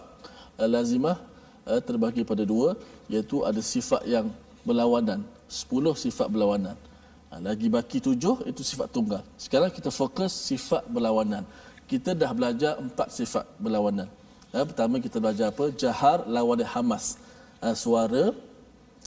uh, 0.55 0.63
lazimah 0.63 1.19
uh, 1.67 1.83
terbagi 1.83 2.23
pada 2.23 2.47
dua 2.47 2.79
iaitu 3.11 3.43
ada 3.43 3.59
sifat 3.59 4.07
yang 4.07 4.31
berlawanan 4.63 5.19
sepuluh 5.51 5.99
sifat 5.99 6.31
berlawanan. 6.31 6.79
Uh, 7.27 7.43
lagi 7.43 7.67
baki 7.67 7.99
tujuh 7.99 8.39
itu 8.47 8.63
sifat 8.63 8.87
tunggal. 8.87 9.19
Sekarang 9.35 9.67
kita 9.67 9.91
fokus 9.91 10.31
sifat 10.31 10.87
berlawanan. 10.87 11.43
Kita 11.91 12.15
dah 12.15 12.31
belajar 12.31 12.79
empat 12.79 13.11
sifat 13.11 13.43
berlawanan. 13.59 14.07
Uh, 14.55 14.63
pertama 14.63 14.95
kita 15.03 15.19
belajar 15.19 15.51
apa? 15.51 15.75
Jahar 15.75 16.23
lawan 16.23 16.63
hamas. 16.63 17.19
Uh, 17.59 17.75
suara 17.75 18.31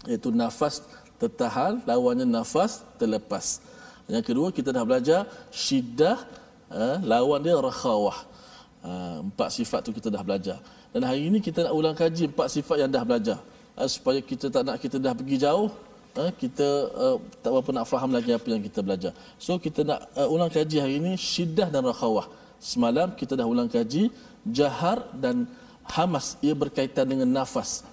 iaitu 0.05 0.29
nafas 0.29 0.85
tertahan 1.17 1.81
lawannya 1.89 2.29
nafas 2.29 2.85
terlepas. 3.01 3.65
Yang 4.05 4.37
kedua 4.37 4.53
kita 4.53 4.69
dah 4.69 4.85
belajar 4.85 5.25
syiddah 5.49 6.21
uh, 6.69 7.01
lawan 7.01 7.41
dia 7.41 7.57
rakhawah 7.57 8.29
Ha, 8.83 9.23
empat 9.23 9.49
sifat 9.55 9.81
tu 9.87 9.95
kita 9.95 10.11
dah 10.11 10.23
belajar. 10.27 10.59
Dan 10.91 11.07
hari 11.07 11.31
ini 11.31 11.39
kita 11.39 11.71
nak 11.71 11.75
ulang 11.75 11.95
kaji 11.95 12.35
empat 12.35 12.51
sifat 12.51 12.83
yang 12.83 12.91
dah 12.91 13.03
belajar. 13.07 13.39
Ha, 13.79 13.87
supaya 13.87 14.19
kita 14.19 14.51
tak 14.51 14.63
nak 14.67 14.77
kita 14.83 14.99
dah 14.99 15.15
pergi 15.15 15.37
jauh, 15.39 15.71
ha, 16.19 16.29
kita 16.35 16.67
uh, 16.93 17.17
tak 17.41 17.51
berapa 17.55 17.71
nak 17.73 17.87
faham 17.89 18.11
lagi 18.13 18.35
apa 18.35 18.47
yang 18.51 18.61
kita 18.61 18.85
belajar. 18.85 19.13
So 19.39 19.57
kita 19.57 19.87
nak 19.87 20.11
uh, 20.19 20.29
ulang 20.29 20.51
kaji 20.51 20.77
hari 20.83 20.99
ini 20.99 21.15
syiddah 21.15 21.71
dan 21.71 21.87
rakhawah. 21.87 22.27
Semalam 22.63 23.15
kita 23.15 23.35
dah 23.39 23.47
ulang 23.47 23.71
kaji 23.71 24.11
jahar 24.47 25.03
dan 25.15 25.47
hamas. 25.89 26.39
Ia 26.45 26.55
berkaitan 26.55 27.07
dengan 27.09 27.31
nafas. 27.31 27.87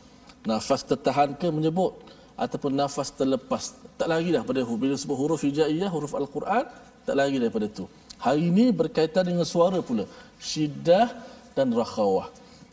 Nafas 0.45 0.81
tertahan 0.85 1.35
ke 1.35 1.47
menyebut 1.49 2.01
ataupun 2.39 2.71
nafas 2.71 3.11
terlepas. 3.11 3.75
Tak 3.99 4.07
lagi 4.07 4.31
dah 4.31 4.41
pada 4.47 4.63
bila 4.63 4.95
sebut 4.95 5.17
huruf 5.17 5.43
hijaiyah, 5.43 5.91
huruf 5.91 6.15
Al-Quran, 6.15 6.63
tak 7.03 7.15
lagi 7.17 7.35
daripada 7.35 7.67
itu. 7.67 7.85
Hari 8.19 8.51
ini 8.51 8.65
berkaitan 8.75 9.23
dengan 9.23 9.47
suara 9.47 9.79
pula. 9.79 10.03
Syiddah 10.39 11.07
dan 11.55 11.71
rakhawah. 11.71 12.27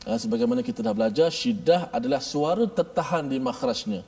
Ha, 0.07 0.19
sebagaimana 0.23 0.61
kita 0.63 0.83
dah 0.87 0.95
belajar, 0.95 1.29
syiddah 1.31 1.91
adalah 1.97 2.19
suara 2.23 2.67
tertahan 2.79 3.27
di 3.31 3.39
makhrajnya. 3.39 4.03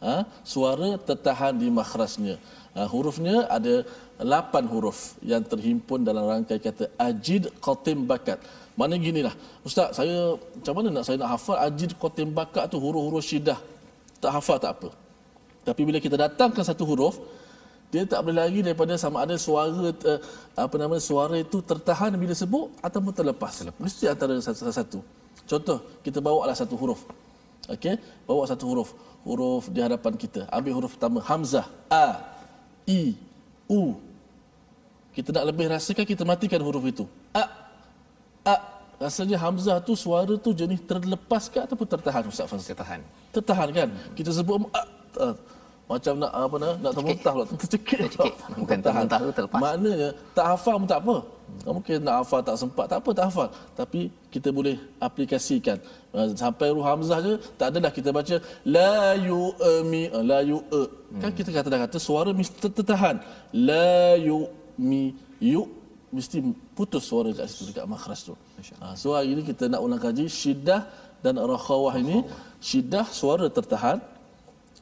Ha, 0.00 0.24
suara 0.44 0.96
tertahan 1.08 1.54
di 1.60 1.68
makhrajnya. 1.78 2.36
Ha, 2.72 2.88
hurufnya 2.92 3.44
ada 3.56 3.84
lapan 4.20 4.64
huruf 4.72 5.16
yang 5.20 5.44
terhimpun 5.52 6.04
dalam 6.08 6.24
rangkai 6.24 6.58
kata 6.60 6.88
ajid 7.08 7.52
qatim 7.64 8.08
bakat. 8.08 8.40
Mana 8.80 8.94
ginilah. 8.96 9.34
Ustaz, 9.68 9.96
saya 9.98 10.36
macam 10.56 10.74
mana 10.78 10.88
nak 10.94 11.04
saya 11.04 11.16
nak 11.20 11.30
hafal 11.36 11.58
ajid 11.68 11.90
qatim 12.02 12.28
bakat 12.32 12.64
tu 12.72 12.80
huruf-huruf 12.80 13.24
syiddah. 13.24 13.58
Tak 14.24 14.32
hafal 14.40 14.56
tak 14.56 14.72
apa. 14.78 14.88
Tapi 15.68 15.82
bila 15.84 15.98
kita 16.00 16.16
datangkan 16.16 16.64
satu 16.64 16.84
huruf, 16.88 17.16
dia 17.88 18.04
tak 18.04 18.20
boleh 18.20 18.36
lari 18.36 18.60
daripada 18.60 18.92
sama 19.00 19.24
ada 19.24 19.32
suara 19.40 19.72
uh, 19.72 20.20
apa 20.52 20.74
nama 20.76 21.00
suara 21.00 21.40
itu 21.40 21.64
tertahan 21.64 22.12
bila 22.20 22.36
sebut 22.36 22.68
ataupun 22.84 23.12
terlepas. 23.16 23.52
terlepas. 23.64 23.80
Mesti 23.80 24.04
antara 24.12 24.36
satu-satu. 24.36 25.00
Contoh, 25.48 25.78
kita 26.04 26.20
bawa 26.20 26.44
lah 26.44 26.52
satu 26.52 26.76
huruf. 26.76 27.08
Okey, 27.64 27.96
bawa 28.28 28.44
satu 28.44 28.68
huruf. 28.68 28.92
Huruf 29.24 29.72
di 29.72 29.80
hadapan 29.80 30.12
kita. 30.20 30.44
Ambil 30.52 30.72
huruf 30.76 31.00
pertama 31.00 31.24
hamzah, 31.24 31.64
a, 31.88 32.20
i, 32.84 33.16
u. 33.64 33.96
Kita 35.16 35.32
nak 35.32 35.48
lebih 35.48 35.72
rasakan 35.72 36.04
kita 36.04 36.22
matikan 36.28 36.60
huruf 36.60 36.84
itu. 36.84 37.04
A, 37.32 37.44
a. 38.44 38.56
Rasanya 38.98 39.38
hamzah 39.38 39.78
tu 39.80 39.94
suara 39.94 40.34
tu 40.36 40.50
jenis 40.50 40.82
terlepas 40.82 41.46
ke 41.46 41.62
ataupun 41.62 41.86
tertahan 41.86 42.26
Ustaz 42.28 42.50
Fazal? 42.50 42.74
Tertahan. 42.74 43.00
Tertahan 43.30 43.68
kan? 43.70 43.88
Kita 44.18 44.34
sebut 44.34 44.66
a, 44.74 44.82
a 45.22 45.26
macam 45.88 46.14
nak 46.20 46.30
apa 46.36 46.56
nak 46.60 46.72
nak 46.84 46.92
termuntah 46.92 47.32
pula 47.32 47.44
tercekik 47.48 48.00
bukan 48.60 48.78
termuntah. 48.84 49.18
tu 49.24 49.32
terlepas. 49.32 49.60
Maknanya 49.64 50.08
tak 50.36 50.46
hafal 50.52 50.74
pun 50.80 50.88
tak 50.92 51.00
apa. 51.00 51.16
Hmm. 51.24 51.72
mungkin 51.80 51.96
nak 52.04 52.14
hafal 52.20 52.40
tak 52.48 52.56
sempat 52.60 52.86
tak 52.92 52.98
apa 53.00 53.10
tak 53.16 53.24
hafal. 53.32 53.48
Tapi 53.72 54.00
kita 54.28 54.48
boleh 54.52 54.76
aplikasikan. 55.00 55.80
Uh, 56.12 56.28
sampai 56.36 56.68
ruh 56.76 56.84
hamzah 56.84 57.18
je 57.24 57.32
tak 57.56 57.66
adalah 57.72 57.90
kita 57.98 58.12
baca 58.12 58.36
la 58.68 59.16
yu 59.16 59.40
mi 59.88 60.02
uh, 60.12 60.24
la 60.30 60.40
yu 60.50 60.60
e. 60.60 60.82
Hmm. 60.84 61.20
kan 61.24 61.30
kita 61.32 61.50
kata 61.56 61.68
dah 61.72 61.80
kata 61.88 61.98
suara 62.08 62.30
mesti 62.36 62.68
tertahan. 62.68 63.16
La 63.56 64.12
yu 64.28 64.44
mi 64.76 65.16
yu 65.40 65.64
mesti 66.12 66.44
putus 66.76 67.08
suara 67.08 67.32
kat 67.32 67.48
situ 67.48 67.72
dekat 67.72 67.88
makhraj 67.88 68.20
tu. 68.28 68.36
Ha, 68.84 68.92
so 68.92 69.16
hari 69.16 69.32
ini 69.32 69.42
kita 69.50 69.72
nak 69.72 69.80
ulang 69.80 70.00
kaji 70.04 70.28
syiddah 70.28 70.84
dan 71.24 71.40
rakhawah 71.40 71.96
ini. 71.96 72.28
Syiddah 72.60 73.08
suara 73.08 73.48
tertahan 73.48 74.04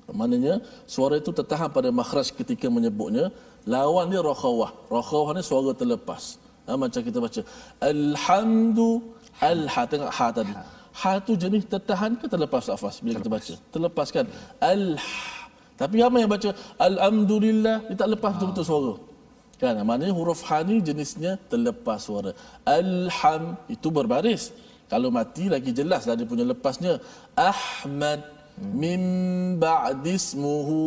Maknanya 0.06 0.62
suara 0.86 1.18
itu 1.18 1.34
tertahan 1.34 1.66
pada 1.70 1.90
makhraj 1.90 2.30
ketika 2.30 2.70
menyebutnya. 2.70 3.34
Lawan 3.66 4.06
dia 4.12 4.22
rakhawah. 4.22 4.70
Rakhawah 4.86 5.34
ni 5.34 5.42
suara 5.42 5.74
terlepas. 5.74 6.38
Ha, 6.66 6.78
macam 6.78 7.00
kita 7.02 7.18
baca. 7.18 7.40
Alhamdu. 7.82 9.02
Al-ha. 9.42 9.82
Tengok 9.90 10.10
ha 10.10 10.26
tadi. 10.30 10.54
Ha 10.96 11.10
tu 11.20 11.32
jenis 11.34 11.66
tertahan 11.66 12.14
ke 12.16 12.30
terlepas 12.30 12.70
afas 12.72 13.02
bila 13.02 13.18
kita 13.18 13.30
baca? 13.30 13.54
Terlepas 13.74 14.08
kan? 14.14 14.26
Al-ha. 14.62 15.50
Tapi 15.76 16.00
ramai 16.00 16.24
yang 16.24 16.32
baca 16.32 16.50
Alhamdulillah. 16.80 17.76
Dia 17.90 17.96
tak 18.00 18.10
lepas 18.14 18.30
betul-betul 18.38 18.64
suara. 18.64 18.94
Kan? 19.60 19.74
Maknanya 19.88 20.14
huruf 20.14 20.40
ha 20.48 20.60
ni 20.62 20.80
jenisnya 20.80 21.36
terlepas 21.50 22.06
suara. 22.06 22.30
Alham. 22.62 23.58
Itu 23.68 23.90
berbaris. 23.90 24.54
Kalau 24.86 25.10
mati 25.10 25.50
lagi 25.50 25.74
jelas 25.74 26.06
lah 26.06 26.14
dia 26.14 26.28
punya 26.28 26.46
lepasnya. 26.46 27.02
Ahmad 27.34 28.35
min 28.60 29.00
ba'di 29.60 30.16
ismuhu 30.16 30.78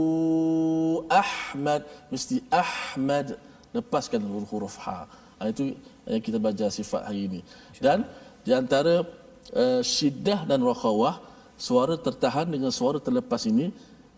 Ahmad. 1.10 1.86
Mesti 2.10 2.42
Ahmad. 2.50 3.38
Lepaskan 3.70 4.26
huruf 4.26 4.82
ha. 4.82 5.06
ha 5.38 5.42
itu 5.46 5.78
yang 6.10 6.22
kita 6.26 6.42
baca 6.42 6.66
sifat 6.74 7.06
hari 7.06 7.30
ini. 7.30 7.40
Dan 7.78 8.02
di 8.42 8.50
antara 8.50 9.06
uh, 9.54 9.82
syiddah 9.86 10.42
dan 10.50 10.66
rakhawah 10.66 11.22
suara 11.54 11.94
tertahan 11.94 12.50
dengan 12.50 12.74
suara 12.74 12.98
terlepas 12.98 13.46
ini 13.46 13.70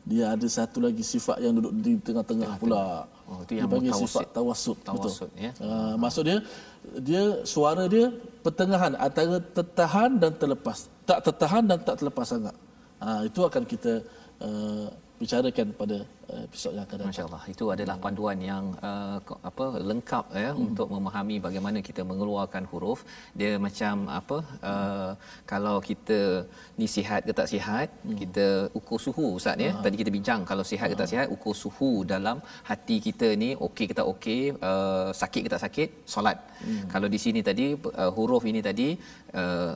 dia 0.07 0.33
ada 0.33 0.47
satu 0.47 0.81
lagi 0.81 1.03
sifat 1.03 1.43
yang 1.43 1.53
duduk 1.59 1.73
di 1.83 1.93
tengah-tengah 1.99 2.57
pula. 2.57 3.05
Oh 3.27 3.43
itu 3.43 3.59
yang 3.59 3.67
dipanggil 3.67 3.93
sifat 4.07 4.31
tawasud. 4.31 4.77
Tawasud 4.87 5.29
ya. 5.35 5.51
Uh, 5.59 5.93
maksud 5.99 6.23
dia 6.23 6.37
dia 7.03 7.23
suara 7.43 7.91
dia 7.91 8.07
pertengahan 8.39 8.95
antara 8.95 9.43
tertahan 9.43 10.15
dan 10.15 10.31
terlepas. 10.39 10.87
Tak 11.03 11.27
tertahan 11.27 11.63
dan 11.67 11.77
tak 11.83 11.99
terlepas 11.99 12.23
sangat 12.23 12.55
Ha, 13.05 13.09
itu 13.29 13.41
akan 13.49 13.63
kita 13.73 13.93
uh, 14.47 14.87
bicarakan 15.21 15.67
pada 15.79 15.97
uh, 16.33 16.41
episod 16.47 16.71
yang 16.75 16.83
akan 16.85 16.97
datang. 16.97 17.09
Masya-Allah. 17.11 17.43
Itu 17.53 17.65
adalah 17.73 17.95
panduan 18.03 18.37
yang 18.49 18.65
uh, 18.89 19.17
apa 19.49 19.65
lengkap 19.89 20.25
ya 20.43 20.49
hmm. 20.51 20.63
untuk 20.65 20.87
memahami 20.95 21.37
bagaimana 21.45 21.79
kita 21.87 22.01
mengeluarkan 22.11 22.63
huruf. 22.71 22.99
Dia 23.39 23.51
macam 23.65 23.95
apa 24.19 24.37
uh, 24.71 25.11
kalau 25.51 25.75
kita 25.89 26.19
ni 26.79 26.87
sihat 26.95 27.21
ke 27.27 27.33
tak 27.39 27.49
sihat, 27.53 27.87
hmm. 28.05 28.17
kita 28.21 28.45
ukur 28.79 28.99
suhu 29.05 29.27
ustaz 29.37 29.65
ya. 29.65 29.71
Ha. 29.75 29.81
Tadi 29.85 29.95
kita 30.01 30.13
bincang 30.17 30.41
kalau 30.51 30.65
sihat 30.71 30.87
ha. 30.89 30.91
ke 30.93 30.97
tak 31.01 31.09
sihat, 31.13 31.27
ukur 31.35 31.55
suhu 31.63 31.91
dalam 32.13 32.37
hati 32.69 32.97
kita 33.07 33.29
ni 33.43 33.51
okey 33.67 33.87
ke 33.91 33.95
tak 34.01 34.09
okey, 34.13 34.41
uh, 34.69 35.09
sakit 35.21 35.41
ke 35.45 35.51
tak 35.55 35.63
sakit, 35.65 35.89
solat. 36.15 36.37
Hmm. 36.65 36.85
Kalau 36.93 37.09
di 37.15 37.21
sini 37.25 37.41
tadi 37.49 37.67
uh, 37.77 38.11
huruf 38.17 38.45
ini 38.53 38.61
tadi 38.69 38.89
uh, 39.41 39.73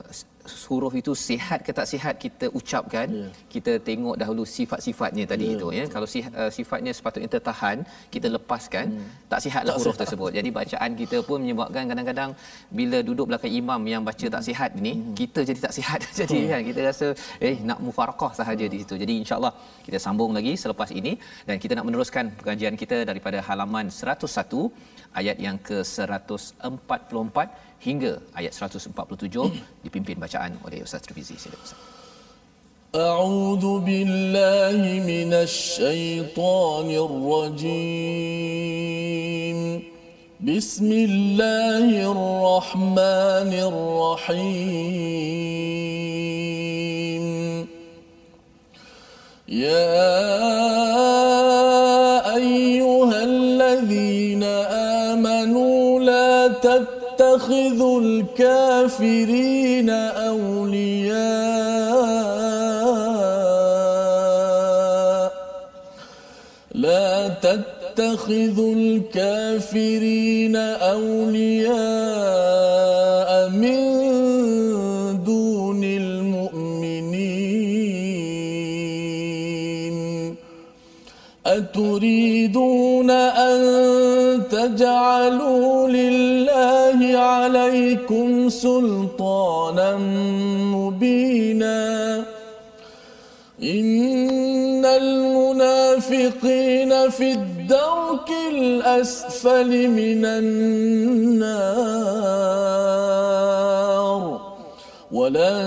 huruf 0.68 0.94
itu 1.00 1.12
sihat 1.26 1.60
ke 1.66 1.70
tak 1.78 1.86
sihat 1.92 2.14
kita 2.24 2.46
ucapkan 2.58 3.06
yeah. 3.18 3.30
kita 3.54 3.72
tengok 3.88 4.16
dahulu 4.22 4.42
sifat-sifatnya 4.56 5.24
tadi 5.32 5.46
yeah, 5.48 5.56
itu 5.56 5.66
ya 5.78 5.84
kalau 5.94 6.08
si, 6.12 6.20
uh, 6.40 6.50
sifatnya 6.56 6.92
sepatutnya 6.98 7.30
tertahan 7.34 7.76
kita 8.14 8.26
lepaskan 8.36 8.86
hmm. 8.96 9.08
tak 9.32 9.40
sihatlah 9.44 9.74
tak 9.74 9.80
huruf 9.80 9.94
sihat. 9.94 10.02
tersebut 10.02 10.30
jadi 10.38 10.48
bacaan 10.58 10.90
kita 11.02 11.18
pun 11.28 11.38
menyebabkan 11.44 11.84
kadang-kadang 11.90 12.30
bila 12.78 12.98
duduk 13.08 13.26
belakang 13.30 13.52
imam 13.60 13.80
yang 13.92 14.02
baca 14.08 14.26
tak 14.36 14.42
sihat 14.48 14.70
ni 14.86 14.92
hmm. 14.94 15.14
kita 15.20 15.40
jadi 15.50 15.60
tak 15.66 15.74
sihat 15.78 16.00
jadi 16.20 16.38
hmm. 16.40 16.50
kan 16.52 16.60
kita 16.70 16.80
rasa 16.90 17.06
eh 17.48 17.56
nak 17.70 17.78
mufarakah 17.86 18.32
sahaja 18.40 18.64
hmm. 18.66 18.72
di 18.74 18.78
situ 18.82 18.94
jadi 19.04 19.14
insyaallah 19.22 19.52
kita 19.86 20.00
sambung 20.06 20.32
lagi 20.38 20.54
selepas 20.64 20.90
ini 21.00 21.14
dan 21.48 21.56
kita 21.62 21.72
nak 21.78 21.86
meneruskan 21.88 22.24
pengajian 22.40 22.76
kita 22.82 22.98
daripada 23.10 23.40
halaman 23.48 23.86
101 23.88 24.96
ayat 25.20 25.36
yang 25.46 25.56
ke-144 25.68 27.38
hingga 27.85 28.11
ayat 28.39 28.53
147 28.53 29.83
dipimpin 29.85 30.17
bacaan 30.23 30.53
oleh 30.65 30.79
Ustaz 30.85 31.01
Tirmizi. 31.07 31.35
Sila 31.39 31.57
Ustaz. 31.65 31.79
أعوذ 32.91 33.79
بالله 33.87 34.81
من 35.07 35.31
الشيطان 35.47 36.87
الرجيم 38.51 39.59
بسم 40.43 40.89
الله 40.91 41.87
الرحمن 42.11 43.51
الرحيم 46.21 47.67
يا 49.47 50.44
يتخذ 57.50 57.82
الكافرين 58.02 59.35
الأسفل 99.36 99.88
من 99.88 100.24
النار. 100.24 100.56
ولن 105.12 105.66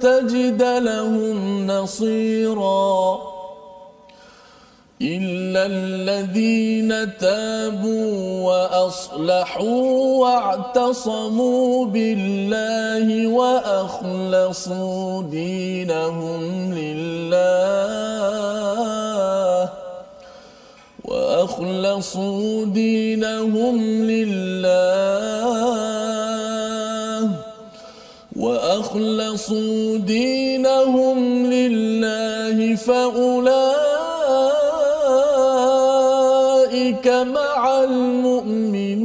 تجد 0.00 0.62
لهم 0.62 1.66
نصيراً 1.66 3.34
إلا 5.02 5.66
الذين 5.66 7.18
تابوا 7.18 8.42
وأصلحوا 8.42 10.18
واعتصموا 10.20 11.86
بالله 11.86 13.26
وأخلصوا 13.28 15.22
دينهم 15.22 16.74
لله. 16.74 18.03
وأخلصوا 21.58 22.64
دينهم 22.64 23.76
لله 24.10 24.74
وأخلصوا 28.36 29.98
دينهم 29.98 31.46
لله 31.46 32.74
فأولئك 32.74 33.46
مع 37.06 37.82
المؤمنين 37.84 39.04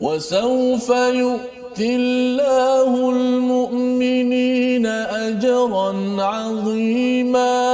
وسوف 0.00 0.88
يؤتي 0.90 1.96
الله 1.96 3.10
المؤمنين 3.10 4.86
أجرا 4.86 6.22
عظيما 6.22 7.65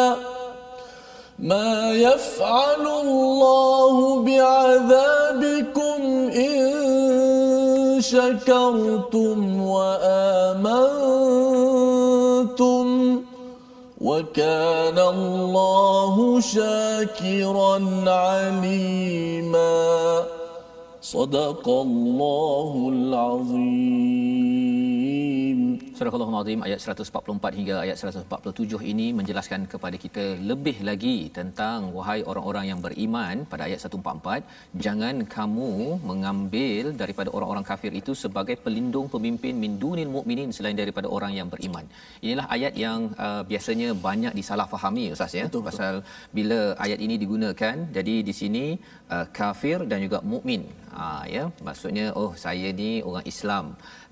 ما 1.42 1.92
يفعل 1.92 2.87
الله 2.87 4.22
بعذابكم 4.22 6.02
إن 6.31 6.62
شكرتم 8.00 9.62
وآمنتم 9.62 10.87
وكان 14.00 14.98
الله 14.98 16.40
شاكرا 16.40 17.74
عليما. 18.07 19.83
صدق 21.02 21.68
الله 21.68 22.90
العظيم. 22.92 24.51
Surah 26.02 26.18
Al-Azim 26.18 26.60
ayat 26.66 26.80
144 26.82 27.58
hingga 27.58 27.74
ayat 27.82 27.96
147 27.98 28.78
ini 28.92 29.04
menjelaskan 29.18 29.60
kepada 29.72 29.96
kita 30.04 30.24
lebih 30.50 30.74
lagi 30.88 31.18
tentang 31.36 31.78
wahai 31.96 32.16
orang-orang 32.30 32.64
yang 32.70 32.80
beriman 32.86 33.44
pada 33.50 33.62
ayat 33.68 33.78
144 33.84 34.80
jangan 34.84 35.14
kamu 35.34 35.70
mengambil 36.10 36.90
daripada 37.02 37.30
orang-orang 37.36 37.66
kafir 37.70 37.92
itu 38.00 38.14
sebagai 38.22 38.56
pelindung 38.64 39.06
pemimpin 39.14 39.54
min 39.64 39.78
dunil 39.84 40.10
mukminin 40.16 40.50
selain 40.56 40.78
daripada 40.82 41.06
orang 41.18 41.34
yang 41.38 41.48
beriman. 41.54 41.86
Inilah 42.26 42.46
ayat 42.56 42.74
yang 42.84 43.00
uh, 43.26 43.42
biasanya 43.52 43.90
banyak 44.08 44.34
disalahfahami 44.40 45.06
ustaz 45.14 45.38
ya 45.40 45.46
betul, 45.46 45.64
pasal 45.70 45.94
betul. 46.02 46.34
bila 46.38 46.60
ayat 46.86 46.98
ini 47.06 47.14
digunakan 47.24 47.76
jadi 47.98 48.16
di 48.30 48.34
sini 48.40 48.64
uh, 49.14 49.26
kafir 49.40 49.78
dan 49.92 50.00
juga 50.06 50.20
mukmin. 50.34 50.64
Ha 50.96 51.04
ya 51.34 51.44
maksudnya 51.66 52.06
oh 52.20 52.30
saya 52.44 52.68
ni 52.80 52.90
orang 53.08 53.24
Islam 53.34 53.66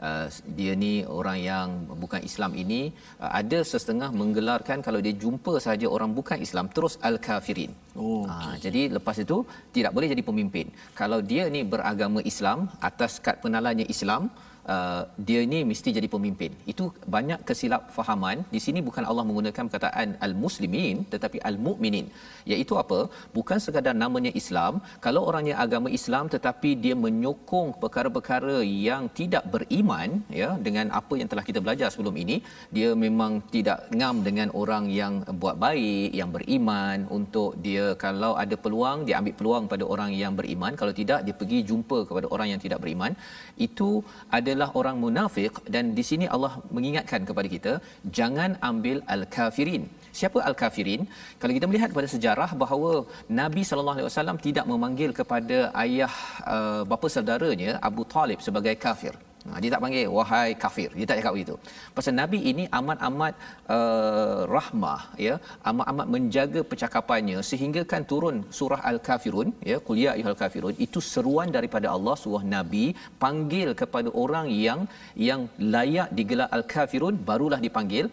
uh, 0.08 0.26
dia 0.58 0.72
ni 0.84 0.92
orang 1.18 1.38
yang 1.50 1.68
bukan 2.02 2.20
Islam 2.30 2.52
ini 2.62 2.80
uh, 3.22 3.30
ada 3.40 3.58
setengah 3.72 4.10
menggelarkan 4.20 4.78
kalau 4.86 5.00
dia 5.06 5.14
jumpa 5.24 5.54
saja 5.66 5.86
orang 5.96 6.12
bukan 6.18 6.38
Islam 6.46 6.68
terus 6.76 6.96
al-kafirin. 7.08 7.72
Oh. 7.94 8.24
Ha, 8.30 8.34
okay. 8.34 8.54
jadi 8.64 8.80
lepas 8.96 9.16
itu 9.24 9.38
tidak 9.76 9.92
boleh 9.96 10.08
jadi 10.12 10.22
pemimpin. 10.30 10.66
Kalau 11.00 11.20
dia 11.32 11.44
ni 11.54 11.62
beragama 11.72 12.20
Islam 12.32 12.68
atas 12.90 13.20
kad 13.24 13.38
penalannya 13.44 13.86
Islam 13.94 14.32
Uh, 14.74 15.02
dia 15.28 15.40
ni 15.52 15.58
mesti 15.70 15.88
jadi 15.96 16.08
pemimpin. 16.14 16.50
Itu 16.72 16.84
banyak 17.14 17.40
kesilap 17.48 17.82
fahaman. 17.94 18.38
Di 18.54 18.60
sini 18.64 18.80
bukan 18.88 19.04
Allah 19.10 19.24
menggunakan 19.28 19.64
perkataan 19.66 20.10
al-muslimin 20.26 20.96
tetapi 21.12 21.38
al-mukminin. 21.48 22.06
Iaitu 22.50 22.74
apa? 22.82 22.98
Bukan 23.36 23.58
sekadar 23.64 23.94
namanya 24.02 24.30
Islam. 24.40 24.74
Kalau 25.06 25.22
orangnya 25.30 25.56
agama 25.64 25.88
Islam 25.98 26.24
tetapi 26.34 26.70
dia 26.84 26.94
menyokong 27.04 27.70
perkara-perkara 27.82 28.56
yang 28.88 29.02
tidak 29.18 29.44
beriman 29.54 30.22
ya 30.42 30.50
dengan 30.66 30.86
apa 31.00 31.16
yang 31.20 31.28
telah 31.32 31.44
kita 31.48 31.62
belajar 31.64 31.90
sebelum 31.94 32.14
ini, 32.24 32.36
dia 32.76 32.92
memang 33.04 33.32
tidak 33.56 33.90
ngam 33.98 34.22
dengan 34.28 34.48
orang 34.62 34.86
yang 35.00 35.14
buat 35.42 35.58
baik, 35.66 36.08
yang 36.20 36.30
beriman 36.36 37.10
untuk 37.18 37.50
dia 37.66 37.88
kalau 38.04 38.32
ada 38.44 38.58
peluang 38.66 38.98
dia 39.08 39.18
ambil 39.22 39.34
peluang 39.40 39.66
pada 39.74 39.84
orang 39.94 40.12
yang 40.22 40.32
beriman, 40.42 40.78
kalau 40.82 40.94
tidak 41.00 41.20
dia 41.26 41.34
pergi 41.42 41.60
jumpa 41.72 42.00
kepada 42.10 42.28
orang 42.36 42.50
yang 42.54 42.62
tidak 42.66 42.80
beriman. 42.86 43.12
Itu 43.68 43.90
adalah 44.38 44.58
adalah 44.60 44.76
orang 44.80 44.96
munafik 45.04 45.52
dan 45.74 45.84
di 45.98 46.02
sini 46.08 46.26
Allah 46.34 46.50
mengingatkan 46.76 47.20
kepada 47.28 47.48
kita 47.54 47.72
jangan 48.18 48.50
ambil 48.70 48.96
al-kafirin. 49.14 49.84
Siapa 50.18 50.38
al-kafirin? 50.48 51.02
Kalau 51.40 51.52
kita 51.56 51.66
melihat 51.70 51.90
pada 51.98 52.08
sejarah 52.14 52.50
bahawa 52.62 52.90
Nabi 53.40 53.62
sallallahu 53.68 53.98
alaihi 53.98 54.10
wasallam 54.10 54.38
tidak 54.46 54.66
memanggil 54.72 55.10
kepada 55.20 55.58
ayah 55.84 56.12
uh, 56.54 56.82
bapa 56.92 57.08
saudaranya 57.16 57.72
Abu 57.90 58.04
Talib 58.14 58.38
sebagai 58.48 58.76
kafir. 58.84 59.16
Ha, 59.48 59.58
dia 59.62 59.70
tak 59.72 59.82
panggil 59.84 60.06
wahai 60.16 60.48
kafir. 60.62 60.88
Dia 60.98 61.06
tak 61.10 61.16
cakap 61.18 61.32
begitu. 61.36 61.54
Pasal 61.96 62.14
Nabi 62.20 62.38
ini 62.50 62.64
amat-amat 62.78 63.34
uh, 63.76 64.40
rahmah 64.56 65.00
ya, 65.26 65.34
amat-amat 65.70 66.06
menjaga 66.14 66.60
percakapannya 66.70 67.38
sehingga 67.50 67.82
kan 67.92 68.04
turun 68.10 68.38
surah 68.58 68.80
Al-Kafirun 68.90 69.48
ya, 69.70 69.76
qul 69.86 70.00
ya 70.04 70.10
ayyuhal 70.16 70.38
kafirun 70.42 70.74
itu 70.86 71.00
seruan 71.12 71.48
daripada 71.56 71.88
Allah 71.94 72.16
surah 72.24 72.44
Nabi 72.56 72.84
panggil 73.24 73.70
kepada 73.82 74.10
orang 74.24 74.48
yang 74.66 74.82
yang 75.28 75.42
layak 75.76 76.10
digelar 76.18 76.48
Al-Kafirun 76.58 77.16
barulah 77.30 77.60
dipanggil 77.66 78.06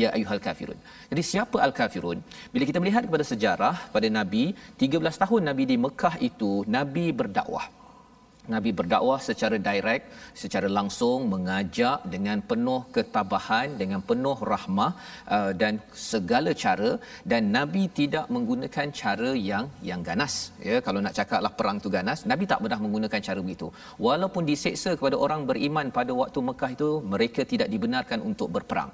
ya 0.00 0.10
ayyuhal 0.16 0.42
kafirun. 0.46 0.78
Jadi 1.10 1.22
siapa 1.30 1.58
al-kafirun? 1.66 2.18
Bila 2.52 2.64
kita 2.70 2.78
melihat 2.82 3.02
kepada 3.08 3.24
sejarah 3.30 3.76
pada 3.94 4.10
Nabi, 4.18 4.44
13 4.84 5.22
tahun 5.22 5.42
Nabi 5.50 5.64
di 5.72 5.76
Mekah 5.86 6.14
itu 6.28 6.50
Nabi 6.76 7.06
berdakwah 7.20 7.66
Nabi 8.52 8.70
berdakwah 8.78 9.16
secara 9.26 9.56
direct, 9.68 10.04
secara 10.42 10.68
langsung 10.78 11.32
mengajak 11.32 12.04
dengan 12.14 12.38
penuh 12.50 12.80
ketabahan, 12.96 13.68
dengan 13.80 14.00
penuh 14.08 14.36
rahmah 14.52 14.92
uh, 15.36 15.50
dan 15.60 15.80
segala 16.10 16.52
cara 16.64 16.90
dan 17.24 17.48
Nabi 17.56 17.88
tidak 18.00 18.28
menggunakan 18.34 18.88
cara 19.02 19.30
yang 19.50 19.66
yang 19.90 20.00
ganas. 20.08 20.52
Ya, 20.68 20.76
kalau 20.86 21.00
nak 21.04 21.16
cakaplah 21.18 21.52
perang 21.58 21.80
tu 21.84 21.88
ganas, 21.88 22.28
Nabi 22.32 22.44
tak 22.52 22.60
pernah 22.64 22.80
menggunakan 22.84 23.20
cara 23.28 23.40
begitu. 23.46 23.68
Walaupun 24.08 24.44
diseksa 24.44 24.92
kepada 24.98 25.16
orang 25.16 25.48
beriman 25.48 25.88
pada 25.88 26.12
waktu 26.12 26.38
Mekah 26.48 26.70
itu, 26.76 26.90
mereka 27.14 27.42
tidak 27.52 27.68
dibenarkan 27.72 28.20
untuk 28.20 28.52
berperang. 28.52 28.92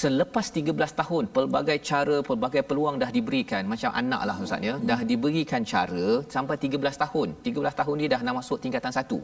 Selepas 0.00 0.46
13 0.48 1.00
tahun 1.00 1.24
pelbagai 1.34 1.76
cara 1.88 2.16
pelbagai 2.28 2.62
peluang 2.68 2.96
dah 3.02 3.10
diberikan. 3.16 3.62
Macam 3.72 3.90
anak 4.00 4.22
lah 4.28 4.36
ustaz 4.44 4.64
ya. 4.68 4.74
Dah 4.90 5.00
diberikan 5.10 5.62
cara 5.72 6.06
sampai 6.34 6.56
13 6.64 7.02
tahun. 7.02 7.28
13 7.48 7.80
tahun 7.80 7.94
ni 8.00 8.06
dah 8.12 8.20
nak 8.26 8.34
masuk 8.40 8.58
tingkatan 8.64 8.92
satu. 8.98 9.18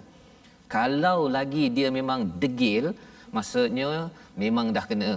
Kalau 0.75 1.19
lagi 1.37 1.64
dia 1.77 1.89
memang 1.99 2.21
degil 2.43 2.87
maksudnya 3.37 3.89
memang 4.43 4.69
dah 4.77 4.85
kena. 4.91 5.12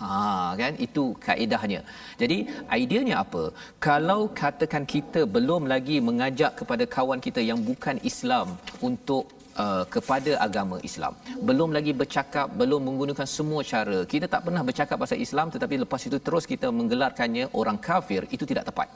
Ha 0.00 0.54
kan? 0.60 0.72
Itu 0.86 1.04
kaedahnya. 1.24 1.80
Jadi 2.20 2.38
ideanya 2.84 3.16
apa? 3.24 3.42
Kalau 3.86 4.20
katakan 4.42 4.86
kita 4.94 5.22
belum 5.34 5.66
lagi 5.72 5.98
mengajak 6.08 6.52
kepada 6.62 6.86
kawan 6.96 7.20
kita 7.26 7.42
yang 7.50 7.60
bukan 7.70 7.98
Islam 8.10 8.54
untuk 8.88 9.26
uh, 9.62 9.84
kepada 9.94 10.32
agama 10.46 10.76
Islam. 10.88 11.12
Belum 11.48 11.70
lagi 11.76 11.92
bercakap, 12.00 12.46
belum 12.60 12.80
menggunakan 12.88 13.28
semua 13.36 13.60
cara. 13.72 13.98
Kita 14.12 14.26
tak 14.34 14.42
pernah 14.46 14.62
bercakap 14.68 14.96
pasal 15.04 15.18
Islam 15.26 15.48
tetapi 15.54 15.76
lepas 15.84 16.02
itu 16.08 16.18
terus 16.26 16.44
kita 16.52 16.68
menggelarkannya 16.78 17.46
orang 17.60 17.78
kafir, 17.88 18.24
itu 18.36 18.44
tidak 18.50 18.66
tepat. 18.70 18.88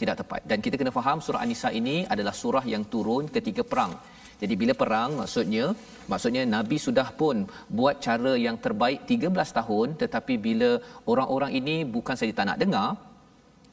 Tidak 0.00 0.16
tepat. 0.20 0.40
Dan 0.50 0.58
kita 0.64 0.76
kena 0.80 0.92
faham 0.98 1.18
surah 1.26 1.40
An-Nisa 1.44 1.70
ini 1.80 1.96
adalah 2.14 2.34
surah 2.42 2.64
yang 2.74 2.84
turun 2.94 3.24
ketika 3.36 3.64
perang. 3.72 3.94
Jadi 4.40 4.54
bila 4.60 4.72
perang 4.80 5.10
maksudnya 5.20 5.64
maksudnya 6.12 6.42
Nabi 6.54 6.76
sudah 6.86 7.08
pun 7.20 7.36
buat 7.78 7.96
cara 8.06 8.32
yang 8.46 8.56
terbaik 8.64 9.08
13 9.12 9.32
tahun 9.58 9.88
tetapi 10.02 10.34
bila 10.46 10.70
orang-orang 11.12 11.52
ini 11.60 11.76
bukan 11.94 12.16
saja 12.20 12.32
tak 12.38 12.46
nak 12.50 12.60
dengar 12.62 12.88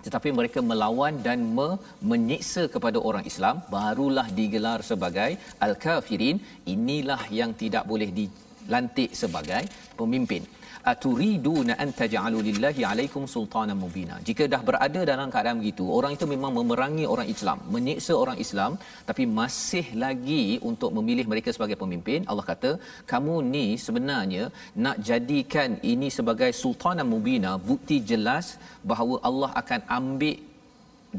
tetapi 0.06 0.30
mereka 0.40 0.60
melawan 0.72 1.14
dan 1.28 1.40
me- 1.58 1.80
menyiksa 2.12 2.64
kepada 2.76 2.98
orang 3.10 3.26
Islam 3.32 3.56
barulah 3.76 4.28
digelar 4.40 4.80
sebagai 4.92 5.32
al-kafirin. 5.66 6.38
Inilah 6.76 7.22
yang 7.40 7.52
tidak 7.62 7.84
boleh 7.92 8.10
dilantik 8.20 9.12
sebagai 9.22 9.64
pemimpin 10.00 10.44
aturiduna 10.92 11.74
an 11.84 11.90
taj'alu 12.00 12.40
lillahi 12.48 12.82
alaikum 12.92 13.24
sultanan 13.34 13.78
mubina. 13.84 14.16
Jika 14.28 14.44
dah 14.54 14.62
berada 14.70 15.02
dalam 15.12 15.28
keadaan 15.34 15.60
begitu 15.62 15.86
orang 15.98 16.14
itu 16.18 16.26
memang 16.34 16.52
memerangi 16.58 17.06
orang 17.14 17.28
Islam 17.36 17.60
menyiksa 17.76 18.14
orang 18.24 18.38
Islam 18.46 18.72
tapi 19.10 19.24
masih 19.40 19.86
lagi 20.04 20.44
untuk 20.72 20.92
memilih 20.98 21.26
mereka 21.34 21.50
sebagai 21.56 21.78
pemimpin 21.84 22.28
Allah 22.32 22.46
kata 22.52 22.72
kamu 23.12 23.36
ni 23.54 23.66
sebenarnya 23.86 24.46
nak 24.86 24.98
jadikan 25.10 25.72
ini 25.94 26.10
sebagai 26.18 26.52
sultanan 26.62 27.08
mubina 27.14 27.54
bukti 27.70 28.00
jelas 28.12 28.48
bahawa 28.92 29.18
Allah 29.30 29.52
akan 29.62 29.82
ambil 30.00 30.38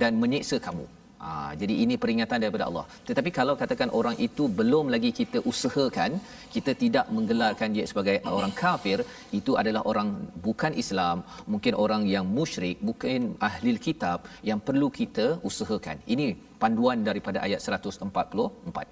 dan 0.02 0.12
menyiksa 0.22 0.58
kamu 0.66 0.86
Ha, 1.24 1.30
jadi 1.60 1.74
ini 1.82 1.94
peringatan 2.02 2.38
daripada 2.42 2.64
Allah. 2.68 2.84
Tetapi 3.08 3.30
kalau 3.38 3.54
katakan 3.60 3.88
orang 3.98 4.16
itu 4.26 4.44
belum 4.58 4.92
lagi 4.94 5.10
kita 5.20 5.38
usahakan, 5.50 6.10
kita 6.54 6.72
tidak 6.82 7.06
menggelarkan 7.16 7.72
dia 7.76 7.84
sebagai 7.90 8.16
orang 8.38 8.52
kafir, 8.62 8.98
itu 9.38 9.52
adalah 9.60 9.82
orang 9.90 10.08
bukan 10.46 10.72
Islam, 10.82 11.24
mungkin 11.52 11.74
orang 11.84 12.02
yang 12.14 12.26
musyrik, 12.38 12.76
bukan 12.88 13.32
ahli 13.48 13.72
kitab 13.86 14.28
yang 14.50 14.60
perlu 14.66 14.90
kita 14.98 15.26
usahakan. 15.50 15.96
Ini 16.14 16.26
panduan 16.64 17.00
daripada 17.08 17.40
ayat 17.46 17.60
144. 17.64 18.84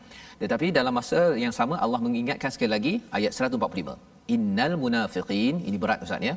Tetapi 0.43 0.67
dalam 0.79 0.97
masa 1.01 1.21
yang 1.45 1.55
sama 1.59 1.77
Allah 1.85 2.01
mengingatkan 2.07 2.51
sekali 2.55 2.73
lagi 2.77 2.95
ayat 3.19 3.33
145. 3.37 3.99
Innal 4.37 4.75
munafiqin, 4.85 5.55
ini 5.69 5.77
berat 5.85 6.01
Ustaz 6.07 6.29
ya. 6.31 6.35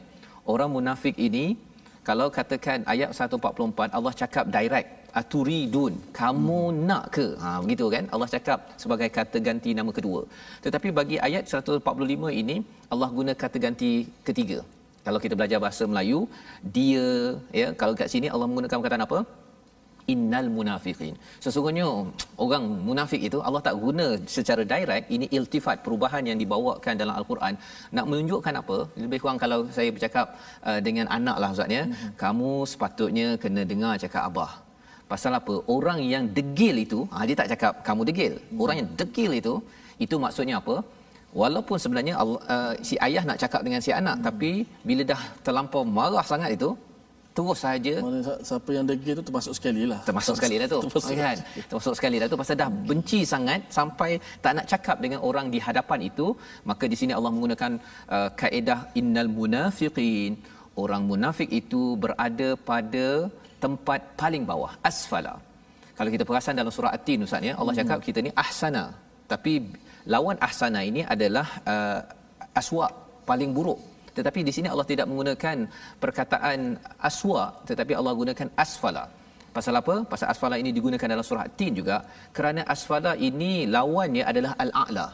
Orang 0.54 0.70
munafik 0.76 1.16
ini 1.28 1.46
kalau 2.10 2.28
katakan 2.38 2.80
ayat 2.94 3.10
144 3.18 3.98
Allah 3.98 4.14
cakap 4.22 4.46
direct 4.58 5.05
aturidun. 5.20 5.94
Kamu 6.20 6.60
hmm. 6.64 6.80
nak 6.90 7.04
ke? 7.16 7.28
Ha 7.44 7.52
begitu 7.64 7.86
kan? 7.96 8.06
Allah 8.14 8.30
cakap 8.36 8.60
sebagai 8.84 9.10
kata 9.18 9.40
ganti 9.48 9.72
nama 9.80 9.92
kedua. 9.98 10.22
Tetapi 10.66 10.90
bagi 11.00 11.18
ayat 11.28 11.44
145 11.54 12.42
ini 12.42 12.58
Allah 12.94 13.10
guna 13.20 13.34
kata 13.44 13.60
ganti 13.66 13.92
ketiga. 14.28 14.60
Kalau 15.06 15.20
kita 15.24 15.34
belajar 15.40 15.60
bahasa 15.64 15.84
Melayu 15.92 16.20
dia 16.76 17.08
ya 17.62 17.68
kalau 17.82 17.96
kat 18.02 18.10
sini 18.14 18.28
Allah 18.34 18.48
menggunakan 18.50 18.78
perkataan 18.80 19.08
apa? 19.08 19.20
Innal 20.14 20.48
munafiqin. 20.56 21.14
Sesungguhnya 21.44 21.86
orang 22.44 22.64
munafik 22.88 23.22
itu 23.30 23.38
Allah 23.48 23.62
tak 23.68 23.76
guna 23.86 24.08
secara 24.36 24.62
direct 24.72 25.08
ini 25.16 25.26
iltifat 25.38 25.78
perubahan 25.86 26.24
yang 26.30 26.38
dibawakan 26.42 26.94
dalam 27.02 27.16
al-Quran. 27.20 27.54
Nak 27.98 28.06
menunjukkan 28.12 28.56
apa? 28.62 28.78
Lebih 29.04 29.20
kurang 29.24 29.40
kalau 29.46 29.60
saya 29.78 29.90
bercakap 29.96 30.38
uh, 30.70 30.80
dengan 30.88 31.10
anak 31.18 31.38
lah 31.42 31.50
ustaz 31.56 31.78
ya. 31.78 31.84
Mm-hmm. 31.90 32.12
kamu 32.22 32.52
sepatutnya 32.74 33.28
kena 33.42 33.64
dengar 33.72 33.94
cakap 34.06 34.24
abah 34.30 34.65
pasal 35.12 35.32
apa? 35.40 35.56
Orang 35.76 36.00
yang 36.14 36.24
degil 36.38 36.76
itu 36.86 37.00
ha, 37.14 37.26
dia 37.30 37.36
tak 37.42 37.50
cakap 37.54 37.74
kamu 37.88 38.02
degil. 38.10 38.34
Orang 38.64 38.76
yang 38.82 38.90
degil 39.02 39.32
itu 39.42 39.54
itu 40.06 40.16
maksudnya 40.26 40.56
apa? 40.62 40.76
Walaupun 41.42 41.78
sebenarnya 41.84 42.14
uh, 42.24 42.74
si 42.88 42.96
ayah 43.08 43.24
nak 43.30 43.40
cakap 43.44 43.62
dengan 43.68 43.82
si 43.86 43.92
anak 44.02 44.16
mm-hmm. 44.16 44.28
tapi 44.28 44.52
bila 44.88 45.02
dah 45.12 45.22
terlampau 45.46 45.82
marah 45.98 46.26
sangat 46.32 46.52
itu 46.58 46.70
terus 47.38 47.60
saja 47.66 47.94
siapa 48.48 48.70
yang 48.76 48.86
degil 48.92 49.14
tu 49.20 49.24
termasuk 49.28 49.54
sekali 49.58 49.84
lah. 49.92 50.00
Termasuk 50.08 50.36
sekali 50.40 50.56
lah 50.62 50.68
tu. 50.74 50.80
Termasuk, 50.86 51.16
kan? 51.24 51.38
termasuk 51.70 51.94
sekali 52.00 52.18
lah 52.22 52.28
tu. 52.32 52.38
Pasal 52.42 52.56
dah 52.62 52.70
benci 52.90 53.20
sangat 53.34 53.62
sampai 53.78 54.12
tak 54.44 54.54
nak 54.58 54.66
cakap 54.72 54.98
dengan 55.04 55.20
orang 55.30 55.48
di 55.54 55.60
hadapan 55.68 56.00
itu 56.10 56.28
maka 56.70 56.88
di 56.92 56.96
sini 57.02 57.12
Allah 57.18 57.32
menggunakan 57.36 57.72
uh, 58.16 58.30
kaedah 58.42 58.80
innal 59.00 59.32
munafiqin. 59.40 60.34
Orang 60.84 61.04
munafik 61.12 61.50
itu 61.62 61.82
berada 62.04 62.50
pada 62.70 63.08
tempat 63.64 64.00
paling 64.22 64.44
bawah 64.52 64.72
asfala. 64.90 65.34
Kalau 65.98 66.10
kita 66.16 66.24
perasan 66.28 66.60
dalam 66.60 66.72
surah 66.76 66.92
at-tin 66.98 67.24
ustaz 67.26 67.48
ya 67.50 67.54
Allah 67.62 67.74
hmm. 67.74 67.82
cakap 67.82 68.00
kita 68.08 68.20
ni 68.26 68.32
ahsana. 68.44 68.86
Tapi 69.32 69.54
lawan 70.14 70.38
ahsana 70.48 70.80
ini 70.90 71.02
adalah 71.16 71.48
uh, 71.74 72.00
aswa 72.62 72.88
paling 73.30 73.52
buruk. 73.58 73.80
Tetapi 74.18 74.40
di 74.48 74.52
sini 74.56 74.68
Allah 74.74 74.88
tidak 74.92 75.08
menggunakan 75.12 75.58
perkataan 76.04 76.60
aswa 77.10 77.44
tetapi 77.70 77.94
Allah 78.00 78.14
gunakan 78.22 78.48
asfala. 78.64 79.06
Pasal 79.56 79.76
apa? 79.80 79.96
Pasal 80.12 80.28
asfala 80.34 80.56
ini 80.62 80.72
digunakan 80.78 81.08
dalam 81.14 81.26
surah 81.30 81.48
tin 81.60 81.72
juga 81.80 81.98
kerana 82.38 82.62
asfala 82.76 83.12
ini 83.28 83.52
lawannya 83.76 84.24
adalah 84.32 84.52
al-a'la. 84.64 85.08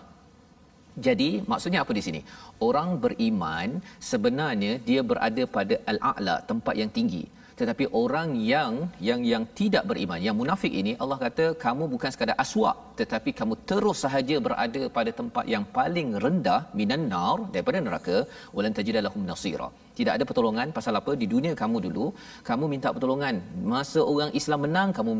Jadi 1.05 1.29
maksudnya 1.51 1.79
apa 1.83 1.93
di 1.97 2.03
sini? 2.07 2.21
Orang 2.67 2.89
beriman 3.03 3.77
sebenarnya 4.11 4.73
dia 4.87 5.01
berada 5.09 5.43
pada 5.57 5.75
al-a'la 5.91 6.35
tempat 6.49 6.73
yang 6.81 6.91
tinggi 6.97 7.23
tetapi 7.61 7.85
orang 8.01 8.29
yang 8.51 8.73
yang 9.07 9.21
yang 9.31 9.43
tidak 9.59 9.83
beriman 9.89 10.19
yang 10.27 10.35
munafik 10.41 10.73
ini 10.81 10.93
Allah 11.03 11.17
kata 11.25 11.45
kamu 11.65 11.83
bukan 11.93 12.11
sekadar 12.13 12.37
aswak 12.43 12.77
tetapi 13.01 13.31
kamu 13.39 13.53
terus 13.71 13.99
sahaja 14.05 14.37
berada 14.47 14.83
pada 14.97 15.11
tempat 15.19 15.45
yang 15.53 15.65
paling 15.77 16.09
rendah 16.25 16.61
minan 16.79 17.03
nar 17.13 17.37
daripada 17.53 17.81
neraka 17.87 18.17
walan 18.55 18.75
tajidalahum 18.79 19.25
nasira 19.31 19.69
tidak 19.99 20.15
ada 20.17 20.25
pertolongan 20.29 20.69
pasal 20.77 20.95
apa 21.01 21.13
di 21.21 21.27
dunia 21.35 21.53
kamu 21.61 21.77
dulu 21.87 22.07
kamu 22.49 22.65
minta 22.73 22.89
pertolongan 22.95 23.37
masa 23.75 24.01
orang 24.13 24.33
Islam 24.41 24.61
menang 24.67 24.91
kamu 24.99 25.13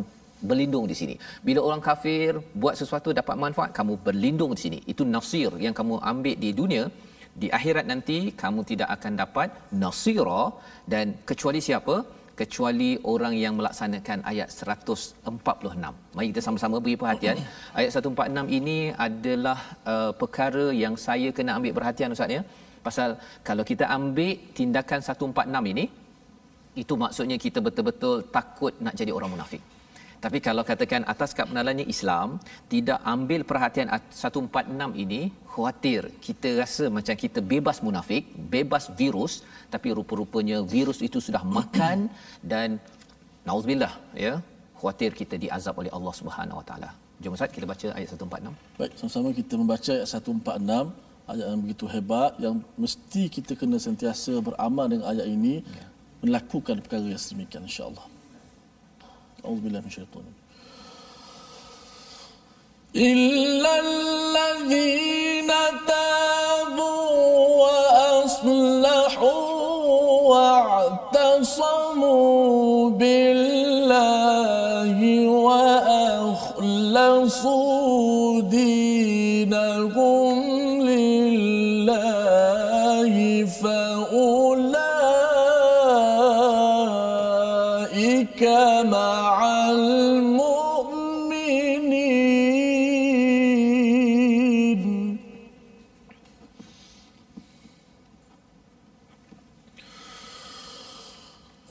berlindung 0.49 0.85
di 0.91 0.95
sini. 1.01 1.15
Bila 1.47 1.59
orang 1.67 1.81
kafir 1.87 2.41
buat 2.61 2.75
sesuatu 2.81 3.09
dapat 3.19 3.35
manfaat, 3.43 3.71
kamu 3.79 3.93
berlindung 4.07 4.53
di 4.57 4.61
sini. 4.65 4.79
Itu 4.93 5.05
nasir 5.15 5.51
yang 5.65 5.75
kamu 5.79 5.95
ambil 6.11 6.35
di 6.43 6.51
dunia. 6.61 6.85
Di 7.41 7.47
akhirat 7.57 7.85
nanti, 7.91 8.17
kamu 8.41 8.61
tidak 8.71 8.89
akan 8.95 9.13
dapat 9.23 9.49
nasira 9.83 10.43
dan 10.93 11.15
kecuali 11.29 11.61
siapa? 11.67 11.95
Kecuali 12.39 12.89
orang 13.13 13.33
yang 13.43 13.53
melaksanakan 13.59 14.19
ayat 14.31 14.49
146. 14.49 16.15
Mari 16.15 16.27
kita 16.31 16.41
sama-sama 16.47 16.77
beri 16.83 16.95
perhatian. 17.01 17.37
Ayat 17.79 17.89
146 17.95 18.57
ini 18.59 18.77
adalah 19.07 19.59
uh, 19.93 20.11
perkara 20.21 20.65
yang 20.83 20.95
saya 21.05 21.29
kena 21.37 21.57
ambil 21.57 21.73
perhatian 21.77 22.15
Ustaz 22.15 22.37
ya. 22.37 22.41
Pasal 22.87 23.09
kalau 23.47 23.63
kita 23.71 23.85
ambil 23.97 24.31
tindakan 24.57 24.99
146 25.05 25.73
ini 25.73 25.85
itu 26.81 26.93
maksudnya 27.03 27.37
kita 27.45 27.59
betul-betul 27.67 28.15
takut 28.37 28.73
nak 28.85 28.95
jadi 28.99 29.11
orang 29.17 29.31
munafik. 29.35 29.61
Tapi 30.23 30.37
kalau 30.47 30.61
katakan 30.69 31.01
atas 31.13 31.33
kad 31.37 31.49
penalannya 31.49 31.85
Islam 31.93 32.37
tidak 32.73 32.99
ambil 33.13 33.41
perhatian 33.51 33.89
146 33.89 34.93
ini, 35.03 35.21
khawatir 35.53 36.01
kita 36.25 36.49
rasa 36.61 36.85
macam 36.97 37.15
kita 37.23 37.39
bebas 37.53 37.77
munafik, 37.85 38.29
bebas 38.55 38.83
virus, 38.99 39.33
tapi 39.73 39.89
rupa-rupanya 39.97 40.57
virus 40.73 41.01
itu 41.07 41.17
sudah 41.27 41.41
makan 41.57 42.05
dan 42.53 42.77
nauzubillah 43.49 43.93
ya, 44.25 44.33
khawatir 44.77 45.09
kita 45.21 45.41
diazab 45.43 45.73
oleh 45.81 45.91
Allah 45.97 46.13
Subhanahu 46.19 46.61
Wa 46.61 46.65
Taala. 46.69 46.89
Jom 47.21 47.33
Ustaz 47.37 47.49
kita 47.57 47.65
baca 47.73 47.87
ayat 47.97 48.13
146. 48.13 48.53
Baik, 48.77 48.91
sama-sama 49.01 49.29
kita 49.41 49.53
membaca 49.61 49.91
ayat 49.97 50.09
146 50.09 51.33
ayat 51.33 51.45
yang 51.49 51.61
begitu 51.65 51.85
hebat 51.93 52.31
yang 52.45 52.55
mesti 52.83 53.23
kita 53.35 53.53
kena 53.57 53.77
sentiasa 53.87 54.33
beramal 54.47 54.85
dengan 54.91 55.05
ayat 55.13 55.25
ini 55.25 55.65
ya. 55.65 55.85
melakukan 56.25 56.77
perkara 56.85 57.05
yang 57.09 57.21
sedemikian 57.25 57.65
insya-Allah. 57.65 58.05
أعوذ 59.45 59.59
بالله 59.59 59.79
من 59.79 59.85
الشيطان 59.85 60.23
إلا 62.95 63.79
الذين 63.79 65.51
تابوا 65.87 67.09
وأصلحوا 67.63 69.41
واعتصموا 71.11 72.09
بالله 72.89 74.17
وأخلصوا 76.71 77.21
دينهم 78.41 78.80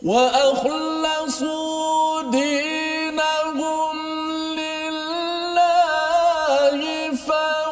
وأخلصوا 0.03 1.51
دينهم 2.31 3.97
لله 4.61 5.61
فأولئك 7.29 7.65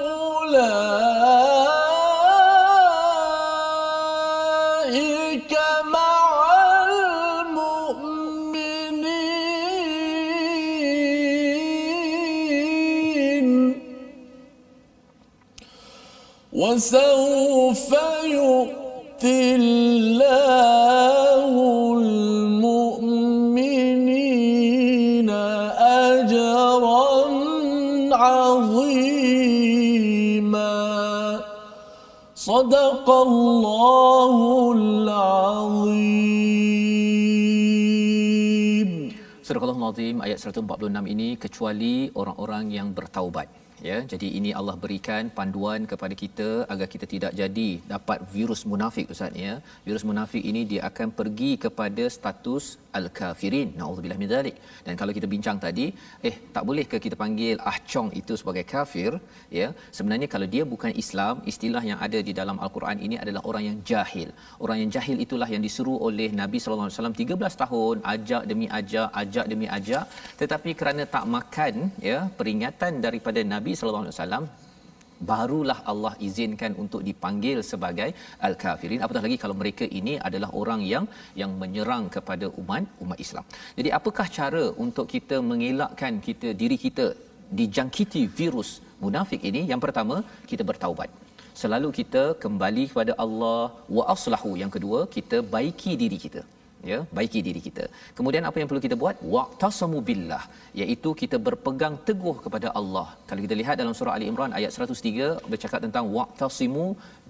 مع 5.85 6.21
المؤمنين. 6.89 7.79
وسوف 16.53 17.08
صدق 32.58 33.06
الله 33.06 34.34
العظيم 34.74 36.34
Surah 39.44 39.62
Al-Azim 39.70 40.18
ayat 40.18 40.42
146 40.42 41.14
ini 41.14 41.38
kecuali 41.38 42.10
orang-orang 42.18 42.74
yang 42.74 42.90
bertaubat 42.90 43.46
ya 43.91 43.97
jadi 44.13 44.29
ini 44.39 44.51
Allah 44.61 44.77
berikan 44.85 45.25
panduan 45.39 45.81
kepada 45.93 46.15
kita 46.23 46.49
agar 46.73 46.87
kita 46.95 47.07
tidak 47.15 47.33
jadi 47.41 47.69
dapat 47.95 48.19
virus 48.35 48.63
munafik 48.71 49.13
ustaz 49.15 49.33
ya. 49.45 49.55
Virus 49.87 50.05
munafik 50.11 50.43
ini 50.51 50.63
dia 50.73 50.81
akan 50.91 51.09
pergi 51.19 51.51
kepada 51.65 52.05
status 52.17 52.65
al-kafirin. 52.99 53.69
Naudzubillah 53.81 54.19
min 54.23 54.31
zalik. 54.35 54.57
Dan 54.87 54.95
kalau 55.01 55.13
kita 55.19 55.27
bincang 55.35 55.59
tadi 55.65 55.87
eh 56.29 56.35
tak 56.57 56.65
boleh 56.69 56.85
ke 56.93 56.99
kita 57.05 57.17
panggil 57.23 57.57
ahcong 57.73 58.09
itu 58.21 58.35
sebagai 58.41 58.65
kafir 58.73 59.11
ya? 59.59 59.69
Sebenarnya 59.99 60.29
kalau 60.35 60.49
dia 60.55 60.65
bukan 60.75 60.93
Islam 61.03 61.35
istilah 61.53 61.83
yang 61.91 62.01
ada 62.07 62.21
di 62.29 62.33
dalam 62.41 62.59
al-Quran 62.67 62.99
ini 63.09 63.19
adalah 63.25 63.43
orang 63.51 63.65
yang 63.69 63.79
jahil. 63.91 64.31
Orang 64.65 64.79
yang 64.83 64.91
jahil 64.97 65.19
itulah 65.27 65.49
yang 65.55 65.63
disuruh 65.67 65.99
oleh 66.09 66.31
Nabi 66.43 66.59
sallallahu 66.63 66.89
alaihi 66.89 66.99
wasallam 66.99 67.19
13 67.55 67.63
tahun 67.65 67.97
ajak 68.15 68.43
demi 68.51 68.67
ajak 68.81 69.09
ajak 69.23 69.47
demi 69.53 69.69
ajak. 69.79 70.05
Tetapi 70.41 70.71
kerana 70.81 71.03
tak 71.17 71.25
makan 71.37 71.75
ya 72.11 72.19
peringatan 72.41 72.95
daripada 73.07 73.41
Nabi 73.55 73.68
sallallahu 73.79 74.05
alaihi 74.05 74.17
wasallam 74.17 74.45
barulah 75.31 75.79
Allah 75.93 76.13
izinkan 76.27 76.73
untuk 76.83 77.01
dipanggil 77.09 77.59
sebagai 77.71 78.09
al-kafirin 78.49 79.03
apatah 79.05 79.23
lagi 79.27 79.37
kalau 79.45 79.57
mereka 79.63 79.85
ini 80.01 80.15
adalah 80.29 80.51
orang 80.61 80.83
yang 80.93 81.07
yang 81.41 81.53
menyerang 81.63 82.05
kepada 82.17 82.49
umat 82.61 82.85
umat 83.05 83.19
Islam. 83.25 83.47
Jadi 83.79 83.91
apakah 83.99 84.27
cara 84.39 84.65
untuk 84.85 85.09
kita 85.15 85.39
mengelakkan 85.51 86.21
kita 86.29 86.51
diri 86.61 86.79
kita 86.85 87.07
dijangkiti 87.61 88.23
virus 88.41 88.71
munafik 89.05 89.43
ini? 89.51 89.63
Yang 89.73 89.83
pertama, 89.87 90.19
kita 90.51 90.63
bertaubat. 90.71 91.11
Selalu 91.63 91.89
kita 91.99 92.23
kembali 92.43 92.85
kepada 92.91 93.13
Allah 93.25 93.63
wa 93.97 94.05
aslahu. 94.15 94.51
Yang 94.63 94.73
kedua, 94.77 95.01
kita 95.17 95.39
baiki 95.55 95.93
diri 96.03 96.19
kita 96.27 96.43
ya 96.91 96.99
baiki 97.17 97.41
diri 97.47 97.61
kita. 97.67 97.85
Kemudian 98.17 98.45
apa 98.49 98.57
yang 98.61 98.69
perlu 98.71 98.83
kita 98.87 98.97
buat? 99.03 99.17
Waqtasamu 99.35 99.99
billah 100.09 100.43
iaitu 100.81 101.11
kita 101.23 101.37
berpegang 101.47 101.95
teguh 102.09 102.37
kepada 102.45 102.71
Allah. 102.81 103.07
Kalau 103.29 103.43
kita 103.47 103.57
lihat 103.61 103.77
dalam 103.83 103.95
surah 103.99 104.15
ali 104.17 104.29
imran 104.31 104.55
ayat 104.59 104.71
103 104.89 105.51
bercakap 105.53 105.81
tentang 105.87 106.07
waqtasimu 106.19 106.87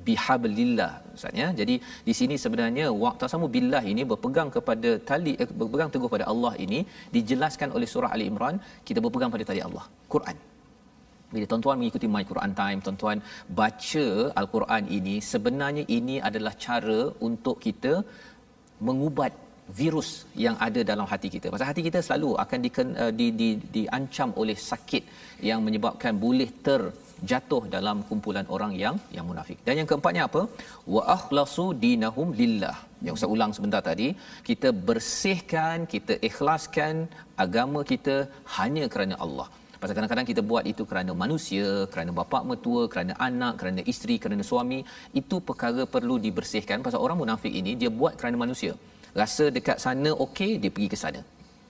bihablillah 0.08 0.92
ustaz 1.16 1.40
ya. 1.42 1.48
Jadi 1.60 1.76
di 2.08 2.14
sini 2.20 2.36
sebenarnya 2.44 2.86
waqtasamu 3.04 3.48
billah 3.56 3.82
ini 3.94 4.04
berpegang 4.12 4.50
kepada 4.58 4.92
tali 5.10 5.34
eh, 5.42 5.50
berpegang 5.62 5.90
teguh 5.96 6.12
pada 6.16 6.26
Allah 6.34 6.54
ini 6.66 6.82
dijelaskan 7.16 7.70
oleh 7.78 7.90
surah 7.94 8.12
ali 8.16 8.26
imran 8.32 8.58
kita 8.90 9.00
berpegang 9.06 9.32
pada 9.34 9.46
tali 9.50 9.62
Allah 9.70 9.86
Quran. 10.14 10.38
Bila 11.32 11.44
tuan-tuan 11.48 11.76
mengikuti 11.80 12.06
My 12.12 12.24
Quran 12.28 12.52
Time, 12.60 12.78
tuan-tuan 12.84 13.18
baca 13.60 14.06
Al-Quran 14.40 14.84
ini, 14.98 15.16
sebenarnya 15.32 15.84
ini 15.96 16.16
adalah 16.28 16.52
cara 16.66 17.00
untuk 17.28 17.56
kita 17.64 17.92
mengubat 18.86 19.32
virus 19.80 20.10
yang 20.44 20.56
ada 20.66 20.80
dalam 20.90 21.06
hati 21.12 21.28
kita. 21.34 21.52
Pasal 21.54 21.70
hati 21.70 21.82
kita 21.88 22.00
selalu 22.06 22.30
akan 22.44 22.58
di, 22.64 22.70
uh, 22.82 23.12
di, 23.18 23.26
di, 23.40 23.48
diancam 23.76 24.30
oleh 24.42 24.56
sakit 24.70 25.02
yang 25.48 25.60
menyebabkan 25.66 26.12
boleh 26.24 26.48
terjatuh 26.68 27.62
dalam 27.76 28.00
kumpulan 28.08 28.46
orang 28.56 28.72
yang 28.84 28.96
yang 29.16 29.26
munafik. 29.30 29.58
Dan 29.66 29.76
yang 29.80 29.88
keempatnya 29.90 30.24
apa? 30.30 30.42
Wa 30.94 31.02
akhlasu 31.16 31.66
dinahum 31.84 32.30
lillah. 32.40 32.76
Yang 33.06 33.14
Ustaz 33.18 33.34
ulang 33.36 33.52
sebentar 33.56 33.82
tadi, 33.90 34.08
kita 34.48 34.70
bersihkan, 34.88 35.86
kita 35.94 36.16
ikhlaskan 36.28 36.94
agama 37.44 37.82
kita 37.92 38.16
hanya 38.58 38.86
kerana 38.94 39.16
Allah. 39.26 39.48
Pasal 39.80 39.94
kadang-kadang 39.96 40.26
kita 40.30 40.42
buat 40.50 40.64
itu 40.72 40.82
kerana 40.90 41.12
manusia, 41.22 41.66
kerana 41.92 42.10
bapa 42.18 42.38
mertua, 42.50 42.82
kerana 42.92 43.14
anak, 43.28 43.54
kerana 43.62 43.80
isteri, 43.92 44.16
kerana 44.22 44.42
suami, 44.50 44.78
itu 45.20 45.38
perkara 45.48 45.82
perlu 45.94 46.14
dibersihkan. 46.26 46.82
Pasal 46.86 47.00
orang 47.06 47.18
munafik 47.22 47.52
ini 47.60 47.74
dia 47.82 47.90
buat 48.00 48.14
kerana 48.20 48.36
manusia. 48.44 48.72
Rasa 49.20 49.44
dekat 49.56 49.78
sana 49.84 50.10
okey, 50.24 50.50
dia 50.62 50.70
pergi 50.76 50.88
ke 50.94 50.98
sana. 51.02 51.20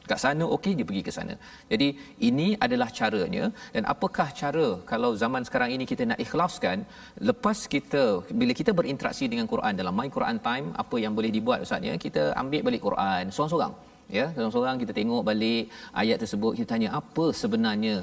Dekat 0.05 0.21
sana 0.25 0.45
okey, 0.57 0.73
dia 0.79 0.87
pergi 0.89 1.03
ke 1.09 1.13
sana. 1.17 1.35
Jadi 1.73 1.89
ini 2.29 2.47
adalah 2.67 2.89
caranya 2.99 3.45
dan 3.75 3.85
apakah 3.93 4.29
cara 4.41 4.67
kalau 4.93 5.11
zaman 5.23 5.45
sekarang 5.49 5.71
ini 5.77 5.85
kita 5.91 6.09
nak 6.11 6.21
ikhlaskan 6.25 6.89
lepas 7.31 7.59
kita 7.75 8.05
bila 8.41 8.57
kita 8.61 8.73
berinteraksi 8.79 9.29
dengan 9.33 9.47
Quran 9.53 9.77
dalam 9.81 9.93
My 10.01 10.09
Quran 10.17 10.41
Time, 10.49 10.67
apa 10.83 10.97
yang 11.05 11.13
boleh 11.19 11.33
dibuat 11.37 11.61
ustaz 11.67 11.85
ya, 11.91 11.95
kita 12.07 12.25
ambil 12.43 12.63
balik 12.69 12.83
Quran 12.89 13.25
seorang-seorang 13.37 13.75
ya 14.17 14.25
seorang-seorang 14.35 14.77
kita 14.83 14.93
tengok 14.99 15.23
balik 15.31 15.65
ayat 16.03 16.19
tersebut 16.23 16.53
kita 16.59 16.69
tanya 16.75 16.91
apa 17.01 17.27
sebenarnya 17.43 17.95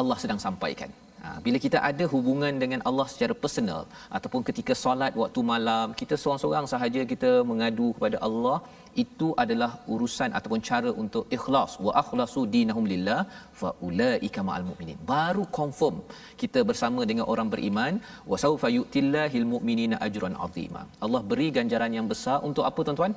Allah 0.00 0.16
sedang 0.22 0.40
sampaikan? 0.46 0.90
Ha, 1.24 1.28
bila 1.44 1.58
kita 1.64 1.78
ada 1.88 2.04
hubungan 2.12 2.54
dengan 2.62 2.80
Allah 2.88 3.04
secara 3.10 3.34
personal 3.42 3.82
ataupun 4.16 4.40
ketika 4.48 4.74
solat 4.80 5.12
waktu 5.20 5.40
malam 5.50 5.94
kita 6.00 6.14
seorang-seorang 6.22 6.66
sahaja 6.72 7.00
kita 7.12 7.30
mengadu 7.50 7.88
kepada 7.96 8.18
Allah 8.28 8.56
itu 9.02 9.28
adalah 9.42 9.70
urusan 9.94 10.30
ataupun 10.38 10.60
cara 10.68 10.90
untuk 11.02 11.24
ikhlas. 11.36 11.72
Wa 11.86 11.92
akhlasu 12.02 12.42
dinahum 12.54 12.86
lillah 12.92 13.20
fa 13.60 13.70
ulaika 13.88 14.42
ma'al 14.48 14.66
mu'minin. 14.70 14.98
Baru 15.12 15.44
confirm 15.58 15.98
kita 16.42 16.62
bersama 16.70 17.06
dengan 17.10 17.26
orang 17.34 17.50
beriman 17.54 18.02
wa 18.32 18.38
saufa 18.44 18.70
yu'tillahil 18.78 19.46
mu'minina 19.52 19.98
ajran 20.08 20.34
azima. 20.46 20.82
Allah 21.06 21.22
beri 21.32 21.48
ganjaran 21.58 21.94
yang 21.98 22.08
besar 22.14 22.38
untuk 22.50 22.66
apa 22.70 22.82
tuan-tuan 22.88 23.14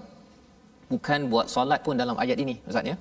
bukan 0.92 1.20
buat 1.34 1.48
solat 1.56 1.80
pun 1.88 1.96
dalam 2.04 2.18
ayat 2.24 2.40
ini 2.46 2.56
ustaz 2.70 2.92
ya. 2.92 2.98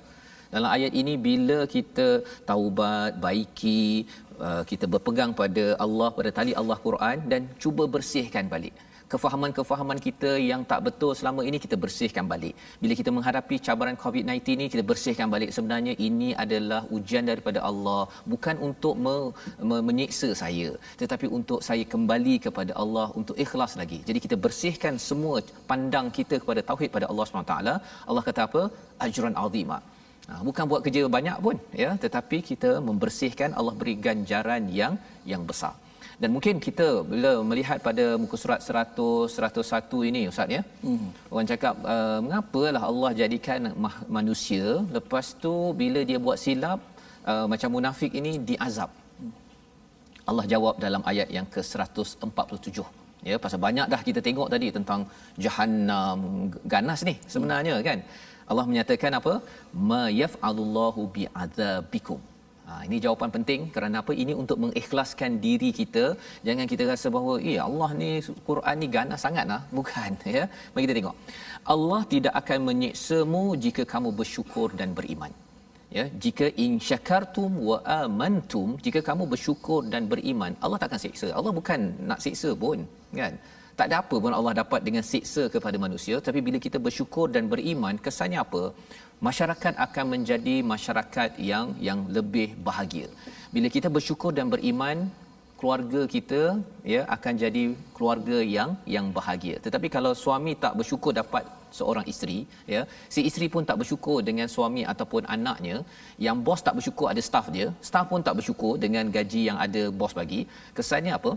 Dalam 0.55 0.69
ayat 0.75 0.93
ini 1.01 1.13
bila 1.27 1.59
kita 1.75 2.07
taubat 2.49 3.13
baiki 3.25 3.83
uh, 4.45 4.63
kita 4.71 4.85
berpegang 4.93 5.31
pada 5.41 5.65
Allah 5.85 6.09
pada 6.17 6.29
tali 6.37 6.53
Allah 6.61 6.77
Quran 6.87 7.17
dan 7.31 7.41
cuba 7.63 7.83
bersihkan 7.95 8.45
balik 8.53 8.75
kefahaman-kefahaman 9.15 9.99
kita 10.07 10.31
yang 10.51 10.61
tak 10.71 10.79
betul 10.87 11.11
selama 11.19 11.41
ini 11.49 11.57
kita 11.65 11.75
bersihkan 11.83 12.25
balik. 12.33 12.53
Bila 12.83 12.93
kita 12.99 13.11
menghadapi 13.17 13.55
cabaran 13.67 13.97
COVID-19 14.03 14.55
ini 14.57 14.65
kita 14.73 14.83
bersihkan 14.91 15.27
balik. 15.33 15.49
Sebenarnya 15.57 15.93
ini 16.07 16.29
adalah 16.43 16.81
ujian 16.97 17.25
daripada 17.31 17.61
Allah 17.69 18.01
bukan 18.33 18.55
untuk 18.69 18.95
me- 19.05 19.31
me- 19.69 19.83
menyiksa 19.89 20.29
saya 20.43 20.69
tetapi 21.01 21.27
untuk 21.39 21.59
saya 21.69 21.85
kembali 21.95 22.35
kepada 22.45 22.73
Allah 22.83 23.07
untuk 23.19 23.35
ikhlas 23.45 23.73
lagi. 23.81 23.99
Jadi 24.09 24.21
kita 24.27 24.37
bersihkan 24.45 24.95
semua 25.09 25.35
pandang 25.71 26.07
kita 26.19 26.37
kepada 26.43 26.63
tauhid 26.69 26.89
pada 26.95 27.07
Allah 27.11 27.25
SWT. 27.27 27.55
Allah 28.09 28.23
kata 28.29 28.41
apa? 28.49 28.63
Ajran 29.07 29.35
azimah. 29.45 29.81
Ha, 30.29 30.33
bukan 30.47 30.65
buat 30.69 30.81
kerja 30.85 31.01
banyak 31.15 31.37
pun 31.45 31.55
ya 31.81 31.89
tetapi 32.03 32.37
kita 32.49 32.69
membersihkan 32.87 33.49
Allah 33.59 33.73
beri 33.81 33.93
ganjaran 34.05 34.63
yang 34.79 34.93
yang 35.31 35.41
besar 35.49 35.73
dan 36.21 36.29
mungkin 36.35 36.55
kita 36.65 36.87
bila 37.13 37.31
melihat 37.49 37.77
pada 37.87 38.05
muka 38.23 38.35
surat 38.41 38.59
100 38.67 39.37
101 39.37 40.09
ini 40.09 40.21
ustaz 40.31 40.55
ya? 40.57 40.61
Hmm. 40.85 41.07
orang 41.31 41.47
cakap 41.51 41.75
uh, 41.93 42.19
mengapalah 42.25 42.83
Allah 42.89 43.11
jadikan 43.21 43.61
manusia? 44.17 44.67
Lepas 44.97 45.25
tu 45.45 45.53
bila 45.81 46.01
dia 46.09 46.19
buat 46.27 46.37
silap 46.45 46.79
uh, 47.31 47.45
macam 47.53 47.71
munafik 47.77 48.13
ini 48.21 48.33
diazab. 48.49 48.91
Allah 50.29 50.45
jawab 50.53 50.75
dalam 50.85 51.01
ayat 51.11 51.29
yang 51.37 51.47
ke-147 51.55 52.77
ya 53.29 53.37
pasal 53.43 53.59
banyak 53.65 53.87
dah 53.93 54.01
kita 54.07 54.19
tengok 54.27 54.47
tadi 54.53 54.67
tentang 54.77 55.01
jahannam 55.45 56.19
ganas 56.73 57.01
ni 57.09 57.15
sebenarnya 57.33 57.75
kan? 57.89 57.99
Allah 58.51 58.65
menyatakan 58.69 59.11
apa? 59.19 59.33
Ma 59.89 60.03
yaf'alullahu 60.21 61.03
bi'adzabikum 61.15 62.19
Ha, 62.67 62.73
ini 62.87 62.97
jawapan 63.05 63.29
penting 63.35 63.61
kerana 63.73 63.95
apa? 64.01 64.11
Ini 64.21 64.33
untuk 64.41 64.57
mengikhlaskan 64.63 65.31
diri 65.45 65.69
kita. 65.79 66.05
Jangan 66.47 66.65
kita 66.71 66.83
rasa 66.91 67.07
bahawa, 67.15 67.33
eh 67.51 67.57
Allah 67.67 67.89
ni 68.01 68.09
Quran 68.49 68.75
ni 68.81 68.87
ganas 68.95 69.21
sangat 69.25 69.45
lah. 69.53 69.61
Bukan. 69.79 70.11
Ya? 70.35 70.45
Mari 70.73 70.83
kita 70.85 70.95
tengok. 70.99 71.15
Allah 71.73 72.01
tidak 72.13 72.33
akan 72.41 72.59
menyiksamu 72.69 73.43
jika 73.65 73.83
kamu 73.93 74.09
bersyukur 74.19 74.67
dan 74.79 74.89
beriman. 74.97 75.31
Ya, 75.97 76.05
jika 76.23 76.45
in 76.63 76.71
syakartum 76.87 77.51
wa 77.67 77.77
amantum, 77.99 78.69
jika 78.85 78.99
kamu 79.09 79.23
bersyukur 79.33 79.81
dan 79.93 80.09
beriman, 80.11 80.51
Allah 80.63 80.77
tak 80.81 80.89
akan 80.89 81.01
siksa. 81.05 81.27
Allah 81.37 81.53
bukan 81.59 81.79
nak 82.09 82.19
siksa 82.25 82.49
pun, 82.63 82.79
kan? 83.19 83.33
Tak 83.79 83.87
ada 83.89 83.97
apa 84.03 84.15
pun 84.23 84.33
Allah 84.37 84.53
dapat 84.61 84.81
dengan 84.87 85.03
siksa 85.11 85.43
kepada 85.55 85.77
manusia, 85.85 86.15
tapi 86.27 86.39
bila 86.47 86.57
kita 86.65 86.77
bersyukur 86.85 87.25
dan 87.35 87.45
beriman, 87.53 87.95
kesannya 88.05 88.39
apa? 88.45 88.63
masyarakat 89.27 89.73
akan 89.85 90.05
menjadi 90.13 90.55
masyarakat 90.73 91.29
yang 91.51 91.67
yang 91.87 91.99
lebih 92.17 92.47
bahagia. 92.67 93.07
Bila 93.55 93.67
kita 93.75 93.87
bersyukur 93.97 94.31
dan 94.37 94.47
beriman, 94.53 94.97
keluarga 95.59 96.01
kita 96.15 96.41
ya 96.93 97.01
akan 97.15 97.33
jadi 97.43 97.63
keluarga 97.95 98.37
yang 98.55 98.71
yang 98.95 99.05
bahagia. 99.17 99.55
Tetapi 99.65 99.87
kalau 99.95 100.11
suami 100.23 100.53
tak 100.63 100.73
bersyukur 100.79 101.11
dapat 101.21 101.43
seorang 101.77 102.05
isteri, 102.11 102.39
ya, 102.73 102.81
si 103.13 103.21
isteri 103.29 103.47
pun 103.53 103.63
tak 103.69 103.79
bersyukur 103.81 104.17
dengan 104.29 104.47
suami 104.55 104.83
ataupun 104.93 105.23
anaknya, 105.35 105.77
yang 106.25 106.37
bos 106.47 106.63
tak 106.67 106.75
bersyukur 106.77 107.07
ada 107.13 107.21
staff 107.29 107.47
dia, 107.55 107.67
staff 107.89 108.07
pun 108.11 108.23
tak 108.27 108.37
bersyukur 108.39 108.73
dengan 108.83 109.07
gaji 109.17 109.41
yang 109.49 109.57
ada 109.65 109.83
bos 109.99 110.15
bagi, 110.19 110.41
kesannya 110.77 111.13
apa? 111.19 111.33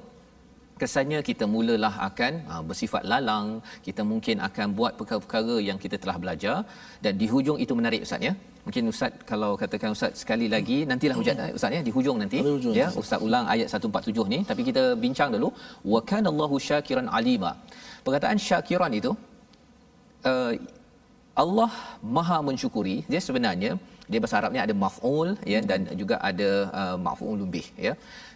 Kesannya 0.83 1.19
kita 1.29 1.45
mulalah 1.55 1.95
akan 2.09 2.33
uh, 2.53 2.63
bersifat 2.69 3.03
lalang. 3.13 3.47
Kita 3.87 4.03
mungkin 4.11 4.37
akan 4.49 4.67
buat 4.79 4.93
perkara-perkara 4.99 5.57
yang 5.69 5.79
kita 5.85 5.97
telah 6.03 6.17
belajar. 6.23 6.57
Dan 7.05 7.13
di 7.21 7.27
hujung 7.33 7.59
itu 7.65 7.75
menarik 7.81 8.03
ustaz 8.07 8.27
ya. 8.29 8.33
Mungkin 8.67 8.91
ustaz 8.93 9.13
kalau 9.31 9.51
katakan 9.63 9.91
ustaz 9.97 10.13
sekali 10.23 10.47
lagi 10.55 10.79
nantilah 10.91 11.17
hujat 11.21 11.37
eh, 11.45 11.51
ustaz 11.59 11.77
ya 11.77 11.81
di 11.89 11.93
hujung 11.97 12.17
nanti 12.23 12.39
hujung, 12.49 12.75
ya. 12.81 12.89
Ustaz. 13.03 13.21
Ulang 13.29 13.47
ayat 13.55 13.69
147 13.81 14.33
ni. 14.35 14.41
Tapi 14.51 14.63
kita 14.71 14.85
bincang 15.05 15.31
dulu. 15.37 15.51
Wa 15.93 16.01
kana 16.11 16.29
Allahu 16.33 16.59
syakiran 16.69 17.09
alima. 17.21 17.53
Perkataan 18.07 18.39
syakiran 18.49 18.93
itu 19.01 19.13
uh, 20.31 20.53
Allah 21.45 21.71
Maha 22.17 22.39
mensyukuri. 22.49 22.97
Dia 23.13 23.23
sebenarnya 23.29 23.73
dia 24.11 24.21
bahasa 24.23 24.37
Arabnya 24.41 24.63
ada 24.67 24.75
maf'ul 24.85 25.29
ya 25.53 25.61
dan 25.71 25.81
juga 26.01 26.17
ada 26.31 26.51
uh, 26.81 26.97
maf'ul 27.07 27.37
lebih 27.45 27.67
ya 27.87 27.93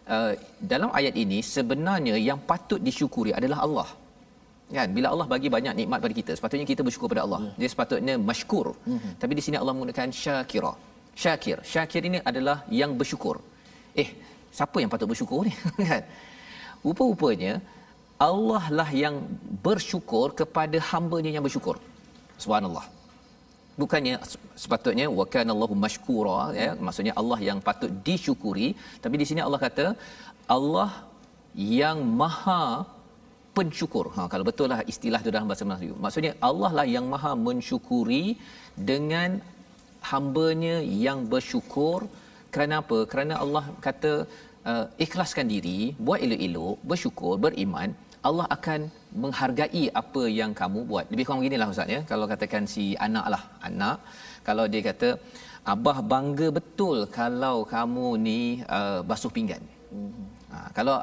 uh, 0.09 0.33
dalam 0.73 0.91
ayat 0.99 1.15
ini 1.25 1.39
sebenarnya 1.43 2.15
yang 2.19 2.39
patut 2.51 2.81
disyukuri 2.89 3.33
adalah 3.39 3.59
Allah. 3.67 3.89
Kan? 4.73 4.89
Bila 4.97 5.13
Allah 5.13 5.27
bagi 5.29 5.49
banyak 5.53 5.75
nikmat 5.81 5.99
pada 6.05 6.15
kita 6.21 6.33
sepatutnya 6.39 6.67
kita 6.73 6.83
bersyukur 6.87 7.09
pada 7.13 7.23
Allah. 7.27 7.41
Yeah. 7.45 7.59
dia 7.61 7.69
sepatutnya 7.75 8.15
masykur. 8.31 8.67
Mm-hmm. 8.73 9.13
tapi 9.21 9.33
di 9.39 9.43
sini 9.45 9.57
Allah 9.61 9.75
menggunakan 9.77 10.09
syakira. 10.23 10.73
Syakir. 11.13 11.59
Syakir 11.73 12.03
ini 12.09 12.19
adalah 12.31 12.65
yang 12.73 12.97
bersyukur. 12.97 13.37
Eh 13.93 14.09
siapa 14.49 14.81
yang 14.81 14.91
patut 14.93 15.09
bersyukur 15.13 15.45
ni? 15.49 15.53
Kan? 15.91 16.03
Rupa-rupanya 16.87 17.61
Allah 18.17 18.65
lah 18.79 18.89
yang 19.05 19.15
bersyukur 19.67 20.33
kepada 20.41 20.79
hamba-Nya 20.91 21.31
yang 21.37 21.45
bersyukur. 21.45 21.77
Subhanallah 22.39 22.92
bukannya 23.83 24.15
sepatutnya 24.63 25.07
wa 25.19 25.25
kana 25.35 25.51
Allahu 25.57 25.77
mashkura 25.85 26.39
ya 26.63 26.71
maksudnya 26.87 27.15
Allah 27.21 27.39
yang 27.49 27.59
patut 27.69 27.93
disyukuri 28.09 28.69
tapi 29.05 29.15
di 29.23 29.27
sini 29.31 29.41
Allah 29.47 29.61
kata 29.67 29.87
Allah 30.57 30.91
yang 31.77 31.99
maha 32.21 32.63
pensyukur. 33.57 34.05
Ha 34.17 34.23
kalau 34.33 34.45
betul 34.51 34.67
lah 34.73 34.81
istilah 34.93 35.21
itu 35.25 35.33
dalam 35.35 35.49
bahasa 35.51 35.65
Melayu. 35.69 35.95
Maksudnya 36.05 36.33
Allah 36.49 36.71
lah 36.79 36.87
yang 36.97 37.07
maha 37.15 37.33
mensyukuri 37.47 38.25
dengan 38.91 39.31
hamba-Nya 40.11 40.77
yang 41.07 41.19
bersyukur. 41.33 41.99
Kerana 42.55 42.75
apa? 42.83 42.99
Kerana 43.13 43.35
Allah 43.45 43.65
kata 43.87 44.13
uh, 44.71 44.87
ikhlaskan 45.05 45.47
diri 45.55 45.79
buat 46.07 46.21
elok-elok 46.27 46.77
bersyukur 46.91 47.35
beriman 47.45 47.91
Allah 48.29 48.47
akan 48.57 48.81
menghargai 49.23 49.85
apa 50.01 50.23
yang 50.41 50.53
kamu 50.61 50.81
buat. 50.91 51.05
Lebih 51.13 51.25
kurang 51.27 51.41
beginilah 51.43 51.69
ustaz 51.73 51.95
ya. 51.95 52.01
Kalau 52.11 52.25
katakan 52.33 52.65
si 52.75 52.85
anak 53.07 53.27
lah, 53.35 53.43
anak 53.69 53.97
kalau 54.49 54.65
dia 54.73 54.83
kata 54.91 55.09
abah 55.73 55.99
bangga 56.13 56.49
betul 56.59 56.97
kalau 57.19 57.57
kamu 57.75 58.07
ni 58.27 58.41
uh, 58.77 59.01
basuh 59.11 59.33
pinggan. 59.37 59.63
Hmm. 59.93 60.25
Ha, 60.53 60.57
kalau 60.77 60.97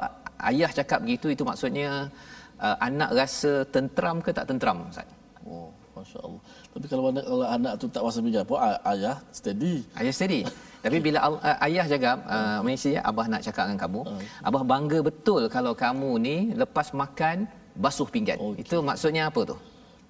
ayah 0.50 0.70
cakap 0.78 0.98
begitu 1.04 1.26
itu 1.34 1.42
maksudnya 1.50 2.10
uh, 2.58 2.76
anak 2.88 3.10
rasa 3.20 3.52
tenteram 3.74 4.18
ke 4.24 4.30
tak 4.38 4.46
tenteram 4.50 4.78
ustaz? 4.90 5.08
Oh, 5.46 5.70
masya-Allah. 5.96 6.42
Tapi 6.74 6.86
kalau 6.90 7.04
anak 7.12 7.24
kalau 7.30 7.46
anak 7.56 7.72
tu 7.80 7.86
tak 7.94 8.02
basuh 8.06 8.22
pinggan, 8.26 8.44
pun 8.50 8.58
ayah 8.92 9.16
steady. 9.38 9.74
Ayah 10.00 10.12
steady. 10.18 10.40
Tapi 10.84 10.96
bila 11.06 11.18
uh, 11.28 11.36
ayah 11.68 11.84
jaga 11.92 12.10
uh, 12.34 12.58
Malaysia 12.64 13.00
abah 13.10 13.26
nak 13.32 13.42
cakap 13.46 13.64
dengan 13.68 13.80
kamu, 13.84 14.00
uh. 14.02 14.20
abah 14.48 14.62
bangga 14.72 14.98
betul 15.08 15.42
kalau 15.56 15.72
kamu 15.84 16.10
ni 16.26 16.36
lepas 16.62 16.90
makan 17.02 17.48
basuh 17.84 18.08
pinggan. 18.14 18.38
Okay. 18.38 18.62
Itu 18.62 18.76
maksudnya 18.88 19.22
apa 19.30 19.40
tu? 19.50 19.56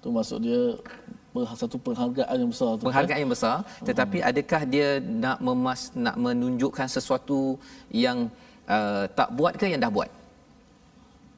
Tu 0.01 0.07
maksud 0.17 0.37
dia 0.45 0.61
satu 1.61 1.77
penghargaan 1.85 2.35
yang 2.43 2.51
besar 2.53 2.69
tu. 2.75 2.83
Penghargaan 2.87 3.17
kan? 3.17 3.23
yang 3.23 3.31
besar, 3.35 3.55
tetapi 3.87 4.17
hmm. 4.19 4.29
adakah 4.29 4.61
dia 4.73 4.87
nak 5.25 5.37
memas 5.47 5.81
nak 6.05 6.15
menunjukkan 6.25 6.87
sesuatu 6.95 7.55
yang 8.03 8.17
uh, 8.67 9.03
tak 9.19 9.29
buat 9.39 9.53
ke 9.55 9.65
yang 9.71 9.81
dah 9.85 9.93
buat? 9.97 10.09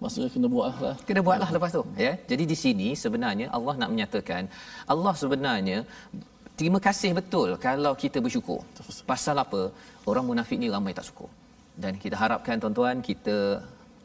Maksudnya 0.02 0.30
kena 0.36 0.48
buatlah. 0.56 0.78
Lah. 0.86 0.96
Kena 1.08 1.22
buatlah 1.28 1.50
lepas 1.56 1.72
tu, 1.78 1.84
ya. 2.06 2.14
Jadi 2.32 2.44
di 2.52 2.58
sini 2.64 2.88
sebenarnya 3.04 3.48
Allah 3.58 3.76
nak 3.82 3.90
menyatakan 3.94 4.44
Allah 4.94 5.14
sebenarnya 5.22 5.78
terima 6.60 6.80
kasih 6.88 7.12
betul 7.20 7.50
kalau 7.68 7.94
kita 8.04 8.18
bersyukur. 8.26 8.60
Pasal 9.12 9.38
apa? 9.46 9.62
Orang 10.10 10.26
munafik 10.32 10.58
ni 10.64 10.68
ramai 10.76 10.92
tak 10.98 11.08
syukur. 11.10 11.30
Dan 11.84 11.94
kita 12.04 12.16
harapkan 12.24 12.56
tuan-tuan 12.62 12.98
kita 13.10 13.38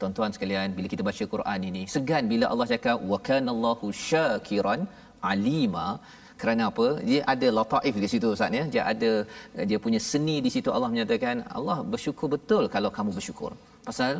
tuan-tuan 0.00 0.30
sekalian 0.36 0.68
bila 0.76 0.86
kita 0.92 1.02
baca 1.08 1.24
Quran 1.34 1.60
ini 1.70 1.82
segan 1.94 2.24
bila 2.32 2.46
Allah 2.52 2.66
cakap 2.72 2.98
wa 3.12 3.18
kanallahu 3.28 3.88
syakiran 4.08 4.80
alima. 5.32 5.88
Kerana 6.40 6.62
apa? 6.70 6.86
Dia 7.08 7.20
ada 7.32 7.48
lataif 7.58 7.94
di 8.02 8.08
situ 8.12 8.26
ustaz 8.34 8.58
ya. 8.58 8.64
Dia 8.74 8.82
ada 8.92 9.10
dia 9.70 9.78
punya 9.84 10.00
seni 10.10 10.36
di 10.46 10.50
situ. 10.54 10.68
Allah 10.76 10.90
menyatakan 10.92 11.36
Allah 11.58 11.78
bersyukur 11.92 12.28
betul 12.34 12.64
kalau 12.74 12.90
kamu 12.96 13.10
bersyukur. 13.18 13.52
Pasal 13.88 14.12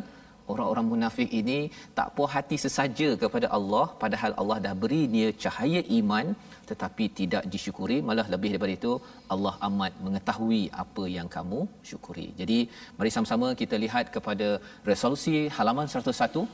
orang-orang 0.53 0.87
munafik 0.93 1.31
ini 1.41 1.59
tak 1.99 2.09
puas 2.17 2.33
hati 2.35 2.57
sesaja 2.67 3.09
kepada 3.23 3.47
Allah 3.59 3.87
padahal 4.03 4.33
Allah 4.41 4.59
dah 4.67 4.75
beri 4.83 5.03
dia 5.15 5.29
cahaya 5.45 5.83
iman 5.99 6.27
tetapi 6.71 7.05
tidak 7.21 7.45
disyukuri 7.53 7.99
malah 8.09 8.27
lebih 8.35 8.51
daripada 8.53 8.75
itu 8.79 8.93
Allah 9.35 9.55
amat 9.69 9.93
mengetahui 10.07 10.63
apa 10.85 11.05
yang 11.17 11.29
kamu 11.37 11.61
syukuri. 11.91 12.27
Jadi 12.41 12.59
mari 12.99 13.11
sama-sama 13.17 13.49
kita 13.63 13.77
lihat 13.85 14.07
kepada 14.17 14.49
resolusi 14.91 15.37
halaman 15.57 15.87
101 15.95 16.47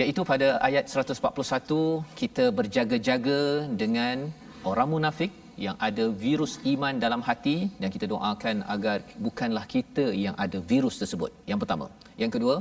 iaitu 0.00 0.20
pada 0.32 0.48
ayat 0.68 0.84
141 0.88 1.80
kita 2.20 2.44
berjaga-jaga 2.58 3.40
dengan 3.82 4.16
orang 4.70 4.88
munafik 4.94 5.32
yang 5.64 5.76
ada 5.88 6.04
virus 6.24 6.52
iman 6.72 6.94
dalam 7.04 7.22
hati 7.28 7.56
dan 7.80 7.88
kita 7.94 8.06
doakan 8.12 8.56
agar 8.74 8.98
bukanlah 9.26 9.64
kita 9.74 10.04
yang 10.24 10.36
ada 10.44 10.58
virus 10.72 10.96
tersebut. 11.02 11.30
Yang 11.50 11.60
pertama. 11.62 11.86
Yang 12.22 12.32
kedua, 12.36 12.56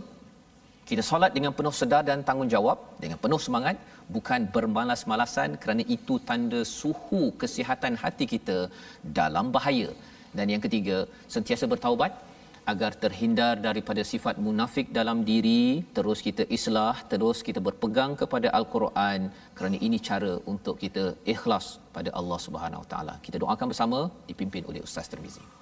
kita 0.89 1.03
solat 1.09 1.31
dengan 1.37 1.51
penuh 1.57 1.73
sedar 1.79 2.03
dan 2.09 2.19
tanggungjawab 2.29 2.77
dengan 3.03 3.17
penuh 3.23 3.41
semangat 3.45 3.75
bukan 4.15 4.41
bermalas-malasan 4.55 5.49
kerana 5.61 5.83
itu 5.95 6.15
tanda 6.29 6.61
suhu 6.79 7.21
kesihatan 7.41 7.95
hati 8.03 8.25
kita 8.33 8.57
dalam 9.19 9.47
bahaya. 9.55 9.89
Dan 10.37 10.47
yang 10.53 10.63
ketiga, 10.65 10.97
sentiasa 11.35 11.65
bertaubat 11.73 12.11
agar 12.71 12.91
terhindar 13.03 13.53
daripada 13.67 14.01
sifat 14.11 14.35
munafik 14.47 14.87
dalam 14.99 15.17
diri. 15.31 15.63
Terus 15.97 16.19
kita 16.27 16.43
islah 16.57 16.95
terus 17.13 17.39
kita 17.47 17.59
berpegang 17.67 18.13
kepada 18.21 18.47
al-Quran 18.59 19.31
kerana 19.57 19.79
ini 19.87 19.99
cara 20.09 20.33
untuk 20.53 20.77
kita 20.83 21.05
ikhlas 21.35 21.67
pada 21.95 22.11
Allah 22.21 22.39
Subhanahu 22.47 22.83
Wa 22.85 22.89
Taala. 22.93 23.15
Kita 23.25 23.39
doakan 23.43 23.67
bersama 23.73 23.99
dipimpin 24.29 24.63
oleh 24.71 24.83
Ustaz 24.87 25.09
Termizi 25.13 25.60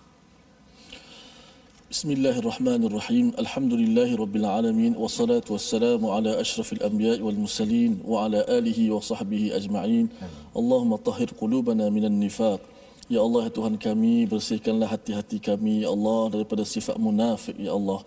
Bismillahirrahmanirrahim 1.90 3.34
Alhamdulillahi 3.34 4.14
Rabbil 4.14 4.46
Alamin 4.46 4.94
Wassalatu 4.94 5.58
wassalamu 5.58 6.14
ala 6.14 6.38
ashrafil 6.38 6.78
anbiya 6.86 7.18
wal 7.18 7.34
musalin 7.34 7.98
Wa 8.06 8.30
ala 8.30 8.46
alihi 8.46 8.94
wa 8.94 9.02
sahbihi 9.02 9.58
ajma'in 9.58 10.06
Allahumma 10.54 11.02
tahir 11.02 11.34
qulubana 11.34 11.90
minan 11.90 12.14
nifaq 12.22 12.62
Ya 13.10 13.26
Allah 13.26 13.50
ya 13.50 13.52
Tuhan 13.58 13.82
kami 13.82 14.30
bersihkanlah 14.30 14.86
hati-hati 14.86 15.42
kami 15.42 15.82
ya 15.82 15.90
Allah 15.90 16.30
daripada 16.30 16.62
sifat 16.62 16.94
munafik 17.02 17.58
ya 17.58 17.74
Allah. 17.74 18.06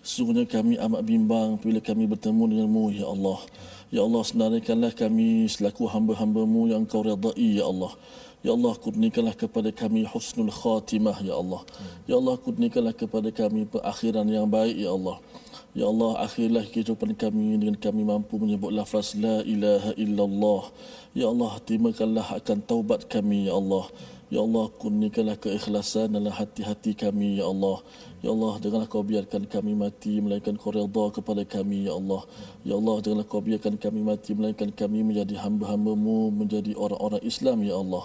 Sesungguhnya 0.00 0.48
kami 0.48 0.80
amat 0.80 1.04
bimbang 1.04 1.60
bila 1.60 1.84
kami 1.84 2.08
bertemu 2.08 2.56
denganmu 2.56 2.84
ya 2.96 3.12
Allah. 3.12 3.44
Ya 3.92 4.00
Allah 4.08 4.24
senaraikanlah 4.24 4.96
kami 4.96 5.52
selaku 5.52 5.84
hamba-hambamu 5.84 6.72
yang 6.72 6.88
kau 6.88 7.04
redai 7.04 7.60
ya 7.60 7.68
Allah. 7.68 7.92
Ya 8.38 8.54
Allah 8.54 8.74
kurniakanlah 8.78 9.34
kepada 9.34 9.74
kami 9.74 10.06
husnul 10.06 10.54
khatimah 10.54 11.18
ya 11.26 11.34
Allah. 11.34 11.66
Ya 12.06 12.14
Allah 12.14 12.38
kurniakanlah 12.38 12.94
kepada 12.94 13.34
kami 13.34 13.66
perakhiran 13.66 14.30
yang 14.30 14.46
baik 14.46 14.78
ya 14.78 14.94
Allah. 14.94 15.18
Ya 15.74 15.90
Allah 15.90 16.22
akhirlah 16.22 16.62
kehidupan 16.70 17.18
kami 17.18 17.58
dengan 17.58 17.74
kami 17.74 18.06
mampu 18.06 18.38
menyebut 18.38 18.70
lafaz 18.70 19.18
la 19.18 19.42
ilaha 19.42 19.90
illallah. 19.98 20.62
Ya 21.18 21.26
Allah 21.26 21.52
terimakanlah 21.66 22.38
akan 22.38 22.58
taubat 22.62 23.10
kami 23.10 23.50
ya 23.50 23.58
Allah. 23.58 23.90
Ya 24.28 24.40
Allah 24.44 24.68
kurniakanlah 24.80 25.36
keikhlasan 25.40 26.12
dalam 26.12 26.28
hati-hati 26.28 26.92
kami 26.92 27.40
ya 27.40 27.48
Allah. 27.48 27.80
Ya 28.20 28.28
Allah 28.34 28.52
janganlah 28.60 28.88
kau 28.92 29.00
biarkan 29.10 29.48
kami 29.54 29.72
mati 29.72 30.20
melainkan 30.20 30.54
kau 30.60 30.68
redha 30.76 31.04
kepada 31.16 31.42
kami 31.54 31.88
ya 31.88 31.96
Allah. 32.00 32.22
Ya 32.68 32.74
Allah 32.76 32.96
janganlah 33.00 33.28
kau 33.32 33.40
biarkan 33.40 33.74
kami 33.84 34.00
mati 34.04 34.30
melainkan 34.36 34.68
kami 34.80 35.00
menjadi 35.08 35.34
hamba-hambamu 35.44 36.18
menjadi 36.40 36.72
orang-orang 36.76 37.22
Islam 37.24 37.64
ya 37.70 37.80
Allah. 37.82 38.04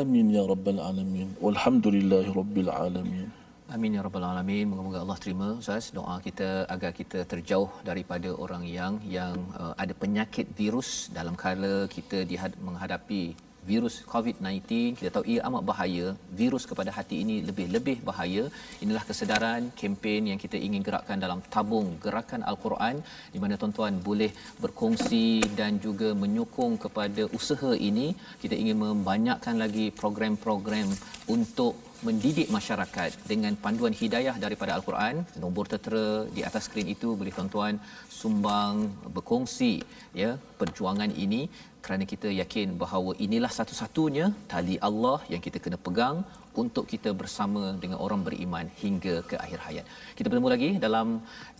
Amin 0.00 0.28
ya 0.36 0.44
rabbal 0.52 0.80
alamin. 0.88 1.28
Walhamdulillahi 1.44 2.28
rabbil 2.40 2.68
alamin. 2.68 3.28
Amin 3.72 3.96
ya 3.96 4.04
rabbal 4.04 4.26
alamin. 4.28 4.68
Moga-moga 4.68 5.00
Allah 5.04 5.18
terima 5.24 5.46
Ustaz 5.62 5.88
doa 5.96 6.20
kita 6.26 6.68
agar 6.74 6.92
kita 7.00 7.24
terjauh 7.32 7.72
daripada 7.88 8.28
orang 8.44 8.68
yang 8.68 9.00
yang 9.08 9.40
uh, 9.56 9.72
ada 9.82 9.96
penyakit 9.96 10.52
virus 10.60 11.08
dalam 11.16 11.32
kala 11.44 11.88
kita 11.96 12.28
dihad- 12.28 12.60
menghadapi 12.60 13.24
virus 13.70 13.96
COVID-19 14.12 14.98
kita 14.98 15.10
tahu 15.14 15.24
ia 15.32 15.40
amat 15.48 15.62
bahaya. 15.70 16.06
Virus 16.40 16.64
kepada 16.70 16.90
hati 16.96 17.16
ini 17.24 17.36
lebih-lebih 17.48 17.96
bahaya. 18.08 18.44
Inilah 18.84 19.04
kesedaran 19.08 19.70
kempen 19.80 20.30
yang 20.30 20.40
kita 20.44 20.58
ingin 20.66 20.82
gerakkan 20.88 21.22
dalam 21.24 21.40
tabung 21.54 21.88
gerakan 22.04 22.42
al-Quran 22.50 22.98
di 23.34 23.38
mana 23.42 23.54
tuan-tuan 23.60 23.96
boleh 24.08 24.30
berkongsi 24.64 25.26
dan 25.60 25.78
juga 25.86 26.10
menyokong 26.24 26.74
kepada 26.84 27.24
usaha 27.38 27.72
ini. 27.90 28.08
Kita 28.42 28.54
ingin 28.62 28.78
membanyakkan 28.84 29.56
lagi 29.64 29.86
program-program 30.02 30.90
untuk 31.36 31.74
mendidik 32.06 32.48
masyarakat 32.56 33.10
dengan 33.30 33.54
panduan 33.64 33.94
hidayah 34.00 34.34
daripada 34.44 34.74
al-Quran. 34.76 35.16
Nombor 35.42 35.64
tertera 35.72 36.06
di 36.36 36.42
atas 36.48 36.66
skrin 36.66 36.88
itu 36.94 37.14
boleh 37.20 37.32
tuan-tuan 37.36 37.78
sumbang 38.20 38.74
berkongsi 39.14 39.74
ya 40.22 40.30
perjuangan 40.60 41.10
ini 41.24 41.42
kerana 41.84 42.04
kita 42.12 42.28
yakin 42.40 42.68
bahawa 42.82 43.12
inilah 43.26 43.52
satu-satunya 43.58 44.26
tali 44.52 44.76
Allah 44.88 45.18
yang 45.32 45.42
kita 45.46 45.58
kena 45.64 45.78
pegang 45.86 46.18
untuk 46.62 46.84
kita 46.92 47.10
bersama 47.20 47.62
dengan 47.82 47.98
orang 48.06 48.22
beriman 48.26 48.66
hingga 48.82 49.14
ke 49.30 49.36
akhir 49.44 49.60
hayat. 49.66 49.86
Kita 50.16 50.26
bertemu 50.30 50.50
lagi 50.54 50.70
dalam 50.86 51.08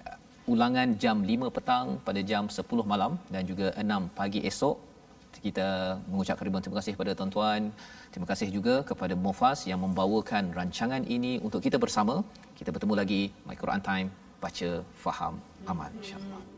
uh, 0.06 0.52
ulangan 0.52 0.88
jam 1.02 1.18
5 1.32 1.56
petang 1.56 1.86
pada 2.06 2.20
jam 2.30 2.46
10 2.60 2.92
malam 2.92 3.14
dan 3.34 3.42
juga 3.50 3.68
6 3.84 4.18
pagi 4.20 4.42
esok 4.52 4.76
kita 5.42 5.98
mengucapkan 6.10 6.44
ribuan 6.46 6.62
terima 6.64 6.78
kasih 6.78 6.92
kepada 6.94 7.12
tuan-tuan. 7.18 7.62
Terima 8.12 8.26
kasih 8.30 8.48
juga 8.56 8.74
kepada 8.90 9.14
Mofas 9.24 9.66
yang 9.70 9.80
membawakan 9.84 10.54
rancangan 10.58 11.02
ini 11.16 11.42
untuk 11.46 11.64
kita 11.66 11.80
bersama. 11.84 12.22
Kita 12.58 12.70
bertemu 12.74 12.94
lagi 13.02 13.22
My 13.48 13.58
Quran 13.58 13.82
Time 13.90 14.08
baca 14.42 14.70
faham 15.04 15.34
aman 15.70 15.90
insyaallah. 16.02 16.51